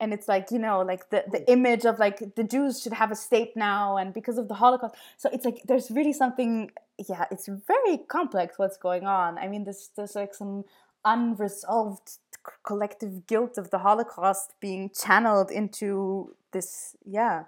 [0.00, 3.10] and it's like you know like the, the image of like the jews should have
[3.10, 6.70] a state now and because of the holocaust so it's like there's really something
[7.08, 10.64] yeah it's very complex what's going on i mean there's there's like some
[11.04, 12.18] unresolved c-
[12.64, 17.44] collective guilt of the holocaust being channeled into this yeah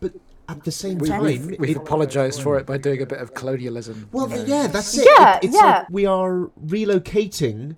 [0.00, 0.12] But
[0.48, 3.34] at the same We, time, we've, we've apologised for it by doing a bit of
[3.34, 4.08] colonialism.
[4.10, 4.44] Well, you know.
[4.46, 5.06] yeah, that's it.
[5.06, 5.62] Yeah, It- it's yeah.
[5.84, 7.76] like we are relocating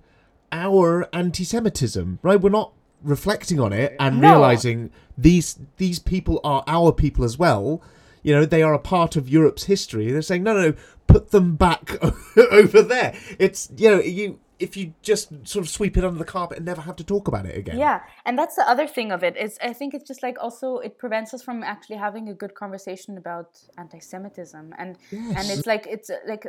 [0.51, 2.39] our anti-Semitism, right?
[2.41, 2.73] We're not
[3.03, 4.31] reflecting on it and No.
[4.31, 7.81] realizing these these people are our people as well.
[8.23, 10.09] You know, they are a part of Europe's history.
[10.11, 10.73] They're saying, no, no, no,
[11.07, 11.97] put them back
[12.51, 13.15] over there.
[13.37, 16.65] It's you know, you if you just sort of sweep it under the carpet and
[16.65, 17.77] never have to talk about it again.
[17.77, 20.77] Yeah, and that's the other thing of it is I think it's just like also
[20.77, 25.85] it prevents us from actually having a good conversation about anti-Semitism, and and it's like
[25.87, 26.45] it's like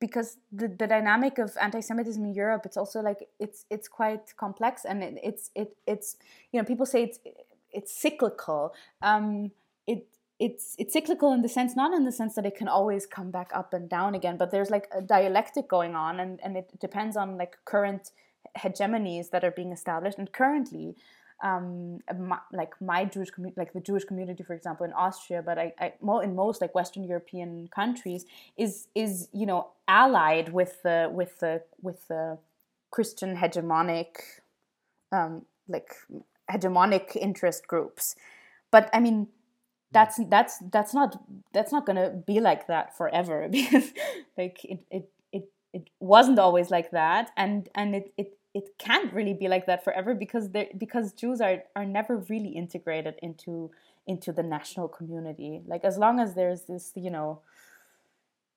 [0.00, 4.84] because the, the dynamic of anti-Semitism in Europe, it's also like it's it's quite complex,
[4.84, 6.16] and it, it's it it's
[6.52, 7.18] you know people say it's
[7.72, 8.74] it's cyclical.
[9.02, 9.52] Um,
[9.86, 10.06] it
[10.38, 13.30] it's it's cyclical in the sense not in the sense that it can always come
[13.30, 16.70] back up and down again, but there's like a dialectic going on, and and it
[16.80, 18.10] depends on like current
[18.58, 20.96] hegemonies that are being established, and currently.
[21.42, 25.58] Um, my, like my Jewish community, like the Jewish community, for example, in Austria, but
[25.58, 28.24] I, I mo- in most like Western European countries,
[28.56, 32.38] is is you know allied with the with the with the
[32.90, 34.16] Christian hegemonic,
[35.12, 35.94] um, like
[36.50, 38.16] hegemonic interest groups.
[38.70, 39.28] But I mean,
[39.92, 41.20] that's that's that's not
[41.52, 43.92] that's not gonna be like that forever because
[44.36, 49.12] like it it it, it wasn't always like that, and and it it it can't
[49.12, 50.48] really be like that forever because
[50.84, 53.70] because Jews are are never really integrated into
[54.06, 55.60] into the national community.
[55.66, 57.40] Like as long as there's this, you know,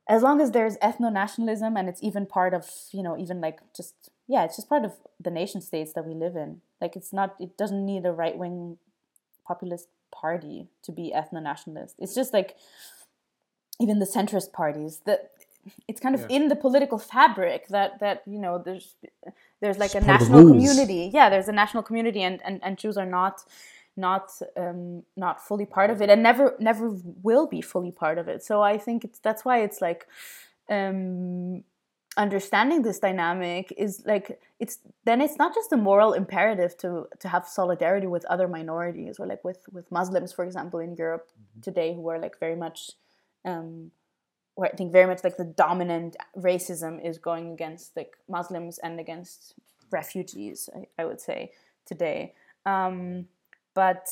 [0.08, 3.60] as long as there's ethno nationalism and it's even part of, you know, even like
[3.76, 3.94] just
[4.28, 6.62] yeah, it's just part of the nation states that we live in.
[6.80, 8.78] Like it's not, it doesn't need a right wing
[9.46, 11.96] populist party to be ethno nationalist.
[11.98, 12.56] It's just like
[13.82, 15.32] even the centrist parties that
[15.88, 18.96] it's kind of in the political fabric that that you know there's
[19.62, 21.12] there's like It's a part of the national community.
[21.14, 23.44] Yeah there's a national community and and, and jews are not
[23.98, 28.28] not um not fully part of it and never never will be fully part of
[28.28, 28.44] it.
[28.44, 30.08] So i think it's that's why it's like
[30.70, 31.64] um
[32.18, 37.28] understanding this dynamic is like it's then it's not just a moral imperative to to
[37.30, 41.30] have solidarity with other minorities or like with with muslims for example in europe
[41.62, 42.92] today who are like very much
[43.46, 43.92] um
[44.60, 49.00] where I think very much like the dominant racism is going against like Muslims and
[49.00, 49.54] against
[49.90, 50.70] refugees.
[50.76, 51.54] I, I would say
[51.86, 52.34] today,
[52.66, 53.28] um,
[53.74, 54.10] but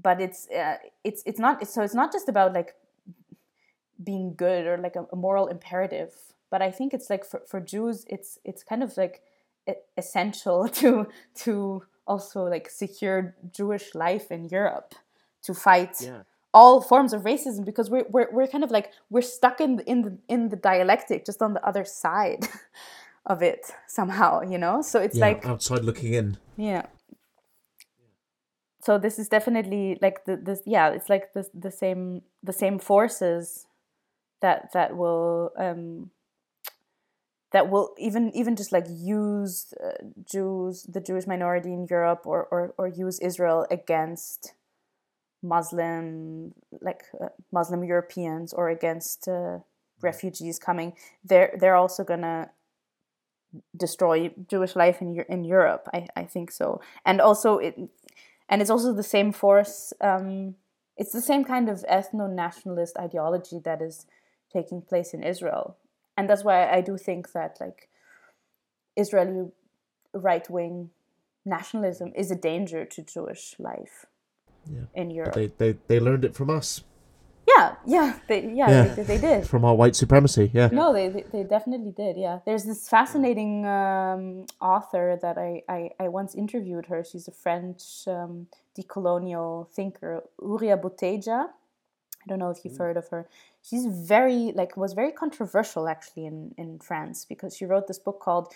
[0.00, 2.74] but it's uh, it's it's not so it's not just about like
[4.02, 6.14] being good or like a, a moral imperative.
[6.50, 9.20] But I think it's like for, for Jews, it's it's kind of like
[9.98, 11.06] essential to
[11.44, 14.94] to also like secure Jewish life in Europe
[15.42, 16.22] to fight Yeah.
[16.54, 19.84] All forms of racism because we're, we're, we're kind of like we're stuck in the,
[19.90, 22.48] in the in the dialectic just on the other side
[23.26, 26.38] of it somehow you know so it's Yeah, like outside looking in.
[26.56, 26.86] yeah
[28.80, 32.78] so this is definitely like the this yeah it's like the the same the same
[32.78, 33.66] forces
[34.40, 36.10] that that will um
[37.52, 39.92] that will even even just like use uh,
[40.24, 44.54] Jews the Jewish minority in Europe or or, or use Israel against
[45.42, 49.58] Muslim like uh, Muslim Europeans or against uh,
[50.00, 50.94] refugees coming
[51.24, 52.50] they're they're also gonna
[53.76, 56.80] destroy Jewish life in in Europe I, I think so.
[57.04, 57.78] And also it
[58.48, 60.54] and it's also the same force um,
[60.96, 64.06] it's the same kind of ethno nationalist ideology that is
[64.52, 65.76] taking place in Israel.
[66.16, 67.88] And that's why I do think that like
[68.96, 69.50] Israeli
[70.12, 70.90] right wing
[71.44, 74.06] nationalism is a danger to Jewish life
[74.70, 75.02] Yeah.
[75.02, 75.34] in Europe.
[75.34, 76.82] They, they they learned it from us,
[77.48, 78.94] yeah, yeah, they, yeah, Yeah.
[78.94, 79.46] They, they did.
[79.46, 80.50] from our white supremacy.
[80.52, 80.68] Yeah.
[80.70, 82.16] No, they, they definitely did.
[82.16, 87.04] Yeah, there's this fascinating um, author that I, I I once interviewed her.
[87.04, 91.48] She's a French um, decolonial thinker, Houria Bouteldja.
[91.48, 93.26] I don't know if you've heard of her.
[93.62, 98.20] She's very like was very controversial actually in in France because she wrote this book
[98.20, 98.52] called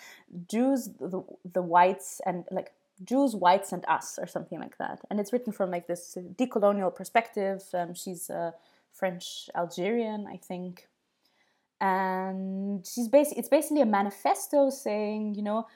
[0.51, 2.71] Jews the, the whites and like
[3.03, 4.99] Jews, whites, and us, or something like that.
[5.09, 7.63] And it's written from like this decolonial perspective.
[7.73, 8.53] Um, she's a
[8.91, 10.87] French Algerian, I think,
[11.81, 15.67] and she's basically it's basically a manifesto saying, you know,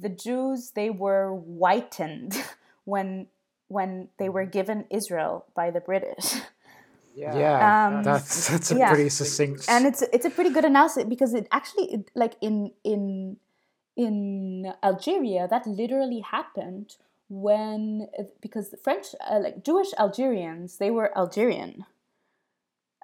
[0.00, 2.36] the Jews they were whitened
[2.84, 3.28] when
[3.68, 6.34] when they were given Israel by the British.
[7.16, 8.88] Yeah, Um, that's that's a yeah.
[8.92, 9.64] pretty succinct.
[9.68, 13.38] and it's it's a pretty good analysis because it actually it, like in in
[13.96, 16.96] in Algeria that literally happened
[17.28, 18.08] when
[18.40, 21.86] because the French uh, like Jewish Algerians they were Algerian.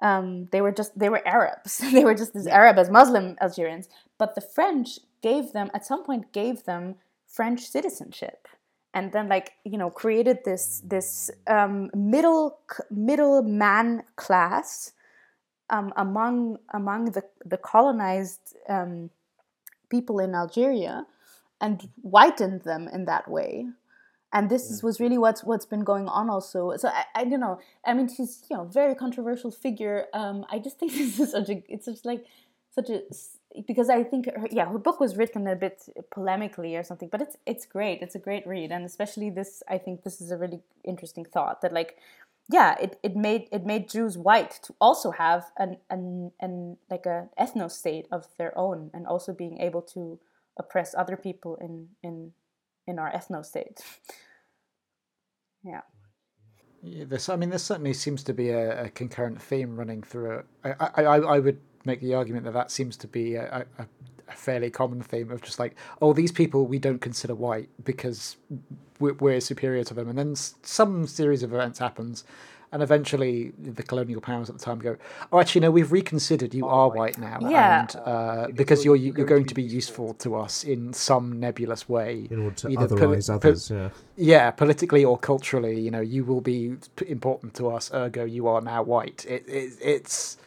[0.01, 1.77] Um, they were just they were Arabs.
[1.93, 3.89] they were just as Arab as Muslim Algerians.
[4.17, 6.95] But the French gave them at some point gave them
[7.27, 8.47] French citizenship,
[8.93, 12.59] and then like you know created this this um, middle
[12.91, 14.93] middle man class
[15.69, 19.09] um, among among the the colonized um,
[19.89, 21.05] people in Algeria,
[21.61, 23.67] and whitened them in that way.
[24.31, 26.75] And this is, was really what's what's been going on also.
[26.77, 27.59] So I, I don't know.
[27.85, 30.05] I mean, she's you know very controversial figure.
[30.13, 32.25] Um, I just think this is such a it's just like
[32.71, 33.01] such a
[33.67, 37.21] because I think her, yeah her book was written a bit polemically or something, but
[37.21, 38.01] it's it's great.
[38.01, 41.61] It's a great read, and especially this I think this is a really interesting thought
[41.61, 41.97] that like
[42.51, 47.05] yeah it, it made it made Jews white to also have an an, an like
[47.05, 50.19] a ethno state of their own and also being able to
[50.57, 52.31] oppress other people in in
[52.85, 53.81] in our ethno state.
[55.63, 55.81] yeah.
[56.85, 60.39] Yeah, this, I mean, there certainly seems to be a, a concurrent theme running through
[60.39, 60.45] it.
[60.65, 63.85] I, I, I I would make the argument that that seems to be a, a,
[64.29, 68.37] a fairly common theme of just like, oh, these people we don't consider white because
[68.99, 72.23] we're, we're superior to them, and then some series of events happens,
[72.71, 74.95] and eventually the colonial powers at the time go,
[75.31, 76.53] oh, actually, no, we've reconsidered.
[76.55, 77.81] You are white now, Yeah.
[77.81, 82.27] and uh, because you're you're going to be useful to us in some nebulous way,
[82.31, 83.69] in order to either poli- otherwise po- others.
[83.69, 83.89] Yeah.
[84.15, 86.75] yeah, politically or culturally, you know, you will be
[87.07, 87.91] important to us.
[87.93, 89.25] Ergo, you are now white.
[89.29, 90.37] It, it it's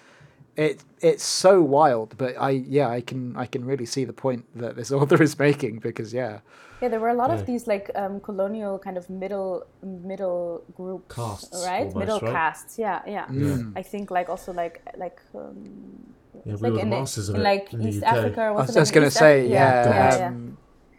[0.57, 4.45] it it's so wild, but I yeah, I can I can really see the point
[4.55, 6.41] that this author is making because yeah,
[6.81, 7.37] Yeah, there were a lot Yeah.
[7.41, 11.81] of these like um, colonial kind of middle middle groups, Castes, right?
[11.87, 12.33] almost, middle right?
[12.33, 12.79] castes.
[12.79, 13.27] Yeah, yeah.
[13.31, 13.73] Mm.
[13.77, 16.15] I think like also like like um,
[16.45, 18.17] Yeah, we like were the in, masters of in it like in the East UK.
[18.19, 18.41] Africa.
[18.41, 20.29] Or I was was it just in gonna say Af- yeah, yeah, yeah.
[20.29, 20.57] um,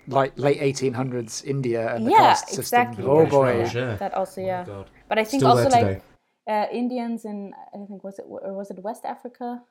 [0.07, 2.81] like late eighteen hundreds India and the Yeah, caste system.
[2.81, 3.03] exactly.
[3.05, 3.95] Oh boy, yeah.
[3.97, 4.63] That also, Oh yeah.
[4.65, 4.89] God.
[5.09, 6.01] But I think Still also like today.
[6.47, 9.61] Uh, Indians in I think was it or was it West Africa?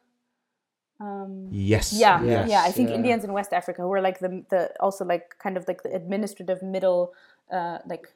[0.98, 1.92] Um, Yes.
[1.92, 2.62] yeah, Yes, yeah.
[2.62, 2.94] I think yeah.
[2.96, 6.62] Indians in West Africa were like the the also like kind of like the administrative
[6.62, 7.12] middle,
[7.52, 8.06] uh, like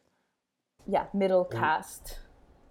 [0.86, 2.18] yeah, middle caste.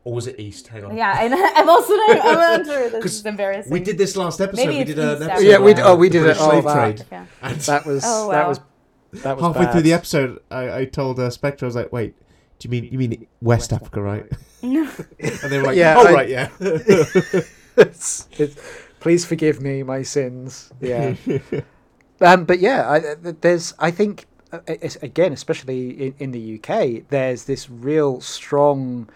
[0.05, 0.67] Or was it East?
[0.69, 0.97] Hang on.
[0.97, 2.89] Yeah, and I'm also not, I'm not sure.
[2.89, 3.71] This 'Cause is embarrassing.
[3.71, 4.61] We did this last episode.
[4.65, 5.45] Maybe we it's did an East episode.
[5.45, 6.37] Yeah, we d- about oh, we did it.
[6.39, 6.73] Oh, slave wow.
[6.73, 7.05] trade.
[7.11, 7.25] Yeah.
[7.43, 8.59] And that was Oh, that was
[9.11, 9.71] that was halfway bad.
[9.73, 12.15] through the episode, I, I told uh, Spectre, I was like, "Wait,
[12.59, 14.25] do you mean you mean West Africa, right?"
[14.61, 14.87] and
[15.19, 18.55] they were like, Yeah, "Oh, I- right, yeah." it's, it's,
[18.99, 20.71] please forgive me my sins.
[20.81, 21.15] Yeah.
[22.21, 22.99] um, but yeah, I,
[23.41, 29.09] there's I think uh, it's, again, especially in, in the UK, there's this real strong.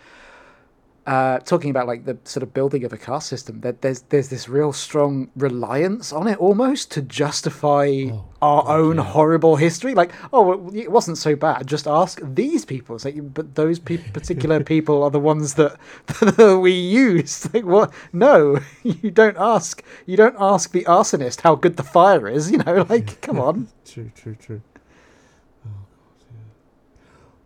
[1.06, 4.30] Uh, talking about like the sort of building of a caste system, that there's there's
[4.30, 9.04] this real strong reliance on it almost to justify Oh, our God, own yeah.
[9.04, 9.94] horrible history.
[9.96, 11.68] Like, oh, it wasn't so bad.
[11.68, 12.96] Just ask these people.
[12.96, 15.78] It's like, but those pe- particular people are the ones that,
[16.22, 17.50] that we use.
[17.54, 17.94] Like, what?
[18.14, 19.84] No, you don't ask.
[20.06, 22.50] You don't ask the arsonist how good the fire is.
[22.50, 23.68] You know, like, come on.
[23.86, 24.62] True, true, true.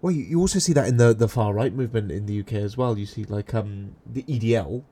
[0.08, 0.16] God, yeah.
[0.16, 2.54] Well, you, you also see that in the, the far right movement in the UK
[2.54, 2.98] as well.
[2.98, 4.84] You see, like, um, the EDL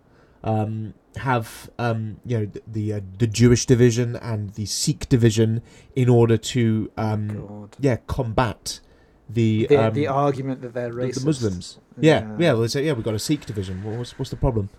[0.44, 5.62] um, have, um, you know, the the, uh, the Jewish division and the Sikh division
[5.96, 7.76] in order to, um, God.
[7.80, 8.80] yeah, combat
[9.30, 11.20] the The, um, the argument that they're the- racist.
[11.22, 11.80] the Muslims.
[12.00, 12.36] Yeah, Yeah.
[12.40, 12.54] yeah.
[12.54, 13.84] Well, they say, yeah, we've got a Sikh division.
[13.84, 14.70] Well, what's what's the problem?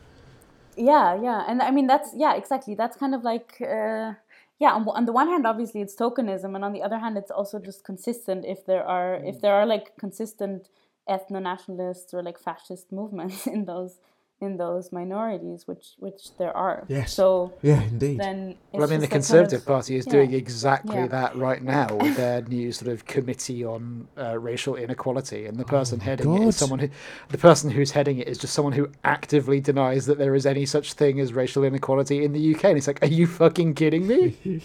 [0.79, 4.13] yeah yeah and i mean that's yeah exactly that's kind of like uh,
[4.59, 7.31] yeah on, on the one hand obviously it's tokenism and on the other hand it's
[7.31, 9.41] also just consistent if there are if mm.
[9.41, 10.69] there are like consistent
[11.09, 14.01] ethno-nationalist or like fascist movements in those
[14.39, 17.15] in those minorities which which there are Yes.
[17.15, 18.21] so Yeah, indeed.
[18.21, 20.13] then Well, I mean, the just, like, kind Conservative of- Party is yeah.
[20.13, 21.07] doing exactly Yeah.
[21.07, 25.65] that right now with their new sort of committee on uh, racial inequality, and the
[25.65, 26.49] person my heading it God.
[26.49, 26.91] is someone who,
[27.31, 30.67] the person who's heading it is just someone who actively denies that there is any
[30.67, 34.07] such thing as racial inequality in the UK, and it's like, are you fucking kidding
[34.07, 34.37] me?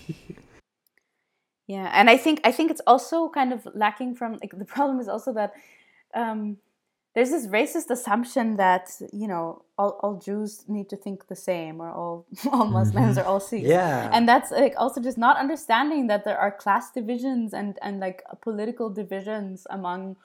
[1.67, 4.99] Yeah, and I think I think it's also kind of lacking from like the problem
[4.99, 5.53] is also that
[6.13, 6.57] um,
[7.13, 11.81] there's this racist assumption that you know all, all Jews need to think the same
[11.81, 13.67] or all all Muslims are all Sikhs.
[13.67, 14.09] Yeah.
[14.13, 18.23] and that's like also just not understanding that there are class divisions and and like
[18.41, 20.15] political divisions among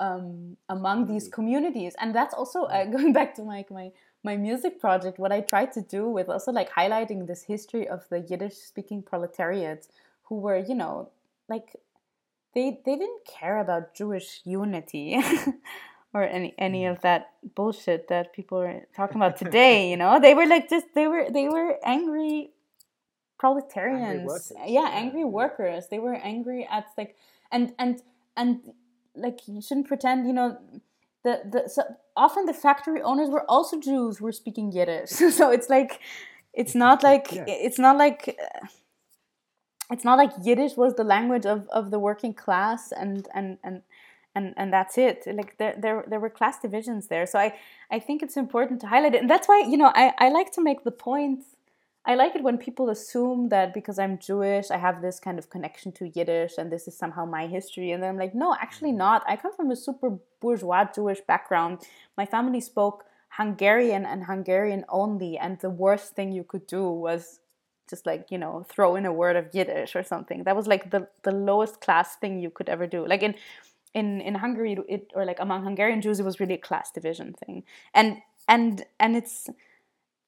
[0.00, 3.92] um, among these communities, and that's also uh, going back to my my
[4.24, 5.18] my music project.
[5.18, 9.02] What I tried to do with also like highlighting this history of the Yiddish speaking
[9.02, 9.86] proletariat,
[10.24, 11.10] who were you know
[11.48, 11.76] like
[12.54, 15.20] they they didn't care about Jewish unity.
[16.14, 20.20] or any any of that bullshit that people are talking about today you know?
[20.20, 22.50] They were like just they were they were angry
[23.38, 24.26] proletarians.
[24.26, 24.90] workers, yeah yeah.
[24.92, 25.88] angry workers.
[25.90, 27.16] They were angry at like
[27.50, 28.02] and and
[28.36, 28.60] and
[29.16, 30.58] like you shouldn't pretend you know
[31.24, 31.82] the the so
[32.16, 35.10] often the factory owners were also Jews who were speaking Yiddish.
[35.38, 36.00] So it's like
[36.52, 37.44] it's not like Yeah.
[37.46, 38.66] it's not like uh,
[39.90, 43.82] it's not like Yiddish was the language of, of the working class and and and
[44.34, 45.24] and and that's it.
[45.26, 47.26] Like there, there there were class divisions there.
[47.26, 47.54] So i
[47.90, 49.20] i think it's important to highlight it.
[49.20, 51.44] And that's why you know i i like to make the point
[52.04, 55.48] i like it when people assume that because i'm jewish i have this kind of
[55.50, 57.92] connection to yiddish and this is somehow my history.
[57.92, 59.06] And then i'm like no actually mm-hmm.
[59.06, 59.24] not.
[59.26, 61.80] I come from a super bourgeois jewish background.
[62.16, 67.40] My family spoke hungarian and hungarian only and the worst thing you could do was
[67.88, 70.44] just like you know throw in a word of yiddish or something.
[70.44, 73.06] That was like the the lowest class thing you could ever do.
[73.06, 73.34] Like in
[73.94, 77.34] in in Hungary it or like among Hungarian Jews it was really a class division
[77.34, 77.64] thing.
[77.94, 79.48] And and and it's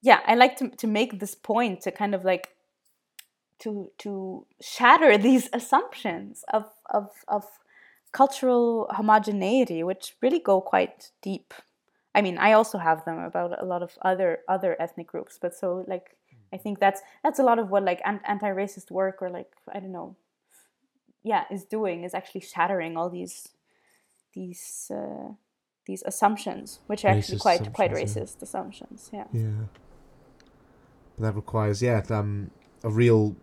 [0.03, 2.55] yeah I like to to make this point to kind of like
[3.61, 7.45] to to shatter these assumptions of of of
[8.13, 11.55] cultural homogeneity which really go quite deep.
[12.15, 15.55] I mean I also have them about a lot of other other ethnic groups but
[15.55, 16.55] so like hmm.
[16.55, 19.93] I think that's that's a lot of what like anti-racist work or like I don't
[19.93, 20.17] know
[21.25, 23.49] yeah is doing is actually shattering all these
[24.35, 25.33] these uh,
[25.87, 28.23] these assumptions which are actually quite quite assumptions, yeah.
[28.23, 29.67] racist assumptions yeah Yeah.
[31.17, 32.51] But that requires, yeah, um,
[32.83, 33.37] a real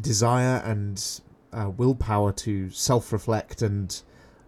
[0.00, 1.02] desire and
[1.52, 4.02] uh, willpower to self-reflect and,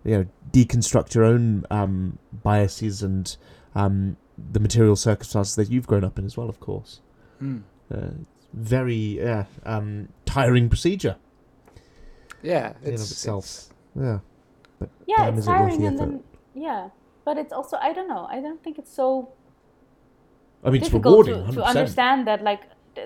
[0.05, 3.37] you know, deconstruct your own um, biases and
[3.75, 4.17] um,
[4.53, 7.01] the material circumstances that you've grown up in as well, of course.
[7.43, 7.63] Mm.
[7.93, 8.11] Uh,
[8.53, 11.17] very yeah, um, tiring procedure
[12.43, 13.45] Yeah, in it's of itself.
[13.45, 14.19] it's- Yeah.
[14.79, 16.11] But yeah it's is it tiring and effort.
[16.11, 16.23] then
[16.55, 16.89] yeah
[17.25, 19.33] but it's also i don't know i don't think it's so
[20.65, 21.35] I mean, it's rewarding.
[21.35, 21.55] to, 100%.
[21.55, 22.63] to understand that like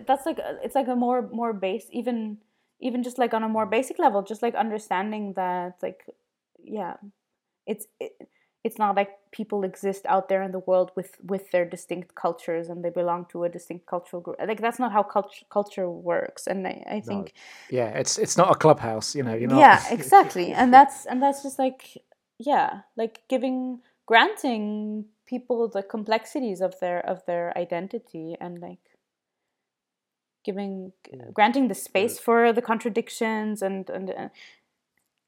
[0.07, 2.39] that's like uh, it's like a more more base even
[2.81, 6.05] even just like on a more basic level just like understanding that like
[6.63, 6.95] yeah
[7.67, 8.13] it's it,
[8.65, 12.69] it's not like people exist out there in the world with with their distinct cultures
[12.69, 16.47] and they belong to a distinct cultural group like that's not how culture culture works
[16.47, 17.33] and i, I think
[17.71, 19.35] yeah, it's it's not a clubhouse, you know.
[19.35, 19.59] You're not.
[19.59, 22.03] yeah exactly and that's and that's just like
[22.39, 28.79] yeah like giving granting people the complexities of their of their identity and like
[30.45, 30.93] giving
[31.33, 34.29] granting the space for the contradictions and and uh,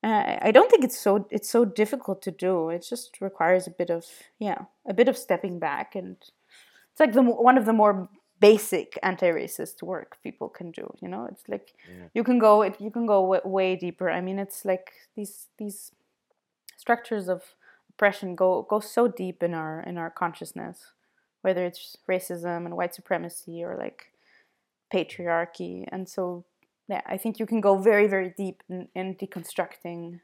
[0.04, 2.68] uh, I don't think it's so it's so difficult to do.
[2.68, 4.04] It just requires a bit of
[4.38, 6.16] yeah, a bit of stepping back, and
[6.90, 8.08] it's like the one of the more
[8.38, 10.92] basic anti-racist work people can do.
[11.00, 11.72] You know, it's like
[12.12, 14.10] you can go it, you can go w- way deeper.
[14.10, 15.92] I mean, it's like these these
[16.76, 17.42] structures of
[17.88, 20.92] oppression go go so deep in our in our consciousness,
[21.40, 24.12] whether it's racism and white supremacy or like
[24.92, 26.44] patriarchy, and so
[26.88, 30.20] yeah, I think you can go very, very deep in, in deconstructing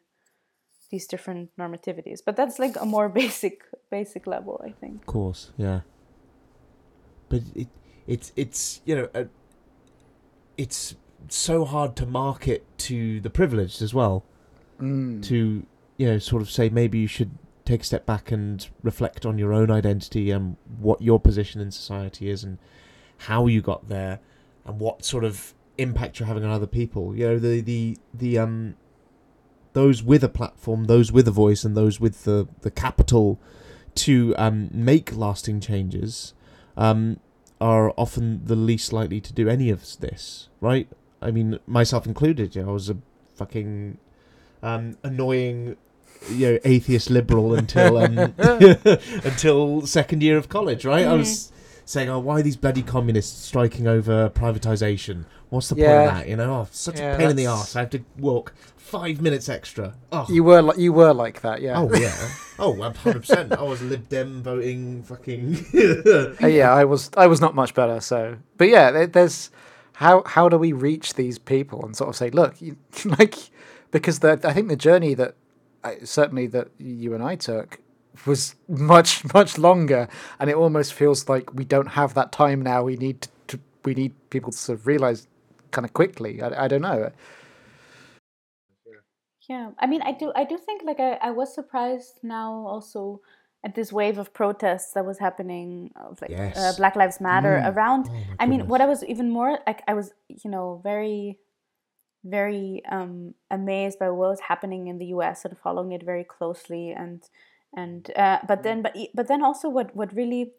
[0.91, 2.21] these different normativities.
[2.25, 5.03] But that's like a more basic, basic level, I think.
[5.03, 5.81] Of course, yeah.
[7.29, 7.69] But it,
[8.07, 9.25] it's it's you know, uh,
[10.57, 10.97] it's
[11.29, 14.25] so hard to market to the privileged as well.
[14.81, 15.23] Mm.
[15.25, 15.65] To
[15.97, 17.31] you know, sort of say maybe you should
[17.65, 21.71] take a step back and reflect on your own identity and what your position in
[21.71, 22.59] society is and
[23.19, 24.19] how you got there
[24.65, 27.17] and what sort of impact you're having on other people.
[27.17, 28.77] You know, the the the um
[29.73, 33.39] those with a platform, those with a voice, and those with the the capital
[33.97, 36.33] to um make lasting changes
[36.77, 37.19] um
[37.61, 40.89] are often the least likely to do any of this, right?
[41.21, 42.57] I mean, myself included.
[42.57, 42.97] You know, I was a
[43.35, 43.99] fucking
[44.63, 45.77] um annoying
[46.29, 48.19] you know atheist liberal until um
[49.25, 51.51] until second year of college right i was
[51.91, 55.25] saying oh why are these bloody communists striking over privatization?
[55.49, 56.53] What's the point of that you know?
[56.61, 57.77] Oh such Yeah, a pain in the that's- arse.
[57.77, 59.95] I have to walk five minutes extra.
[60.13, 60.27] Oh.
[60.29, 61.79] You were like you were like that, yeah.
[61.81, 62.17] oh yeah.
[62.63, 65.65] Oh 100% i was lib dem voting fucking
[66.43, 68.01] Uh, yeah, I was I was not much better.
[68.01, 69.51] So, but yeah, there's
[69.95, 72.77] how how do we reach these people and sort of say, look, you,
[73.19, 73.35] like
[73.91, 75.35] because the I think the journey that
[75.83, 77.81] I, certainly that you and I took
[78.27, 80.09] was much much longer,
[80.39, 82.85] and it almost feels like we don't have that time now.
[82.85, 85.27] We need to we need people to sort of realize
[85.73, 86.43] kind of quickly.
[86.43, 87.11] I, I don't know.
[89.49, 93.21] Yeah, I mean, I do I do think like I, I was surprised now also
[93.65, 96.57] at this wave of protests that was happening of like Yes.
[96.57, 97.75] uh, Black Lives Matter Mm.
[97.75, 98.11] around.
[98.11, 101.39] Oh my I mean, what I was even more like, I was you know very,
[102.25, 105.45] very um, amazed by what was happening in the U.S.
[105.45, 107.23] and following it very closely, and
[107.75, 110.53] and uh, but then but but then also what what really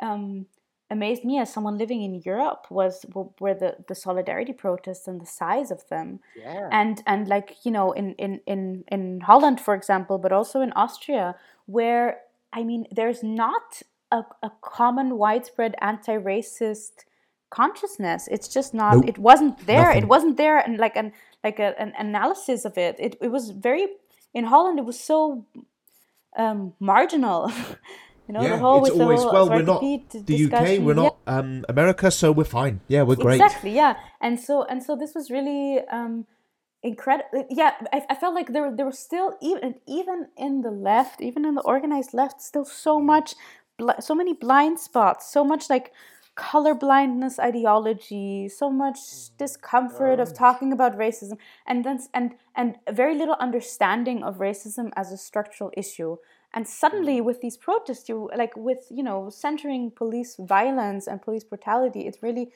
[0.00, 0.46] um,
[0.90, 3.04] amazed me as someone living in Europe was
[3.40, 6.68] were the the solidarity protests and the size of them Yeah.
[6.72, 10.72] and and like you know in in in in Holland for example but also in
[10.72, 12.18] Austria where
[12.52, 17.04] I mean there's not a, a common widespread anti-racist
[17.50, 19.08] consciousness it's just not Nope.
[19.08, 20.02] it wasn't there Nothing.
[20.02, 21.12] it wasn't there and like an
[21.42, 22.96] like a, an analysis of it.
[22.98, 23.86] it it was very
[24.34, 25.46] in Holland it was so
[26.36, 27.50] um marginal
[28.28, 29.50] you know the whole it's with always the whole well.
[29.50, 30.78] We're not the UK.
[30.86, 31.02] We're Yeah.
[31.02, 32.80] not um, America, so we're fine.
[32.88, 33.40] Yeah, we're great.
[33.40, 33.96] Exactly, yeah.
[34.20, 36.26] And so and so this was really um
[36.82, 37.46] incredible.
[37.50, 41.44] Yeah, I, I felt like there there was still even even in the left, even
[41.44, 43.34] in the organized left, still so much,
[43.98, 45.92] so many blind spots, so much like
[46.34, 49.30] color blindness ideology, so much mm.
[49.38, 51.36] discomfort of talking about racism,
[51.66, 56.16] and then and and very little understanding of racism as a structural issue.
[56.52, 57.24] And suddenly, mm.
[57.24, 62.22] with these protests, you like with you know centering police violence and police brutality, it's
[62.22, 62.52] really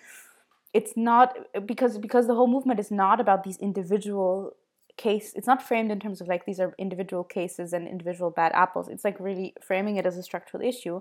[0.72, 1.36] it's not
[1.66, 4.54] because because the whole movement is not about these individual
[4.96, 8.52] case it's not framed in terms of like these are individual cases and individual bad
[8.54, 8.88] apples.
[8.88, 11.00] It's like really framing it as a structural issue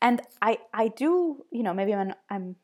[0.00, 2.56] and i i do you know maybe i'm i'm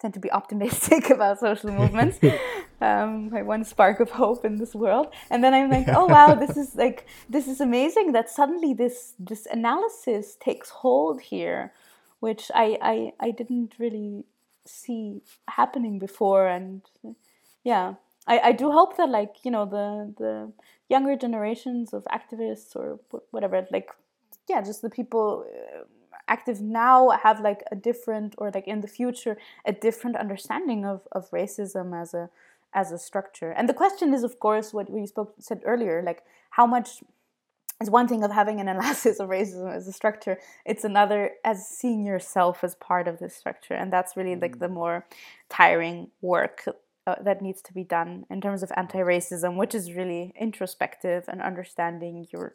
[0.00, 2.18] tend to be optimistic about social movements
[2.80, 5.08] um my one spark of hope in this world.
[5.30, 9.14] And then i'm like oh wow this is like this is amazing that suddenly this
[9.18, 11.72] this analysis takes hold here
[12.20, 14.24] which i i, I didn't really
[14.66, 16.46] see happening before.
[16.46, 16.82] And
[17.64, 17.94] yeah
[18.26, 20.52] I, I do hope that like you know the the
[20.88, 23.00] younger generations of activists or
[23.30, 23.90] whatever like
[24.48, 25.84] yeah just the people uh,
[26.28, 31.02] active now have like a different or like in the future a different understanding of,
[31.12, 32.30] of racism as a
[32.74, 33.50] as a structure.
[33.52, 37.02] And the question is of course what we spoke said earlier like how much
[37.80, 41.66] is one thing of having an analysis of racism as a structure it's another as
[41.66, 43.74] seeing yourself as part of this structure.
[43.74, 45.06] And that's really like the more
[45.48, 46.64] tiring work
[47.08, 51.40] uh, that needs to be done in terms of anti-racism which is really introspective and
[51.40, 52.52] understanding your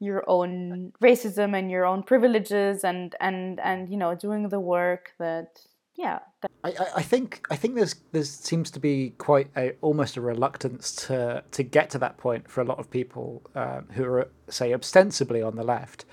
[0.00, 5.12] your own racism and your own privileges and and and you know doing the work
[5.18, 5.58] that
[5.96, 6.20] yeah
[6.64, 10.94] I- I think I think there's there seems to be quite a almost a reluctance
[11.06, 14.72] to to get to that point for a lot of people um, who are say
[14.72, 16.04] ostensibly on the left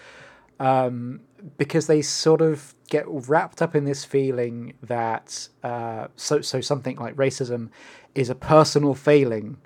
[0.59, 1.21] um,
[1.57, 6.97] because they sort of get wrapped up in this feeling that uh, so so something
[6.97, 7.69] like racism
[8.15, 9.57] is a personal failing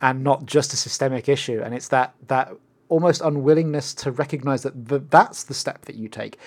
[0.00, 1.60] and not just a systemic issue.
[1.62, 2.52] And it's that that
[2.90, 6.38] almost unwillingness to recognize that th- that's the step that you take.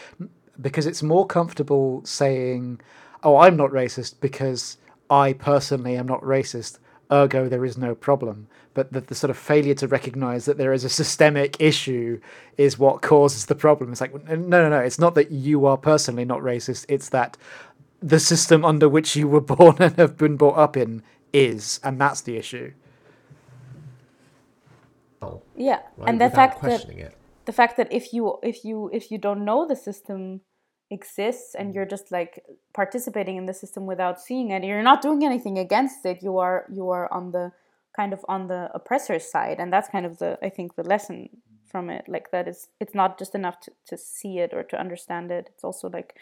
[0.61, 2.79] Because it's more comfortable saying
[3.23, 4.77] oh i'm not racist because
[5.09, 6.77] i personally am not racist
[7.11, 8.47] ergo there is no problem.
[8.73, 12.19] But that the sort of failure to recognize that there is a systemic issue
[12.57, 13.91] is what causes the problem.
[13.91, 17.37] It's like no no no it's not that you are personally not racist it's that
[18.01, 21.99] the system under which you were born and have been brought up in is and
[21.99, 22.71] that's the issue
[25.55, 27.13] Yeah right, and the without fact that it.
[27.45, 30.41] the fact that if you if you if you don't know the system
[30.91, 31.75] exists and mm.
[31.75, 32.43] you're just like
[32.73, 36.65] participating in the system without seeing it you're not doing anything against it you are
[36.77, 37.51] you are on the
[37.95, 41.29] kind of on the oppressor's side and that's kind of the i think the lesson
[41.73, 44.79] from it like that is it's not just enough to, to see it or to
[44.79, 45.49] understand it.
[45.51, 46.15] It's also like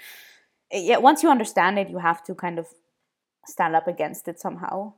[0.71, 2.67] yeah once you understand it you have to kind of
[3.45, 4.93] stand up against it somehow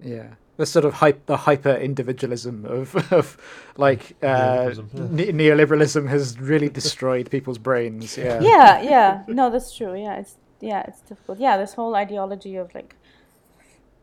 [0.00, 3.36] Yeah, the sort of hype, the hyper individualism of of
[3.76, 5.06] like uh, Neoliberalism, yeah.
[5.10, 8.16] ne- neoliberalism has really destroyed people's brains.
[8.16, 12.56] Yeah, yeah yeah no that's true yeah it's yeah it's difficult yeah this whole ideology
[12.56, 12.94] of like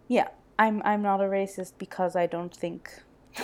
[0.08, 2.92] yeah i'm i'm not a racist because i don't think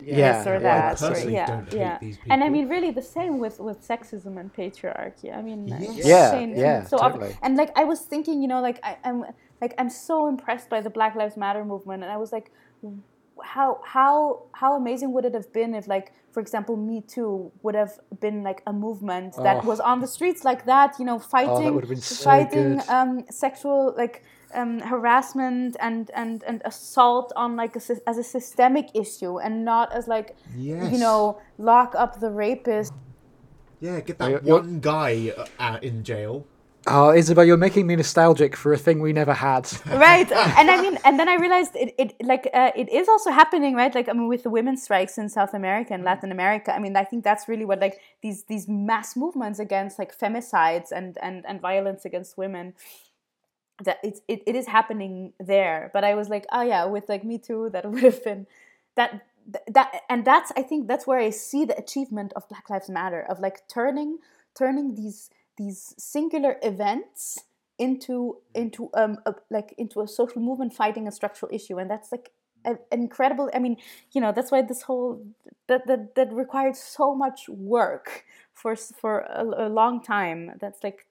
[0.00, 0.58] yeah, this or yeah.
[0.58, 3.60] that or, personally yeah don't hate yeah these and i mean really the same with
[3.60, 6.06] with sexism and patriarchy i mean it's Yes.
[6.06, 7.36] Yeah, yeah, so often- totally.
[7.42, 9.24] and like i was thinking you know like I, i'm
[9.60, 12.50] like i'm so impressed by the black lives matter movement and i was like
[13.42, 17.74] how how how amazing would it have been if like for example me too would
[17.74, 19.66] have been like a movement that Oh.
[19.68, 23.94] was on the streets like that you know fighting would have so fighting um sexual
[23.96, 24.22] like
[24.52, 29.92] um, harassment and, and, and assault on like a, as a systemic issue and not
[29.92, 32.92] as like you know lock up the rapist
[33.80, 36.44] Yeah, get that You're- you're- one guy uh, out in jail.
[36.86, 39.70] Oh, Isabel, you're making me nostalgic for a thing we never had.
[39.86, 43.30] right and i mean and then i realized it, it like uh, it is also
[43.30, 46.74] happening right like i mean with the women's strikes in south america and latin america
[46.74, 50.90] i mean i think that's really what like these these mass movements against like femicides
[50.90, 52.72] and and and violence against women
[53.84, 57.24] that it's it, it is happening there but i was like oh yeah with like
[57.24, 58.46] me too that would have been
[58.96, 59.26] that
[59.68, 63.22] that and that's i think that's where i see the achievement of black lives matter
[63.28, 64.18] of like turning
[64.54, 65.30] turning these
[65.60, 67.20] these singular events
[67.78, 72.10] into into um a, like into a social movement fighting a structural issue and that's
[72.12, 72.30] like
[72.64, 73.76] an incredible i mean
[74.12, 75.10] you know that's why this whole
[75.68, 81.06] that that, that required so much work for for a, a long time that's like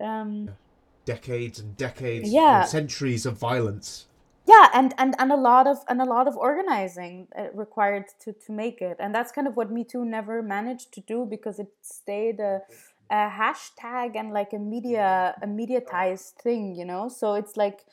[0.00, 0.50] um
[1.04, 2.60] Decades and decades, Yeah.
[2.60, 3.88] and centuries of violence.
[4.54, 8.32] yeah and, and and a lot of and a lot of organizing uh, required to
[8.44, 11.56] to make it and that's kind of what me too never managed to do because
[11.64, 12.60] it stayed a,
[13.10, 17.08] a hashtag and like a media a mediatized thing you know?
[17.08, 17.84] So it's like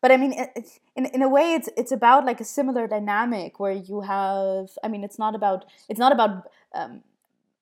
[0.00, 0.50] but i mean it,
[0.94, 4.88] in, in a way it's it's about like a similar dynamic where you have i
[4.88, 7.02] mean it's not about it's not about um,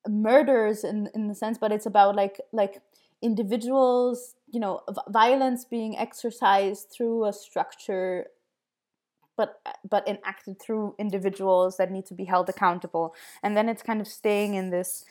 [0.08, 2.82] murders in in the sense but it's about like like
[3.22, 8.26] individuals you know violence being exercised through a structure
[9.36, 13.14] but but enacted through individuals that need to be held accountable.
[13.42, 15.04] And then it's kind of staying in this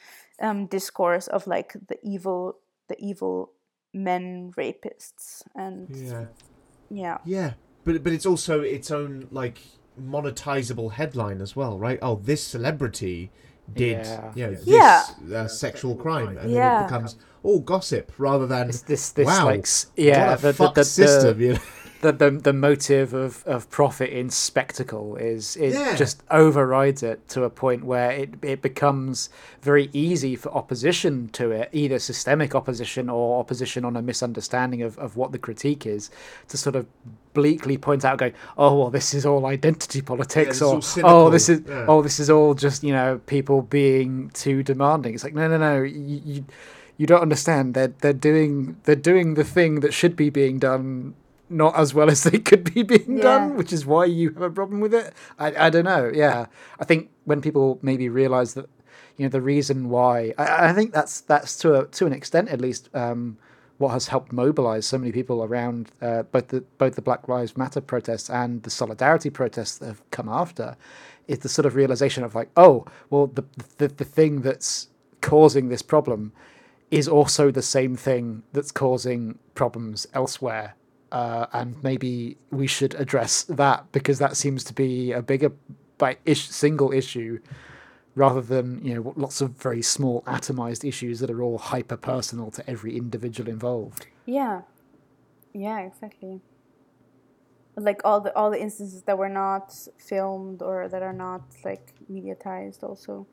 [0.44, 2.58] um, discourse of like the evil
[2.90, 3.52] the evil
[3.94, 6.26] men rapists and Yeah.
[6.92, 7.54] yeah Yeah,
[7.86, 9.58] but but it's also its own like
[10.00, 12.00] monetizable headline as well, right?
[12.02, 13.32] Oh, this celebrity
[13.74, 14.32] did Yeah.
[14.36, 15.04] you know this Yeah.
[15.34, 19.46] uh, sexual crime, and then it becomes all gossip rather than This, this, this wow,
[19.46, 21.38] like, yeah, what a the, the, fucked the, system.
[21.38, 21.60] the, you know?
[22.04, 25.96] The, the, the motive of, of profit in spectacle is it Yeah.
[25.96, 29.30] just overrides it to a point where it, it becomes
[29.62, 34.98] very easy for opposition to it, either systemic opposition or opposition on a misunderstanding of,
[35.00, 36.12] of what the critique is,
[36.50, 36.86] to sort of
[37.34, 41.50] bleakly point out, going, "Oh, well, this is all identity politics," is or "Oh, this
[41.50, 41.86] is yeah.
[41.88, 45.58] oh, this is all just you know people being too demanding." It's like, no, no,
[45.58, 46.22] no, you.
[46.26, 46.46] you
[46.96, 47.74] you don't understand.
[47.74, 51.16] They're they're doing they're doing the thing that should be being done
[51.54, 53.24] not as well as they could be being Yeah.
[53.24, 55.14] done, which is why you have a problem with it.
[55.40, 56.12] I, I don't know.
[56.14, 56.48] Yeah,
[56.80, 58.68] I think when people maybe realize that,
[59.18, 62.50] you know, the reason why I, I think that's that's to a, to an extent
[62.50, 63.38] at least um,
[63.78, 67.56] what has helped mobilize so many people around uh, both the both the Black Lives
[67.58, 70.76] Matter protests and the solidarity protests that have come after,
[71.28, 73.44] is the sort of realization of like, oh, well, the
[73.78, 74.88] the, the thing that's
[75.22, 76.32] causing this problem
[76.92, 80.76] is also the same thing that's causing problems elsewhere.
[81.14, 85.52] Uh, and maybe we should address that because that seems to be a bigger
[86.00, 87.40] by ish, single issue
[88.16, 92.50] rather than you know lots of very small atomized issues that are all hyper personal
[92.50, 94.08] to every individual involved.
[94.26, 94.62] yeah
[95.54, 96.42] yeah exactly
[97.76, 99.66] like all the all the instances that were not
[99.98, 103.28] filmed or that are not like mediatized also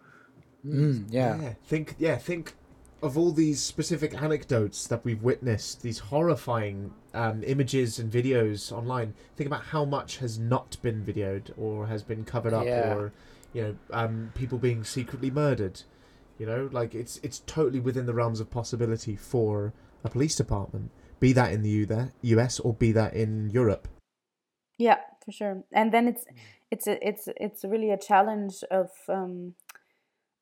[0.66, 1.40] Mm, yeah.
[1.40, 2.55] Yeah, think yeah, think
[3.02, 9.14] of all these specific anecdotes that we've witnessed, these horrifying um, images and videos online.
[9.36, 12.94] Think about how much has not been videoed or has been covered up, Yeah.
[12.94, 13.12] or
[13.52, 15.82] you know, um, people being secretly murdered.
[16.39, 19.72] You know, like it's it's totally within the realms of possibility for
[20.05, 23.89] a police department, be that in the U there, US or be that in Europe.
[24.78, 25.64] Yeah, for sure.
[25.72, 26.24] And then it's
[26.70, 29.55] it's a, it's it's really a challenge of um,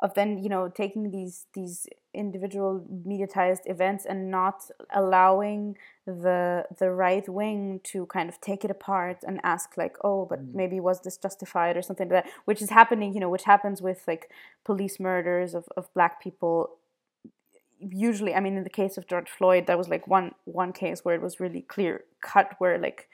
[0.00, 5.76] of then you know taking these these individual mediatized events and not allowing
[6.06, 10.40] the the right wing to kind of take it apart and ask like oh but
[10.40, 10.54] mm.
[10.54, 12.32] maybe was this justified or something like that?
[12.44, 14.30] Which is happening you know which happens with like
[14.64, 16.76] police murders of, of black people.
[17.80, 21.04] Usually i mean in the case of george floyd that was like one one case
[21.04, 23.08] where it was really clear cut where like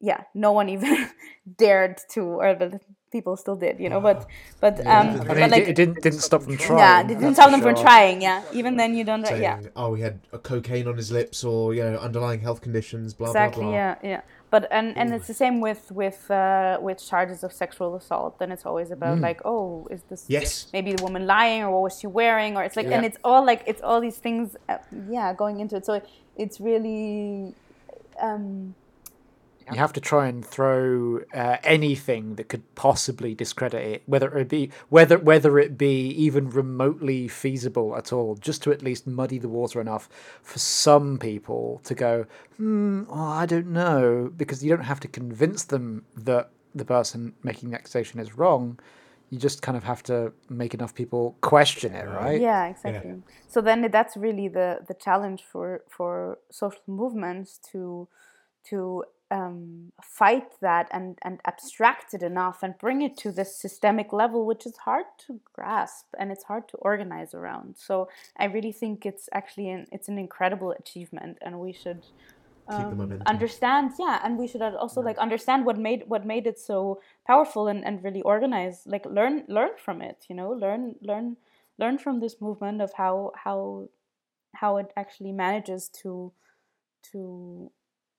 [0.00, 1.08] yeah no one even
[1.58, 2.80] dared to or the
[3.12, 4.26] people still did you know but
[4.60, 6.78] but Yeah, um I I but mean, it, like it didn't didn't stop them trying.
[6.78, 8.42] yeah they didn't that's stop for them from trying yeah.
[8.52, 9.58] Even then you don't Saying, yeah.
[9.74, 13.28] Oh, he had a cocaine on his lips, or you know, underlying health conditions, blah
[13.28, 13.70] exactly blah.
[13.70, 13.78] blah.
[13.80, 14.10] Exactly.
[14.10, 14.20] Yeah yeah.
[14.50, 18.50] But and and it's the same with with uh with charges of sexual assault then
[18.52, 20.66] it's always about like oh is this Yes.
[20.72, 22.56] maybe the woman lying or what was she wearing?
[22.56, 24.78] Or it's like and it's all like it's all these things uh,
[25.18, 25.84] yeah going into it.
[25.86, 26.00] So
[26.36, 27.54] it's really
[28.20, 28.74] um
[29.72, 34.48] You have to try and throw uh, anything that could possibly discredit it, whether it
[34.48, 39.38] be whether whether it be even remotely feasible at all, just to at least muddy
[39.38, 40.08] the water enough
[40.42, 42.26] for some people to go,
[42.56, 47.34] hmm, oh, I don't know, because you don't have to convince them that the person
[47.42, 48.78] making the accusation is wrong.
[49.30, 52.40] You just kind of have to make enough people question it, right?
[52.40, 53.22] Yeah, exactly.
[53.48, 58.06] So then that's really the the challenge for for social movements to
[58.70, 64.12] to um, fight that and and abstract it enough and bring it to this systemic
[64.12, 67.76] level, which is hard to grasp and it's hard to organize around.
[67.76, 68.08] So
[68.38, 72.04] I really think it's actually an it's an incredible achievement, and we should
[72.68, 77.00] um, understand yeah and we should also like understand what made what made it so
[77.24, 81.36] powerful and, and really organize like learn learn from it you know learn learn
[81.78, 83.88] learn from this movement of how how
[84.54, 86.32] how it actually manages to
[87.12, 87.70] to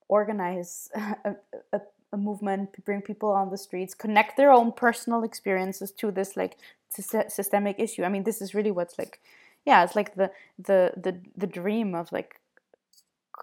[0.09, 1.35] organize a,
[1.73, 1.81] a,
[2.13, 6.57] a movement bring people on the streets connect their own personal experiences to this like
[6.97, 9.19] sys- systemic issue i mean this is really what's like
[9.65, 12.39] yeah it's like the the the, the dream of like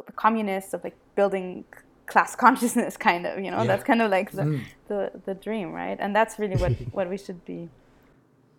[0.06, 1.64] the communists of like building
[2.06, 3.66] class consciousness kind of you know Yeah.
[3.68, 4.60] that's kind of like the, Mm.
[4.88, 7.68] the the dream right and that's really what what we should be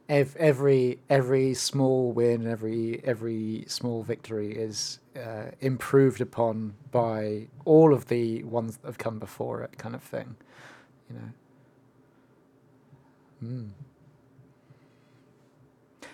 [0.08, 7.92] Ev- every every small win, every every small victory is uh, improved upon by all
[7.92, 10.36] of the ones that have come before it, kind of thing.
[11.10, 11.32] You know.
[13.44, 13.70] Mm.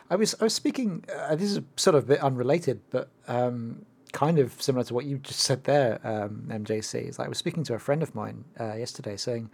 [0.09, 1.03] I was I was speaking.
[1.13, 5.05] Uh, this is sort of a bit unrelated, but um, kind of similar to what
[5.05, 7.07] you just said there, um, MJC.
[7.07, 9.49] Is like I was speaking to a friend of mine uh, yesterday, saying,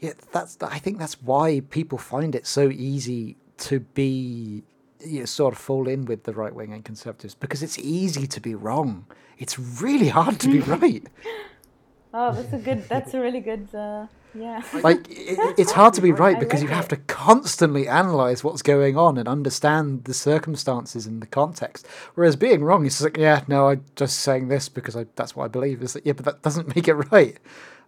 [0.00, 0.56] "Yeah, that's.
[0.62, 4.64] I think that's why people find it so easy to be."
[5.02, 8.26] You know, sort of fall in with the right wing and conservatives because it's easy
[8.26, 9.06] to be wrong.
[9.38, 11.06] It's really hard to be right.
[12.12, 16.00] oh that's a good that's a really good uh, yeah like it, it's hard to
[16.00, 16.90] be right because you have it.
[16.90, 22.62] to constantly analyze what's going on and understand the circumstances and the context whereas being
[22.62, 25.82] wrong is like yeah no i'm just saying this because I, that's what i believe
[25.82, 27.38] is like, yeah but that doesn't make it right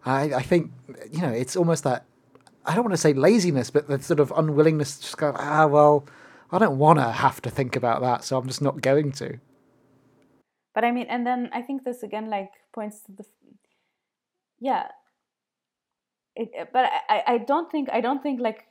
[0.05, 0.71] I, I think
[1.11, 2.05] you know it's almost that
[2.65, 5.65] i don't want to say laziness but the sort of unwillingness to just go ah
[5.67, 6.05] well
[6.51, 9.39] i don't want to have to think about that so i'm just not going to.
[10.75, 13.25] But i mean and then i think this again like points to the
[14.59, 14.87] yeah.
[16.35, 18.65] It, but I, I don't think i don't think like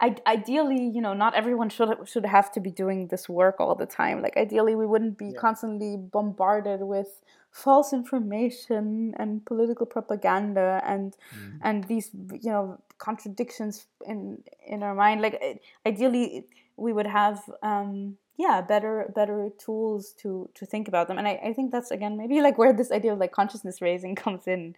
[0.00, 3.74] I, ideally you know not everyone should should have to be doing this work all
[3.74, 4.22] the time.
[4.22, 7.20] Like ideally we wouldn't be constantly bombarded with
[7.50, 11.16] false information and political propaganda and
[11.62, 12.10] and these
[12.40, 15.20] you know contradictions in in our mind.
[15.20, 16.46] Like ideally
[16.76, 21.18] we would have um yeah better better tools to to think about them.
[21.18, 24.14] And I, I think that's again maybe like where this idea of like consciousness raising
[24.24, 24.76] comes in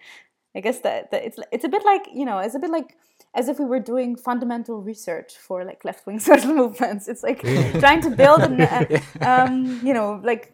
[0.55, 2.97] I guess that, that it's it's a bit like you know it's a bit like
[3.35, 7.07] as if we were doing fundamental research for like left wing social movements.
[7.09, 7.41] It's like
[7.79, 8.87] trying to build an uh,
[9.21, 10.53] um, you know like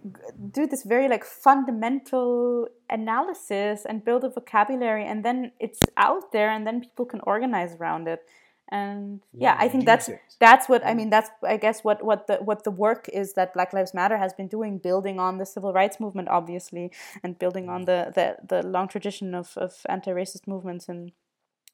[0.53, 6.51] do this very like fundamental analysis and build a vocabulary, and then it's out there,
[6.51, 8.21] and then people can organize around it.
[8.71, 10.11] And yeah, I think that's
[10.41, 11.11] that's what I mean.
[11.11, 14.33] That's I guess what what the what the work is that Black Lives Matter has
[14.33, 16.91] been doing, building on the civil rights movement, obviously,
[17.23, 17.87] and building on mm.
[17.87, 21.13] the the, the long tradition of, of anti-racist movements in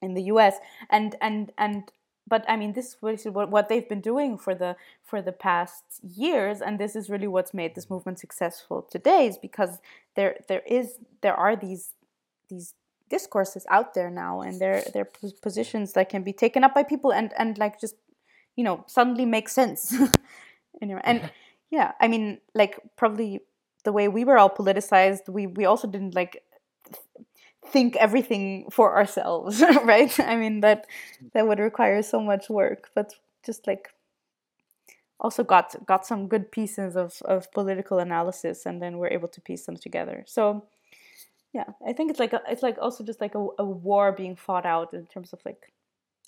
[0.02, 0.59] in the U.S.
[0.90, 1.90] and and and
[2.28, 6.60] but I mean, this is what they've been doing for the for the past years,
[6.60, 9.81] and this is really what's made this movement successful today, is because
[10.14, 11.94] there there is there are these
[12.48, 12.74] these
[13.12, 16.82] discourses out there now, and there there are positions that can be taken up by
[16.82, 17.97] people, and and like just
[18.56, 19.94] you know suddenly make sense.
[20.80, 21.30] your, and
[21.70, 23.40] yeah, I mean, like probably
[23.84, 26.43] the way we were all politicized, we we also didn't like
[27.66, 30.84] think everything for ourselves right i mean that
[31.32, 33.14] that would require so much work but
[33.47, 33.94] just like
[35.20, 39.40] also got got some good pieces of of political analysis and then we're able to
[39.40, 40.66] piece them together so
[41.53, 44.37] yeah i think it's like a, it's like also just like a, a war being
[44.37, 45.73] fought out in terms of like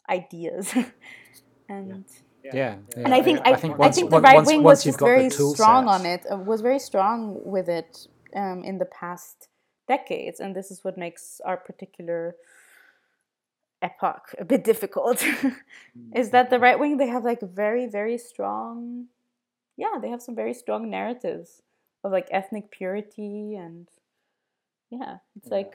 [0.08, 0.72] ideas
[1.68, 2.04] and
[2.52, 4.98] yeah, and I think I, I think, once- the right once- wing once was just
[5.00, 6.26] very strong sets- on it.
[6.30, 8.06] Uh, was very strong with it
[8.36, 9.48] um, in the past
[9.88, 12.36] decades, and this is what makes our particular
[13.82, 15.24] epoch a bit difficult.
[16.14, 16.98] is that the right wing?
[16.98, 19.06] They have like very very strong,
[19.78, 21.62] yeah, they have some very strong narratives
[22.02, 23.88] of like ethnic purity and
[24.90, 25.74] yeah, it's like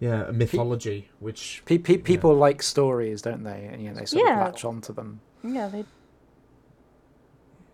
[0.00, 3.68] Yeah, a mythology, which Pe- pe- people like stories, don't they?
[3.72, 4.40] And you know, they sort Yeah.
[4.40, 5.20] of latch onto them.
[5.42, 5.84] yeah they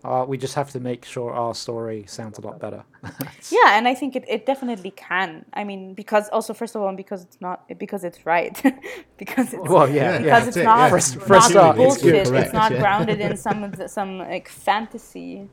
[0.03, 2.83] Uh, we just have to make sure our story sounds a lot better.
[3.51, 5.45] Yeah, and I think it, it definitely can.
[5.53, 8.55] I mean, because also first of all, because it's not because it's right,
[9.17, 10.17] because it's well, yeah, Yeah, yeah.
[10.19, 10.89] because that's it's it, not, yeah.
[10.89, 12.15] For- it's for not start, bullshit.
[12.15, 12.79] It's, correct, not yeah.
[12.79, 15.49] grounded in some of the, some like fantasy.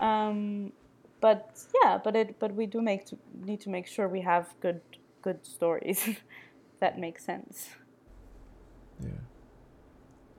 [0.00, 0.72] Um,
[1.20, 4.46] but yeah, but it but we do make to, need to make sure we have
[4.60, 4.80] good
[5.22, 6.08] good stories
[6.80, 7.68] that make sense.
[9.02, 9.10] yeah.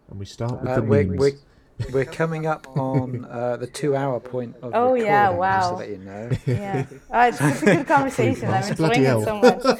[0.09, 1.19] and we start with Uh, the we're, memes.
[1.19, 5.73] we're, we're coming up on uh, the two-hour point of Oh, yeah, recording, just to
[5.73, 5.79] wow.
[5.79, 6.29] let you know.
[6.45, 6.85] Yeah.
[7.11, 8.49] Oh, it's such a good conversation.
[8.49, 9.79] I'm enjoying it so much.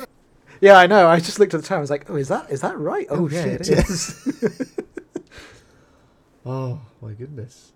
[0.62, 1.08] Yeah, I know.
[1.08, 1.78] I just looked at the time.
[1.78, 3.08] I was like, "Oh, is that is that right?
[3.10, 4.76] Oh, Oh, yeah, shit, is."
[6.46, 7.72] Oh my goodness.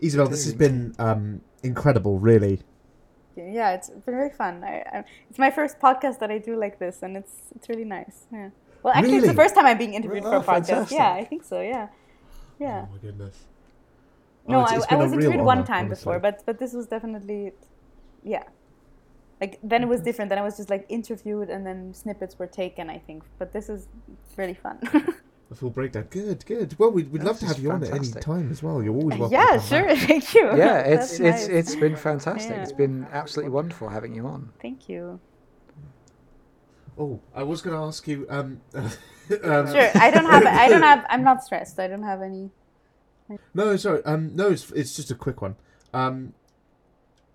[0.00, 2.60] Isabel, this has been um, incredible, really.
[3.36, 4.64] Yeah, it's been very fun.
[4.64, 7.84] I, I, it's my first podcast that I do like this, and it's it's really
[7.84, 8.26] nice.
[8.32, 8.50] Yeah.
[8.82, 10.66] Well, actually, it's the first time I'm being interviewed Oh, for a podcast.
[10.66, 10.98] fantastic.
[10.98, 11.60] Yeah, I think so.
[11.60, 11.88] Yeah.
[12.58, 12.86] Yeah.
[12.88, 13.36] Oh my goodness.
[14.46, 16.00] no, Oh, it's- I, it's I been was real interviewed one time honestly.
[16.02, 17.52] before, but but this was definitely,
[18.24, 18.44] yeah.
[19.40, 20.30] Like then it was different.
[20.30, 22.90] Then I was just like interviewed, and then snippets were taken.
[22.90, 23.86] I think, but this is
[24.36, 24.78] really fun.
[25.50, 26.06] A full breakdown.
[26.10, 26.78] Good, good.
[26.78, 28.82] Well, we'd, we'd love to have is you on at any time as well.
[28.82, 29.32] You're always welcome.
[29.32, 29.96] yeah, sure.
[30.06, 30.44] Thank you.
[30.56, 31.48] yeah, That's it's nice.
[31.48, 32.50] it's it's been fantastic.
[32.50, 32.62] Yeah.
[32.62, 34.50] It's been absolutely wonderful having you on.
[34.60, 35.20] Thank you.
[36.98, 38.26] Oh, I was going to ask you.
[38.28, 38.90] Um, um,
[39.30, 39.90] Sure.
[39.94, 40.44] I don't have.
[40.46, 41.06] I don't have.
[41.08, 41.78] I'm not stressed.
[41.78, 42.50] I don't have any.
[43.54, 44.04] No, sorry.
[44.04, 45.56] Um, no, it's it's just a quick one.
[45.94, 46.34] Um,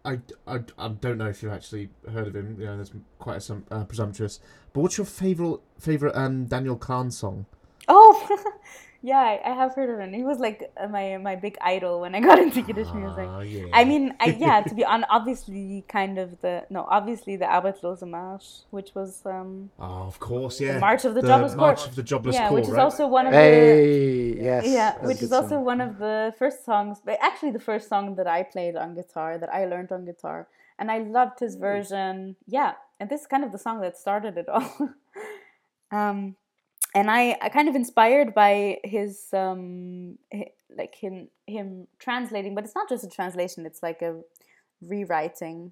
[0.06, 2.58] I, I, I don't know if you've actually heard of him.
[2.60, 4.40] You know, that's quite some uh, presumptuous.
[4.74, 7.46] But what's your favorite favorite um Daniel Kahn song?
[7.88, 8.52] Oh,
[9.02, 10.14] yeah, I, I have heard of him.
[10.14, 13.28] He was like uh, my my big idol when I got into Yiddish music.
[13.30, 13.66] Ah, yeah.
[13.74, 18.02] I mean, I, yeah, to be honest, obviously, kind of the no, obviously the Arbeitslose
[18.04, 20.80] Marsch, which was um Oh, of course, yeah.
[20.80, 21.88] March of the Jobless March Poor.
[21.90, 22.84] of the Jobless yeah, Poor, which is right?
[22.84, 24.66] also one of the Hey, yes.
[24.68, 25.66] yeah, which is also song.
[25.66, 29.38] one of the first songs, but actually the first song that I played on guitar,
[29.38, 30.48] that I learned on guitar,
[30.80, 32.36] and I loved his version.
[32.48, 34.90] Yeah, and this is kind of the song that started it all.
[35.92, 36.36] um,
[36.94, 42.64] and I, I kind of inspired by his um, hi- like him him translating, but
[42.64, 44.22] it's not just a translation; it's like a
[44.82, 45.72] rewriting.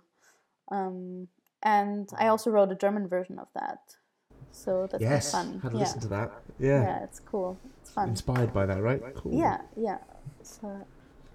[0.72, 1.28] Um,
[1.64, 3.96] and I also wrote a German version of that,
[4.52, 5.60] so that's yes, fun.
[5.62, 5.80] had a yeah.
[5.82, 6.32] listen to that.
[6.60, 6.82] Yeah.
[6.82, 7.58] yeah, it's cool.
[7.82, 8.10] It's fun.
[8.10, 9.02] inspired by that, right?
[9.16, 9.38] Cool.
[9.38, 10.00] Yeah, yeah.
[10.42, 10.86] So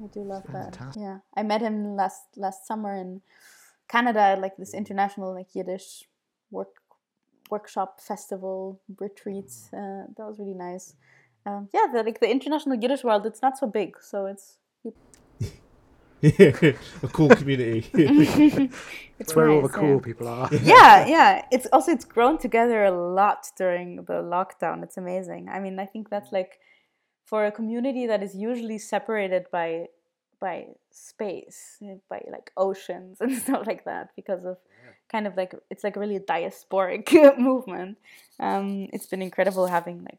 [0.03, 0.79] I do love that.
[0.97, 3.23] Yeah, I met him last last summer in
[3.89, 6.05] Canada like this international like Yiddish
[6.51, 6.75] work
[7.51, 9.51] workshop festival retreat.
[9.73, 10.95] Uh, that was really nice.
[11.45, 14.59] Um, yeah, the, like the international Yiddish world, it's not so big, so it's
[16.23, 17.89] a cool community.
[17.95, 18.75] it's
[19.19, 20.01] It's where all the cool yeah.
[20.01, 20.49] people are.
[20.63, 21.45] yeah, yeah.
[21.51, 24.83] It's also it's grown together a lot during the lockdown.
[24.83, 25.49] It's amazing.
[25.49, 26.59] I mean, I think that's like
[27.25, 29.87] for a community that is usually separated by
[30.41, 34.59] by space, eh, by like oceans and stuff like that, because of
[35.11, 37.99] kind of like it's like really a diasporic movement.
[38.41, 40.19] Um, it's been incredible having like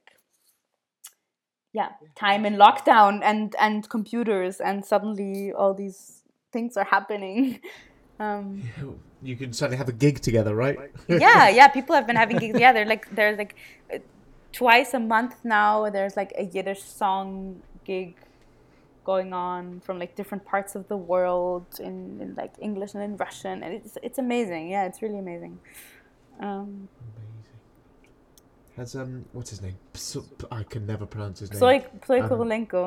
[1.73, 7.59] yeah time in lockdown and and computers and suddenly all these things are happening.
[8.19, 8.63] Um,
[9.21, 10.75] you can suddenly have a gig together, right?
[11.07, 11.67] yeah, yeah.
[11.67, 12.59] People have been having gigs.
[12.59, 13.53] Yeah, they're like there's like
[14.51, 15.87] twice a month now.
[15.91, 18.15] There's like a Yiddish song gig
[19.07, 23.13] going on from like different parts of the world in, in like English and in
[23.25, 24.63] Russian, and it's it's amazing.
[24.73, 25.55] Yeah, it's really amazing.
[26.47, 26.69] Um,
[28.75, 29.77] Has um, what's his name?
[29.93, 30.25] Pso-
[30.59, 31.59] I can never pronounce his name.
[31.59, 32.83] Ploy Ploy Um, Korolenko.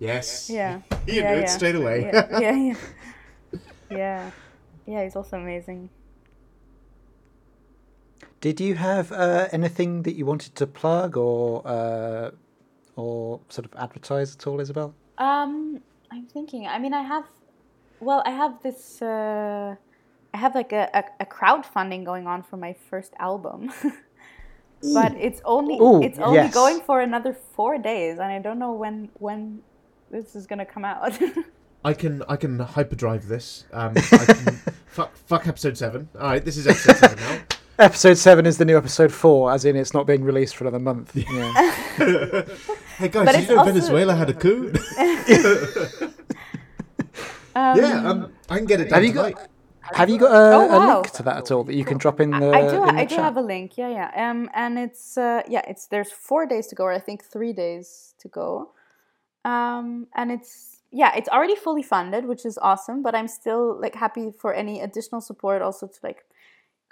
[0.00, 0.28] Yes.
[0.50, 1.98] Yeah, You yeah, knew it straight away.
[2.02, 2.76] Yeah, yeah, yeah,
[4.02, 4.30] yeah.
[4.92, 5.88] Yeah, he's also amazing.
[8.40, 12.30] Did you have uh, anything that you wanted to plug or uh,
[12.96, 14.94] or sort of advertise at all, Isabel?
[15.20, 16.66] Um, I'm thinking.
[16.66, 17.26] I mean, I have.
[18.00, 19.00] Well, I have this.
[19.02, 19.76] Uh,
[20.32, 23.70] I have like a, a, a crowdfunding going on for my first album,
[24.94, 26.54] but it's only Ooh, it's only yes.
[26.54, 29.60] going for another four days, and I don't know when when
[30.10, 31.18] this is gonna come out.
[31.84, 33.64] I can I can hyperdrive this.
[33.72, 36.08] Um, I can, fuck fuck episode seven.
[36.18, 37.38] All right, this is episode seven now.
[37.80, 40.78] Episode seven is the new episode four, as in it's not being released for another
[40.78, 41.16] month.
[41.16, 41.62] Yeah.
[43.00, 44.70] Hey guys, But did it's you know also- Venezuela had a coup?
[47.56, 49.48] um, yeah, um, I can get it done have you got tonight.
[49.94, 50.94] Have you got a, Oh, a wow.
[50.96, 52.50] link to that at all that you can drop in the?
[52.50, 52.82] I do.
[52.86, 53.24] in the I do chat?
[53.24, 53.78] have a link.
[53.78, 54.30] Yeah, yeah.
[54.30, 57.54] Um, and it's uh, yeah, it's there's four days to go, or I think three
[57.54, 58.72] days to go.
[59.46, 63.02] Um, and it's yeah, it's already fully funded, which is awesome.
[63.02, 66.26] But I'm still like happy for any additional support, also to like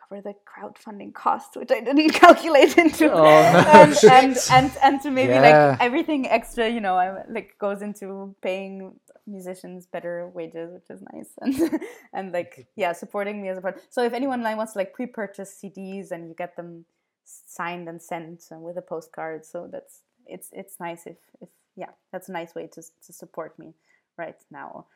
[0.08, 3.28] cover the crowdfunding cost, which I didn't calculate into, Oh, no.
[3.28, 5.70] and, and and and to maybe Yeah.
[5.70, 11.02] like everything extra, you know, I like goes into paying musicians better wages, which is
[11.12, 11.80] nice, and
[12.12, 13.80] and like yeah, supporting me as a part.
[13.90, 16.84] So if anyone like wants to like pre-purchase CDs and you get them
[17.24, 21.90] signed and sent uh, with a postcard, so that's it's it's nice if if yeah,
[22.12, 23.74] that's a nice way to to support me
[24.16, 24.86] right now.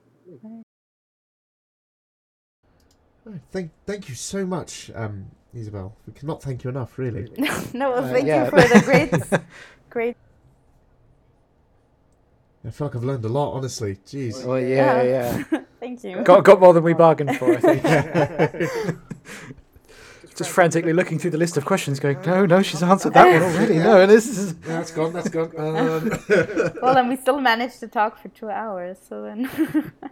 [3.26, 5.96] Oh, Thank, thank you so much, um, Isabel.
[6.06, 7.30] We cannot thank you enough, really.
[7.72, 8.44] no, well, Uh, thank yeah.
[8.44, 9.42] you for the great
[9.88, 10.16] great.
[12.66, 13.96] I feel like I've learned a lot, honestly.
[14.06, 14.44] Jeez.
[14.44, 15.42] Well, yeah, Yeah.
[15.50, 15.60] yeah.
[15.80, 16.22] Thank you.
[16.22, 18.98] got got more than we bargained for, I think.
[20.36, 23.42] Just frantically looking through the list of questions, going, no, no, she's answered that one
[23.42, 23.78] already.
[23.78, 24.54] No, and this is.
[24.62, 25.12] Yeah, that's gone.
[25.12, 25.52] That's gone.
[25.56, 26.10] Um,
[26.82, 28.98] Well, and we still managed to talk for two hours.
[29.08, 29.92] So then.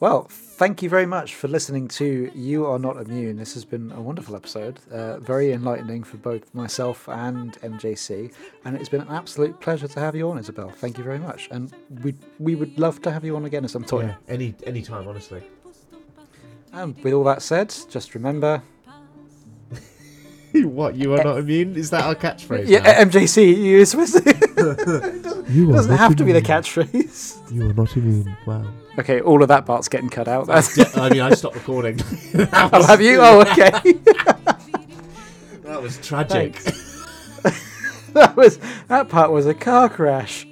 [0.00, 3.36] Well, thank you very much for listening to You Are Not Immune.
[3.36, 8.32] This has been a wonderful episode, uh, very enlightening for both myself and MJC,
[8.64, 10.70] and it's been an absolute pleasure to have you on, Isabel.
[10.70, 11.72] Thank you very much, and
[12.04, 14.12] we we would love to have you on again at some yeah, point.
[14.28, 15.42] any any time, honestly.
[16.72, 18.62] And with all that said, just remember,
[20.52, 20.94] what?
[20.94, 21.76] You are not immune?
[21.76, 22.68] Is that our catchphrase?
[22.68, 23.04] yeah, now?
[23.04, 24.22] MJC, you supposed to.
[24.28, 27.52] it you doesn't have to be the catchphrase.
[27.52, 28.36] You are not immune.
[28.46, 28.66] Wow.
[28.98, 30.46] Okay, all of that part's getting cut out.
[30.46, 31.96] That's, Yeah, I mean, I stopped recording.
[32.32, 33.20] that, oh, I'll have you.
[33.20, 33.70] Oh, okay.
[35.62, 36.54] that was tragic.
[38.12, 38.58] that was
[38.88, 40.46] that part was a car crash.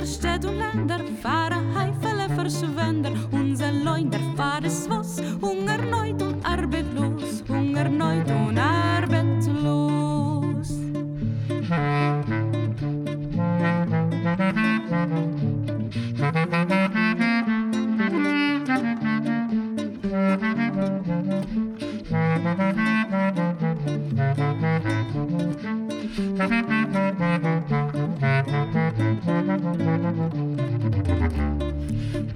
[0.00, 3.12] Schlösser, Städte und Länder, fahren Heifele Verschwender.
[3.30, 7.44] Unser Leun, der Fahrt ist was, hungerneut und arbeitslos.
[7.48, 9.90] Hungerneut und arbeitslos.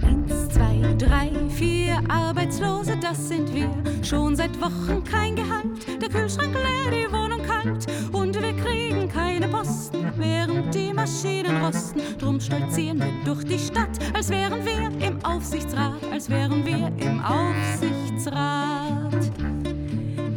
[0.03, 3.71] Eins, zwei, drei, vier Arbeitslose, das sind wir.
[4.03, 7.87] Schon seit Wochen kein Gehalt, der Kühlschrank leer, die Wohnung kalt.
[8.13, 12.01] Und wir kriegen keine Posten, während die Maschinen rosten.
[12.19, 17.21] Drum stolzieren wir durch die Stadt, als wären wir im Aufsichtsrat, als wären wir im
[17.23, 18.85] Aufsichtsrat.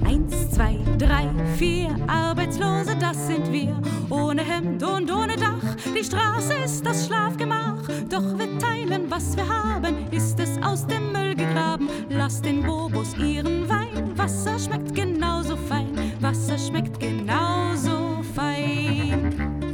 [0.08, 1.28] Eins, zwei, drei,
[1.58, 3.76] vier Arbeitslose, das sind wir.
[4.10, 7.84] Ohne Hemd und ohne Dach, die Straße ist das Schlafgemach.
[8.10, 11.90] Doch wir teilen, was wir haben, ist es aus dem Müll gegraben.
[12.08, 19.66] Lass den Bobos ihren Wein, Wasser schmeckt genauso fein, Wasser schmeckt genauso fein.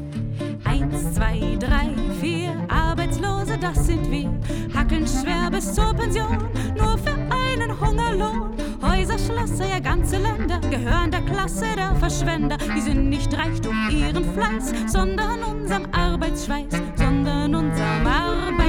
[0.63, 1.89] Eins, zwei, drei,
[2.19, 2.82] vier Arbeitslose,
[3.63, 4.29] das sind wir.
[4.75, 6.37] Hackeln schwer bis zur Pension,
[6.77, 8.51] nur für einen Hungerlohn.
[8.81, 12.57] Häuser, Schlösser, ja ganze Länder gehören der Klasse der Verschwender.
[12.75, 18.62] Die sind nicht reich durch ihren Fleiß, sondern unserem Arbeitsschweiß, sondern unserem Arbeitsschweiß.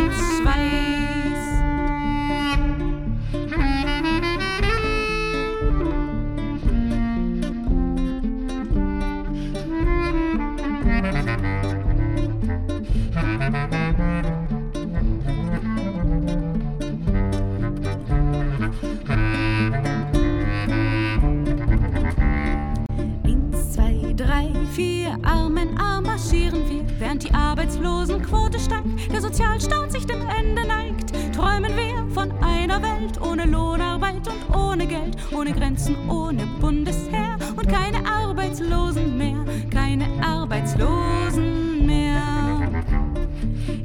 [25.15, 30.66] Vier, Arm in Arm marschieren wir, während die Arbeitslosenquote steigt, der Sozialstaat sich dem Ende
[30.66, 31.12] neigt.
[31.35, 37.69] Träumen wir von einer Welt ohne Lohnarbeit und ohne Geld, ohne Grenzen, ohne Bundesheer und
[37.69, 42.23] keine Arbeitslosen mehr, keine Arbeitslosen mehr.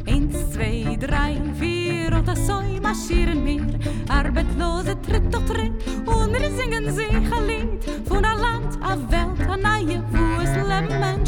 [0.07, 3.65] Eins, zwei, drei, vier und das Soi marschieren wir.
[4.09, 5.73] Arbeitslose Tritt durch Tritt
[6.05, 7.83] und wir singen sich ein Lied.
[8.07, 9.38] Von a Land, a Welt,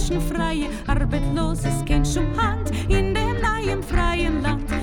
[0.01, 4.80] menschenfreie, arbeitsloses Kind um Hand in dem neuen freien Land.